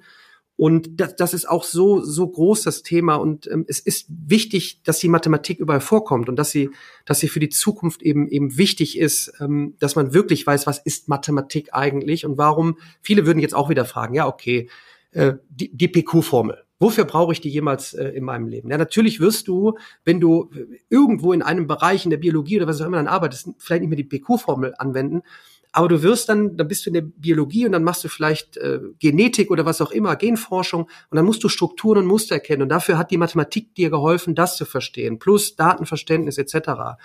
Und 0.60 1.00
das, 1.00 1.16
das 1.16 1.34
ist 1.34 1.48
auch 1.48 1.64
so, 1.64 2.02
so 2.04 2.28
groß, 2.28 2.64
das 2.64 2.84
Thema. 2.84 3.16
Und 3.16 3.50
ähm, 3.50 3.64
es 3.70 3.80
ist 3.80 4.08
wichtig, 4.10 4.84
dass 4.84 5.00
die 5.00 5.08
Mathematik 5.08 5.58
überall 5.58 5.80
vorkommt 5.80 6.28
und 6.28 6.36
dass 6.36 6.52
sie, 6.52 6.70
dass 7.06 7.22
sie 7.22 7.30
für 7.30 7.40
die 7.40 7.48
Zukunft 7.48 8.02
eben, 8.02 8.28
eben 8.28 8.58
wichtig 8.58 9.00
ist, 9.00 9.32
ähm, 9.40 9.76
dass 9.80 9.96
man 9.96 10.14
wirklich 10.14 10.46
weiß, 10.46 10.68
was 10.68 10.78
ist 10.80 11.08
Mathematik 11.08 11.70
eigentlich 11.72 12.26
und 12.26 12.38
warum. 12.38 12.78
Viele 13.02 13.26
würden 13.26 13.40
jetzt 13.40 13.56
auch 13.56 13.70
wieder 13.70 13.86
fragen, 13.86 14.16
ja, 14.16 14.28
okay, 14.28 14.70
äh, 15.12 15.36
die, 15.48 15.74
die 15.74 15.88
PQ-Formel. 15.88 16.58
Wofür 16.78 17.06
brauche 17.06 17.32
ich 17.32 17.40
die 17.40 17.50
jemals 17.50 17.94
äh, 17.94 18.10
in 18.10 18.26
meinem 18.26 18.50
Leben? 18.50 18.70
Ja, 18.70 18.78
natürlich 18.78 19.22
wirst 19.22 19.48
du, 19.48 19.78
wenn 20.04 20.20
du 20.20 20.50
irgendwo 20.90 21.32
in 21.32 21.42
einem 21.42 21.68
Bereich 21.68 22.04
in 22.04 22.12
der 22.12 22.18
Biologie 22.18 22.58
oder 22.58 22.68
was 22.68 22.82
auch 22.82 22.86
immer 22.86 22.98
dann 22.98 23.08
arbeitest, 23.08 23.48
vielleicht 23.60 23.80
nicht 23.80 23.90
mehr 23.90 23.96
die 23.96 24.04
PQ-Formel 24.04 24.74
anwenden, 24.78 25.22
aber 25.72 25.88
du 25.88 26.02
wirst 26.02 26.30
dann, 26.30 26.58
dann 26.58 26.68
bist 26.68 26.86
du 26.86 26.90
in 26.90 26.96
der 26.96 27.02
Biologie 27.02 27.66
und 27.66 27.72
dann 27.74 27.84
machst 27.84 28.04
du 28.04 28.08
vielleicht 28.08 28.58
äh, 28.58 28.80
Genetik 29.00 29.52
oder 29.52 29.66
was 29.66 29.82
auch 29.82 29.92
immer, 29.92 30.16
Genforschung 30.16 30.84
und 30.84 31.16
dann 31.16 31.26
musst 31.26 31.44
du 31.44 31.50
Strukturen 31.50 32.00
und 32.00 32.06
Muster 32.06 32.36
erkennen 32.36 32.64
und 32.64 32.70
dafür 32.70 32.98
hat 32.98 33.12
die 33.12 33.18
Mathematik 33.18 33.76
dir 33.76 33.90
geholfen, 33.90 34.36
das 34.36 34.58
zu 34.58 34.66
verstehen, 34.66 35.20
plus 35.20 35.56
Datenverständnis 35.56 36.38
etc. 36.38 36.98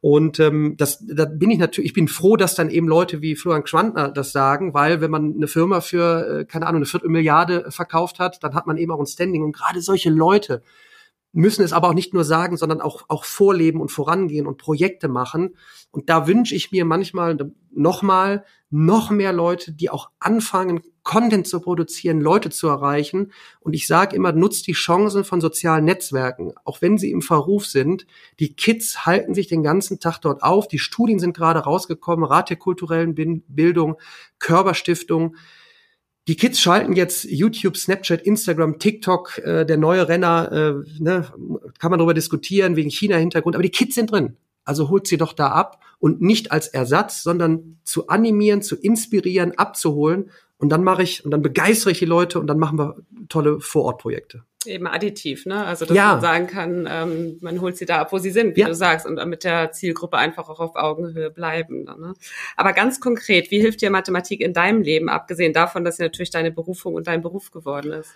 Und 0.00 0.38
ähm, 0.38 0.76
das, 0.76 1.04
da 1.04 1.24
bin 1.24 1.50
ich 1.50 1.58
natürlich, 1.58 1.90
ich 1.90 1.94
bin 1.94 2.06
froh, 2.06 2.36
dass 2.36 2.54
dann 2.54 2.70
eben 2.70 2.86
Leute 2.86 3.20
wie 3.20 3.34
Florian 3.34 3.66
Schwandner 3.66 4.10
das 4.10 4.30
sagen, 4.30 4.72
weil 4.74 5.00
wenn 5.00 5.10
man 5.10 5.34
eine 5.34 5.48
Firma 5.48 5.80
für, 5.80 6.40
äh, 6.40 6.44
keine 6.44 6.66
Ahnung, 6.66 6.78
eine 6.78 6.86
Viertelmilliarde 6.86 7.72
verkauft 7.72 8.20
hat, 8.20 8.42
dann 8.44 8.54
hat 8.54 8.68
man 8.68 8.76
eben 8.76 8.92
auch 8.92 9.00
ein 9.00 9.06
Standing. 9.06 9.42
Und 9.42 9.56
gerade 9.56 9.80
solche 9.80 10.10
Leute, 10.10 10.62
müssen 11.38 11.62
es 11.62 11.72
aber 11.72 11.90
auch 11.90 11.94
nicht 11.94 12.14
nur 12.14 12.24
sagen, 12.24 12.56
sondern 12.56 12.80
auch, 12.80 13.04
auch 13.06 13.22
vorleben 13.22 13.80
und 13.80 13.92
vorangehen 13.92 14.44
und 14.44 14.58
Projekte 14.58 15.06
machen. 15.06 15.54
Und 15.92 16.10
da 16.10 16.26
wünsche 16.26 16.56
ich 16.56 16.72
mir 16.72 16.84
manchmal 16.84 17.38
nochmal 17.70 18.44
noch 18.70 19.10
mehr 19.10 19.32
Leute, 19.32 19.72
die 19.72 19.88
auch 19.88 20.10
anfangen, 20.18 20.80
Content 21.04 21.46
zu 21.46 21.60
produzieren, 21.60 22.20
Leute 22.20 22.50
zu 22.50 22.66
erreichen. 22.66 23.30
Und 23.60 23.74
ich 23.74 23.86
sage 23.86 24.16
immer, 24.16 24.32
nutzt 24.32 24.66
die 24.66 24.72
Chancen 24.72 25.22
von 25.22 25.40
sozialen 25.40 25.84
Netzwerken, 25.84 26.54
auch 26.64 26.82
wenn 26.82 26.98
sie 26.98 27.12
im 27.12 27.22
Verruf 27.22 27.66
sind. 27.66 28.04
Die 28.40 28.54
Kids 28.54 29.06
halten 29.06 29.32
sich 29.32 29.46
den 29.46 29.62
ganzen 29.62 30.00
Tag 30.00 30.18
dort 30.18 30.42
auf. 30.42 30.66
Die 30.66 30.80
Studien 30.80 31.20
sind 31.20 31.36
gerade 31.36 31.60
rausgekommen, 31.60 32.24
Rat 32.24 32.50
der 32.50 32.56
kulturellen 32.56 33.14
Bildung, 33.14 33.96
Körperstiftung. 34.40 35.36
Die 36.28 36.36
Kids 36.36 36.60
schalten 36.60 36.92
jetzt 36.92 37.24
YouTube, 37.24 37.78
Snapchat, 37.78 38.20
Instagram, 38.20 38.78
TikTok, 38.78 39.38
äh, 39.38 39.64
der 39.64 39.78
neue 39.78 40.08
Renner, 40.08 40.52
äh, 40.52 41.02
ne, 41.02 41.26
kann 41.78 41.90
man 41.90 41.98
darüber 41.98 42.12
diskutieren, 42.12 42.76
wegen 42.76 42.90
China-Hintergrund, 42.90 43.56
aber 43.56 43.62
die 43.62 43.70
Kids 43.70 43.94
sind 43.94 44.12
drin. 44.12 44.36
Also 44.62 44.90
holt 44.90 45.06
sie 45.06 45.16
doch 45.16 45.32
da 45.32 45.48
ab 45.48 45.82
und 45.98 46.20
nicht 46.20 46.52
als 46.52 46.68
Ersatz, 46.68 47.22
sondern 47.22 47.78
zu 47.82 48.08
animieren, 48.08 48.60
zu 48.60 48.76
inspirieren, 48.76 49.56
abzuholen. 49.56 50.30
Und 50.58 50.68
dann 50.68 50.84
mache 50.84 51.02
ich, 51.02 51.24
und 51.24 51.30
dann 51.30 51.40
begeistere 51.40 51.92
ich 51.92 51.98
die 51.98 52.04
Leute 52.04 52.38
und 52.38 52.46
dann 52.46 52.58
machen 52.58 52.78
wir 52.78 52.96
tolle 53.30 53.60
Vorortprojekte 53.60 54.44
eben 54.66 54.86
additiv, 54.86 55.46
ne? 55.46 55.64
Also 55.64 55.84
dass 55.84 55.96
ja. 55.96 56.12
man 56.12 56.20
sagen 56.20 56.46
kann, 56.46 56.88
ähm, 56.90 57.38
man 57.40 57.60
holt 57.60 57.76
sie 57.76 57.86
da 57.86 58.00
ab, 58.00 58.12
wo 58.12 58.18
sie 58.18 58.30
sind, 58.30 58.56
wie 58.56 58.60
ja. 58.60 58.68
du 58.68 58.74
sagst, 58.74 59.06
und 59.06 59.24
mit 59.28 59.44
der 59.44 59.72
Zielgruppe 59.72 60.16
einfach 60.16 60.48
auch 60.48 60.60
auf 60.60 60.74
Augenhöhe 60.74 61.30
bleiben. 61.30 61.84
Ne? 61.84 62.14
Aber 62.56 62.72
ganz 62.72 63.00
konkret, 63.00 63.50
wie 63.50 63.60
hilft 63.60 63.80
dir 63.82 63.90
Mathematik 63.90 64.40
in 64.40 64.52
deinem 64.52 64.82
Leben, 64.82 65.08
abgesehen 65.08 65.52
davon, 65.52 65.84
dass 65.84 65.96
sie 65.96 66.02
natürlich 66.02 66.30
deine 66.30 66.50
Berufung 66.50 66.94
und 66.94 67.06
dein 67.06 67.22
Beruf 67.22 67.50
geworden 67.50 67.92
ist? 67.92 68.12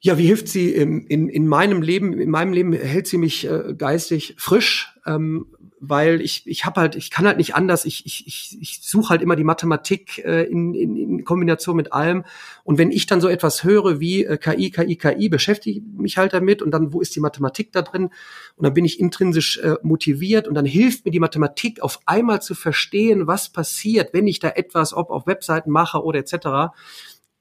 Ja, 0.00 0.18
wie 0.18 0.26
hilft 0.26 0.48
sie 0.48 0.70
in, 0.70 1.06
in, 1.06 1.30
in 1.30 1.48
meinem 1.48 1.80
Leben? 1.80 2.12
In 2.20 2.28
meinem 2.28 2.52
Leben 2.52 2.74
hält 2.74 3.06
sie 3.06 3.16
mich 3.16 3.48
äh, 3.48 3.74
geistig 3.76 4.34
frisch, 4.36 4.94
ähm, 5.06 5.46
weil 5.88 6.20
ich 6.20 6.46
ich 6.46 6.64
habe 6.64 6.80
halt 6.80 6.96
ich 6.96 7.10
kann 7.10 7.26
halt 7.26 7.36
nicht 7.36 7.54
anders. 7.54 7.84
Ich 7.84 8.06
ich 8.06 8.26
ich, 8.26 8.58
ich 8.60 8.80
suche 8.82 9.10
halt 9.10 9.22
immer 9.22 9.36
die 9.36 9.44
Mathematik 9.44 10.18
äh, 10.24 10.44
in, 10.44 10.74
in, 10.74 10.96
in 10.96 11.24
Kombination 11.24 11.76
mit 11.76 11.92
allem. 11.92 12.24
Und 12.62 12.78
wenn 12.78 12.90
ich 12.90 13.06
dann 13.06 13.20
so 13.20 13.28
etwas 13.28 13.64
höre 13.64 14.00
wie 14.00 14.24
äh, 14.24 14.36
KI 14.36 14.70
KI 14.70 14.96
KI, 14.96 15.28
beschäftige 15.28 15.80
mich 15.96 16.18
halt 16.18 16.32
damit 16.32 16.62
und 16.62 16.70
dann 16.70 16.92
wo 16.92 17.00
ist 17.00 17.14
die 17.16 17.20
Mathematik 17.20 17.72
da 17.72 17.82
drin? 17.82 18.10
Und 18.56 18.64
dann 18.64 18.74
bin 18.74 18.84
ich 18.84 19.00
intrinsisch 19.00 19.58
äh, 19.58 19.76
motiviert 19.82 20.48
und 20.48 20.54
dann 20.54 20.66
hilft 20.66 21.04
mir 21.04 21.10
die 21.10 21.20
Mathematik 21.20 21.82
auf 21.82 22.00
einmal 22.06 22.42
zu 22.42 22.54
verstehen, 22.54 23.26
was 23.26 23.48
passiert, 23.48 24.12
wenn 24.12 24.26
ich 24.26 24.38
da 24.38 24.50
etwas 24.50 24.94
ob 24.94 25.10
auf 25.10 25.26
Webseiten 25.26 25.70
mache 25.70 26.02
oder 26.02 26.18
etc 26.18 26.72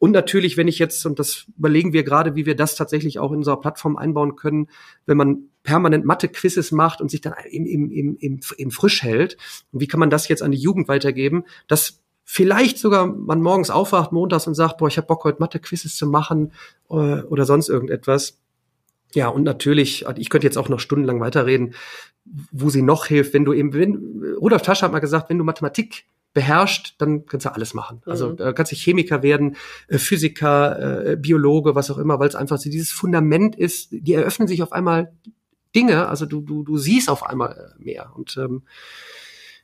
und 0.03 0.11
natürlich, 0.11 0.57
wenn 0.57 0.67
ich 0.67 0.79
jetzt, 0.79 1.05
und 1.05 1.17
das 1.17 1.45
überlegen 1.57 1.93
wir 1.93 2.03
gerade, 2.03 2.35
wie 2.35 2.45
wir 2.45 2.57
das 2.57 2.75
tatsächlich 2.75 3.19
auch 3.19 3.31
in 3.31 3.37
unserer 3.37 3.61
Plattform 3.61 3.95
einbauen 3.95 4.35
können, 4.35 4.67
wenn 5.05 5.15
man 5.15 5.47
permanent 5.63 6.05
Mathe-Quizzes 6.05 6.71
macht 6.71 7.01
und 7.01 7.09
sich 7.09 7.21
dann 7.21 7.33
im, 7.49 7.65
im, 7.65 7.91
im, 7.91 8.17
im, 8.19 8.39
im 8.57 8.71
frisch 8.71 9.01
hält. 9.01 9.37
Und 9.71 9.79
wie 9.79 9.87
kann 9.87 9.99
man 9.99 10.09
das 10.09 10.27
jetzt 10.27 10.43
an 10.43 10.51
die 10.51 10.57
Jugend 10.57 10.87
weitergeben? 10.87 11.45
dass 11.67 12.01
vielleicht 12.23 12.77
sogar 12.77 13.07
man 13.07 13.41
morgens 13.41 13.69
aufwacht, 13.69 14.11
montags 14.11 14.47
und 14.47 14.55
sagt, 14.55 14.77
boah, 14.77 14.87
ich 14.87 14.97
habe 14.97 15.07
Bock, 15.07 15.23
heute 15.23 15.39
Mathe-Quizzes 15.39 15.95
zu 15.95 16.07
machen 16.07 16.53
äh, 16.89 17.21
oder 17.21 17.45
sonst 17.45 17.69
irgendetwas. 17.69 18.39
Ja, 19.13 19.27
und 19.27 19.43
natürlich, 19.43 20.05
ich 20.17 20.29
könnte 20.29 20.47
jetzt 20.47 20.57
auch 20.57 20.69
noch 20.69 20.79
stundenlang 20.79 21.19
weiterreden, 21.19 21.75
wo 22.51 22.69
sie 22.69 22.81
noch 22.81 23.05
hilft, 23.05 23.33
wenn 23.33 23.45
du 23.45 23.53
eben, 23.53 23.73
wenn, 23.73 24.35
Rudolf 24.39 24.63
Tasche 24.63 24.85
hat 24.85 24.91
mal 24.91 24.99
gesagt, 24.99 25.29
wenn 25.29 25.37
du 25.37 25.43
Mathematik 25.43 26.05
beherrscht, 26.33 26.95
dann 26.97 27.25
kannst 27.27 27.45
du 27.45 27.53
alles 27.53 27.75
machen. 27.75 28.01
Also 28.05 28.29
mhm. 28.31 28.37
äh, 28.39 28.53
kannst 28.53 28.71
du 28.71 28.75
Chemiker 28.75 29.21
werden, 29.21 29.55
äh, 29.87 29.99
Physiker, 29.99 31.05
äh, 31.05 31.15
Biologe, 31.15 31.75
was 31.75 31.91
auch 31.91 31.99
immer, 31.99 32.19
weil 32.19 32.29
es 32.29 32.35
einfach 32.35 32.57
so 32.57 32.71
dieses 32.71 32.91
Fundament 32.91 33.55
ist, 33.55 33.89
die 33.91 34.13
eröffnen 34.13 34.47
sich 34.47 34.63
auf 34.63 34.71
einmal 34.71 35.13
Dinge, 35.75 36.07
also 36.07 36.25
du, 36.25 36.41
du, 36.41 36.63
du 36.63 36.77
siehst 36.77 37.09
auf 37.09 37.23
einmal 37.23 37.75
äh, 37.79 37.83
mehr. 37.83 38.11
Und 38.15 38.37
ähm, 38.37 38.63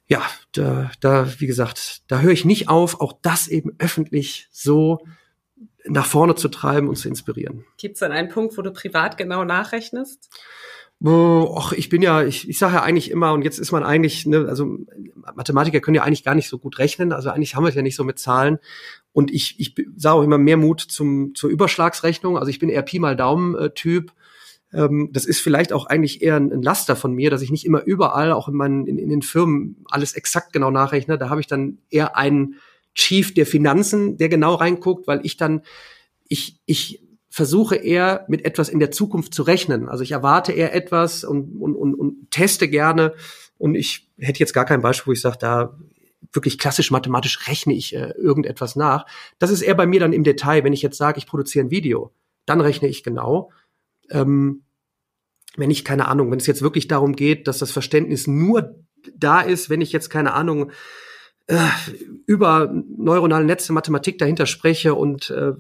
ja, 0.08 0.22
da, 0.54 0.92
da, 1.00 1.28
wie 1.40 1.48
gesagt, 1.48 2.02
da 2.08 2.20
höre 2.20 2.32
ich 2.32 2.46
nicht 2.46 2.68
auf, 2.68 3.00
auch 3.00 3.14
das 3.22 3.48
eben 3.48 3.72
öffentlich 3.78 4.48
so 4.52 5.00
nach 5.86 6.06
vorne 6.06 6.36
zu 6.36 6.50
treiben 6.50 6.88
und 6.88 6.96
zu 6.96 7.08
inspirieren. 7.08 7.66
Gibt 7.78 7.96
es 7.96 8.00
dann 8.00 8.12
einen 8.12 8.30
Punkt, 8.30 8.58
wo 8.58 8.62
du 8.62 8.72
privat 8.72 9.18
genau 9.18 9.44
nachrechnest? 9.44 10.30
Och, 11.02 11.72
ich 11.72 11.88
bin 11.88 12.02
ja, 12.02 12.24
ich, 12.24 12.50
ich 12.50 12.60
sage 12.60 12.76
ja 12.76 12.84
eigentlich 12.84 13.10
immer, 13.10 13.32
und 13.32 13.44
jetzt 13.44 13.58
ist 13.58 13.72
man 13.72 13.84
eigentlich, 13.84 14.26
ne, 14.26 14.46
also 14.50 14.80
Mathematiker 15.16 15.80
können 15.80 15.96
ja 15.96 16.04
eigentlich 16.04 16.26
gar 16.26 16.36
nicht 16.36 16.50
so 16.50 16.58
gut 16.58 16.78
rechnen, 16.78 17.14
also 17.14 17.30
eigentlich 17.30 17.56
haben 17.56 17.64
wir 17.64 17.70
es 17.70 17.76
ja 17.76 17.82
nicht 17.82 17.96
so 17.96 18.04
mit 18.04 18.20
Zahlen. 18.20 18.60
Und 19.14 19.32
ich, 19.32 19.60
ich 19.60 19.76
sage 19.96 20.16
auch 20.16 20.24
immer 20.24 20.38
mehr 20.38 20.58
Mut 20.58 20.82
zum, 20.82 21.34
zur 21.36 21.50
Überschlagsrechnung. 21.50 22.38
Also 22.38 22.50
ich 22.50 22.60
bin 22.60 22.70
eher 22.70 22.82
Pi 22.82 23.00
mal 23.00 23.16
Daumen-Typ. 23.16 24.12
Ähm, 24.74 25.10
das 25.12 25.26
ist 25.26 25.42
vielleicht 25.42 25.74
auch 25.74 25.86
eigentlich 25.86 26.22
eher 26.22 26.36
ein, 26.36 26.52
ein, 26.52 26.62
Laster 26.62 26.96
von 26.96 27.14
mir, 27.14 27.30
dass 27.30 27.42
ich 27.42 27.52
nicht 27.52 27.66
immer 27.66 27.84
überall, 27.84 28.32
auch 28.32 28.48
in, 28.48 28.56
meinen, 28.56 28.88
in, 28.88 28.98
in 28.98 29.10
den 29.10 29.22
Firmen, 29.22 29.84
alles 29.90 30.14
exakt 30.14 30.54
genau 30.54 30.72
nachrechne. 30.72 31.18
Da 31.18 31.30
habe 31.30 31.42
ich 31.42 31.48
dann 31.48 31.80
eher 31.90 32.16
einen 32.16 32.56
Chief 32.94 33.34
der 33.34 33.46
Finanzen, 33.46 34.18
der 34.18 34.30
genau 34.30 34.56
reinguckt, 34.56 35.08
weil 35.08 35.22
ich 35.24 35.38
dann, 35.38 35.62
ich, 36.28 36.60
ich 36.66 37.02
versuche 37.30 37.76
eher 37.76 38.26
mit 38.28 38.46
etwas 38.46 38.70
in 38.70 38.80
der 38.80 38.92
Zukunft 38.92 39.34
zu 39.34 39.44
rechnen. 39.44 39.88
Also 39.88 40.04
ich 40.04 40.12
erwarte 40.12 40.52
eher 40.52 40.74
etwas 40.76 41.24
und, 41.24 41.62
und, 41.62 41.76
und, 41.76 41.96
und 41.96 42.32
teste 42.32 42.68
gerne. 42.68 43.14
Und 43.58 43.76
ich 43.76 44.10
hätte 44.18 44.40
jetzt 44.40 44.54
gar 44.54 44.66
kein 44.66 44.82
Beispiel, 44.82 45.12
wo 45.12 45.14
ich 45.14 45.22
sage, 45.22 45.38
da 45.40 45.78
wirklich 46.34 46.58
klassisch 46.58 46.92
mathematisch 46.92 47.48
rechne 47.48 47.74
ich 47.74 47.96
äh, 47.96 48.12
irgendetwas 48.12 48.76
nach. 48.76 49.06
Das 49.40 49.52
ist 49.52 49.62
eher 49.62 49.76
bei 49.76 49.88
mir 49.88 50.00
dann 50.00 50.14
im 50.14 50.24
Detail. 50.24 50.64
Wenn 50.64 50.74
ich 50.74 50.82
jetzt 50.82 50.98
sage, 50.98 51.18
ich 51.18 51.28
produziere 51.28 51.66
ein 51.66 51.72
Video, 51.72 52.12
dann 52.46 52.62
rechne 52.62 52.88
ich 52.88 53.04
genau. 53.04 53.52
Ähm, 54.10 54.64
wenn 55.58 55.72
ich 55.72 55.84
keine 55.84 56.08
Ahnung, 56.08 56.32
wenn 56.32 56.40
es 56.40 56.48
jetzt 56.48 56.62
wirklich 56.62 56.88
darum 56.88 57.16
geht, 57.16 57.48
dass 57.48 57.60
das 57.60 57.72
Verständnis 57.72 58.28
nur 58.28 58.76
da 59.16 59.42
ist, 59.42 59.70
wenn 59.70 59.82
ich 59.82 59.92
jetzt 59.92 60.10
keine 60.10 60.34
Ahnung 60.34 60.72
äh, 61.50 61.68
über 62.28 62.72
neuronale 62.96 63.44
Netze 63.44 63.74
Mathematik 63.74 64.20
dahinter 64.20 64.46
spreche 64.46 64.94
und 64.94 65.32
äh, 65.32 65.54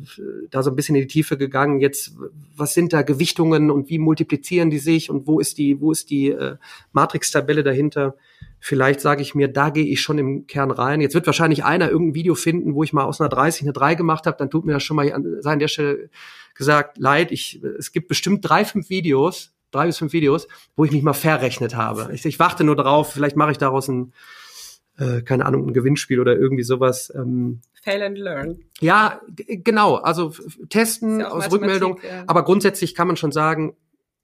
da 0.52 0.62
so 0.62 0.70
ein 0.70 0.76
bisschen 0.76 0.96
in 0.96 1.02
die 1.02 1.08
Tiefe 1.08 1.36
gegangen. 1.36 1.80
Jetzt, 1.82 2.14
was 2.56 2.76
sind 2.76 2.94
da 2.94 3.02
Gewichtungen 3.02 3.72
und 3.72 3.90
wie 3.90 3.98
multiplizieren 3.98 4.70
die 4.70 4.78
sich 4.78 5.10
und 5.10 5.26
wo 5.26 5.40
ist 5.40 5.58
die, 5.58 5.82
wo 5.82 5.92
ist 5.92 6.12
die 6.12 6.30
äh, 6.30 6.58
Matrix-Tabelle 6.92 7.64
dahinter? 7.64 8.16
Vielleicht 8.60 9.02
sage 9.02 9.24
ich 9.24 9.34
mir, 9.34 9.48
da 9.48 9.72
gehe 9.72 9.86
ich 9.86 10.02
schon 10.02 10.20
im 10.20 10.46
Kern 10.46 10.70
rein. 10.70 11.02
Jetzt 11.02 11.16
wird 11.16 11.26
wahrscheinlich 11.26 11.64
einer 11.64 11.90
irgendein 11.90 12.14
Video 12.14 12.36
finden, 12.36 12.76
wo 12.76 12.84
ich 12.84 12.94
mal 12.94 13.06
aus 13.06 13.20
einer 13.20 13.30
30 13.30 13.64
eine 13.64 13.74
3 13.74 13.96
gemacht 13.96 14.28
habe. 14.28 14.38
Dann 14.38 14.52
tut 14.52 14.66
mir 14.66 14.74
das 14.74 14.84
schon 14.84 14.96
mal 14.96 15.12
an, 15.12 15.38
sei 15.40 15.54
an 15.54 15.60
der 15.60 15.70
Stelle 15.70 16.10
gesagt, 16.60 17.00
leid. 17.00 17.32
Ich, 17.32 17.64
es 17.80 17.92
gibt 17.92 18.08
bestimmt 18.08 18.48
drei, 18.48 18.64
fünf 18.64 18.92
Videos, 18.92 19.52
drei 19.72 19.88
bis 19.88 19.98
fünf 19.98 20.14
Videos, 20.14 20.48
wo 20.76 20.86
ich 20.86 20.92
mich 20.92 21.02
mal 21.02 21.14
verrechnet 21.14 21.76
habe. 21.76 22.12
Ich, 22.14 22.24
ich 22.26 22.38
warte 22.38 22.64
nur 22.64 22.76
drauf, 22.76 23.14
vielleicht 23.14 23.36
mache 23.36 23.52
ich 23.52 23.58
daraus 23.58 23.88
ein 23.88 24.14
äh, 25.00 25.22
keine 25.22 25.46
Ahnung, 25.46 25.68
ein 25.68 25.74
Gewinnspiel 25.74 26.20
oder 26.20 26.38
irgendwie 26.38 26.64
sowas. 26.64 27.12
Ähm, 27.16 27.62
Fail 27.82 28.04
and 28.04 28.18
learn. 28.18 28.60
Ja, 28.82 29.22
genau. 29.36 29.96
Also 29.96 30.34
testen 30.68 31.22
ja 31.22 31.30
aus 31.30 31.52
Rückmeldung. 31.52 32.00
Ja. 32.04 32.26
Aber 32.28 32.44
grundsätzlich 32.44 32.94
kann 32.96 33.08
man 33.08 33.16
schon 33.16 33.32
sagen, 33.32 33.76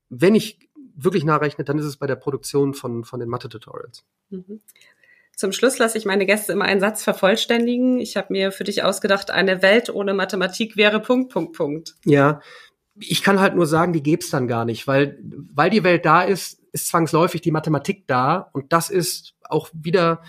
wenn 0.10 0.36
ich 0.36 0.60
wirklich 0.96 1.24
nachrechne, 1.24 1.64
dann 1.64 1.80
ist 1.80 1.86
es 1.86 1.98
bei 1.98 2.08
der 2.08 2.16
Produktion 2.16 2.74
von, 2.74 3.04
von 3.04 3.20
den 3.20 3.30
Mathe-Tutorials. 3.30 4.04
Mhm. 4.30 4.62
Zum 5.36 5.52
Schluss 5.52 5.78
lasse 5.78 5.98
ich 5.98 6.06
meine 6.06 6.26
Gäste 6.26 6.54
immer 6.54 6.66
einen 6.66 6.80
Satz 6.80 7.04
vervollständigen. 7.04 8.00
Ich 8.00 8.18
habe 8.18 8.32
mir 8.32 8.52
für 8.52 8.64
dich 8.64 8.84
ausgedacht, 8.84 9.32
eine 9.32 9.62
Welt 9.62 9.90
ohne 9.90 10.14
Mathematik 10.14 10.78
wäre 10.78 11.00
Punkt, 11.00 11.32
Punkt, 11.32 11.54
Punkt. 11.54 11.96
Ja, 12.06 12.42
ich 12.98 13.22
kann 13.22 13.40
halt 13.40 13.56
nur 13.56 13.66
sagen, 13.66 13.92
die 13.92 14.04
gäbe 14.04 14.24
dann 14.32 14.48
gar 14.48 14.64
nicht, 14.64 14.88
weil, 14.88 15.20
weil 15.54 15.70
die 15.70 15.84
Welt 15.84 16.06
da 16.06 16.22
ist, 16.22 16.62
ist 16.72 16.88
zwangsläufig 16.88 17.42
die 17.42 17.52
Mathematik 17.52 18.08
da 18.08 18.50
und 18.54 18.72
das 18.72 18.90
ist 18.90 19.34
auch 19.42 19.70
wieder 19.74 20.22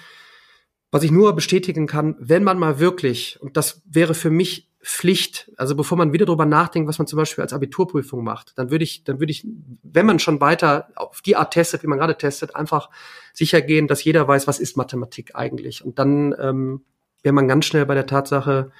was 0.96 1.02
ich 1.02 1.10
nur 1.10 1.34
bestätigen 1.34 1.86
kann, 1.86 2.16
wenn 2.18 2.44
man 2.44 2.58
mal 2.58 2.78
wirklich, 2.78 3.38
und 3.42 3.56
das 3.56 3.82
wäre 3.84 4.14
für 4.14 4.30
mich 4.30 4.65
Pflicht, 4.86 5.50
also 5.56 5.74
bevor 5.74 5.98
man 5.98 6.12
wieder 6.12 6.26
drüber 6.26 6.46
nachdenkt, 6.46 6.88
was 6.88 6.98
man 6.98 7.08
zum 7.08 7.16
Beispiel 7.16 7.42
als 7.42 7.52
Abiturprüfung 7.52 8.22
macht, 8.22 8.56
dann 8.56 8.70
würde 8.70 8.84
ich, 8.84 9.02
dann 9.02 9.18
würde 9.18 9.32
ich, 9.32 9.44
wenn 9.82 10.06
man 10.06 10.20
schon 10.20 10.40
weiter 10.40 10.90
auf 10.94 11.22
die 11.22 11.34
Art 11.34 11.52
testet, 11.52 11.82
wie 11.82 11.88
man 11.88 11.98
gerade 11.98 12.16
testet, 12.16 12.54
einfach 12.54 12.88
sicher 13.32 13.60
gehen, 13.62 13.88
dass 13.88 14.04
jeder 14.04 14.28
weiß, 14.28 14.46
was 14.46 14.60
ist 14.60 14.76
Mathematik 14.76 15.34
eigentlich. 15.34 15.84
Und 15.84 15.98
dann 15.98 16.36
ähm, 16.38 16.84
wäre 17.24 17.32
man 17.32 17.48
ganz 17.48 17.64
schnell 17.64 17.84
bei 17.84 17.94
der 17.94 18.06
Tatsache, 18.06 18.70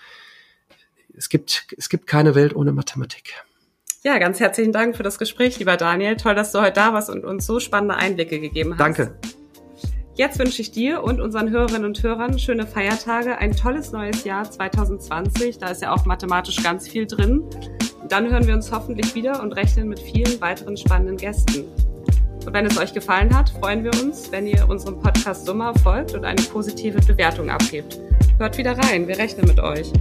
es 1.13 1.29
gibt, 1.29 1.67
es 1.77 1.89
gibt 1.89 2.07
keine 2.07 2.37
Welt 2.37 2.55
ohne 2.55 2.71
Mathematik. 2.71 3.35
Ja, 4.05 4.19
ganz 4.19 4.39
herzlichen 4.39 4.73
Dank 4.73 4.97
für 4.97 5.03
das 5.03 5.19
Gespräch, 5.19 5.59
lieber 5.59 5.77
Daniel. 5.77 6.17
Toll, 6.17 6.37
dass 6.37 6.53
du 6.53 6.61
heute 6.61 6.75
da 6.75 6.93
warst 6.93 7.11
und 7.11 7.25
uns 7.25 7.47
so 7.47 7.59
spannende 7.59 7.97
Einblicke 7.97 8.39
gegeben 8.39 8.75
hast. 8.75 8.81
Danke. 8.81 9.19
Jetzt 10.17 10.39
wünsche 10.39 10.63
ich 10.63 10.71
dir 10.71 11.03
und 11.05 11.21
unseren 11.21 11.51
Hörerinnen 11.51 11.85
und 11.85 12.03
Hörern 12.03 12.39
schöne 12.39 12.67
Feiertage, 12.67 13.37
ein 13.37 13.55
tolles 13.55 13.93
neues 13.93 14.25
Jahr 14.25 14.51
2020. 14.51 15.59
Da 15.59 15.69
ist 15.69 15.83
ja 15.83 15.93
auch 15.93 16.07
mathematisch 16.07 16.63
ganz 16.63 16.89
viel 16.89 17.07
drin. 17.07 17.43
Dann 18.09 18.31
hören 18.31 18.47
wir 18.47 18.55
uns 18.55 18.73
hoffentlich 18.73 19.15
wieder 19.15 19.43
und 19.43 19.53
rechnen 19.53 19.89
mit 19.89 20.01
vielen 20.01 20.41
weiteren 20.41 20.75
spannenden 20.79 21.19
Gästen. 21.19 21.65
Und 22.47 22.53
wenn 22.55 22.65
es 22.65 22.79
euch 22.79 22.95
gefallen 22.95 23.37
hat, 23.37 23.51
freuen 23.51 23.85
wir 23.85 23.93
uns, 24.03 24.33
wenn 24.33 24.47
ihr 24.47 24.67
unserem 24.67 24.99
Podcast 25.01 25.45
Summer 25.45 25.75
folgt 25.81 26.15
und 26.15 26.25
eine 26.25 26.41
positive 26.41 26.99
Bewertung 27.01 27.51
abgebt. 27.51 28.01
Hört 28.39 28.57
wieder 28.57 28.73
rein, 28.79 29.07
wir 29.07 29.19
rechnen 29.19 29.47
mit 29.47 29.61
euch. 29.61 29.93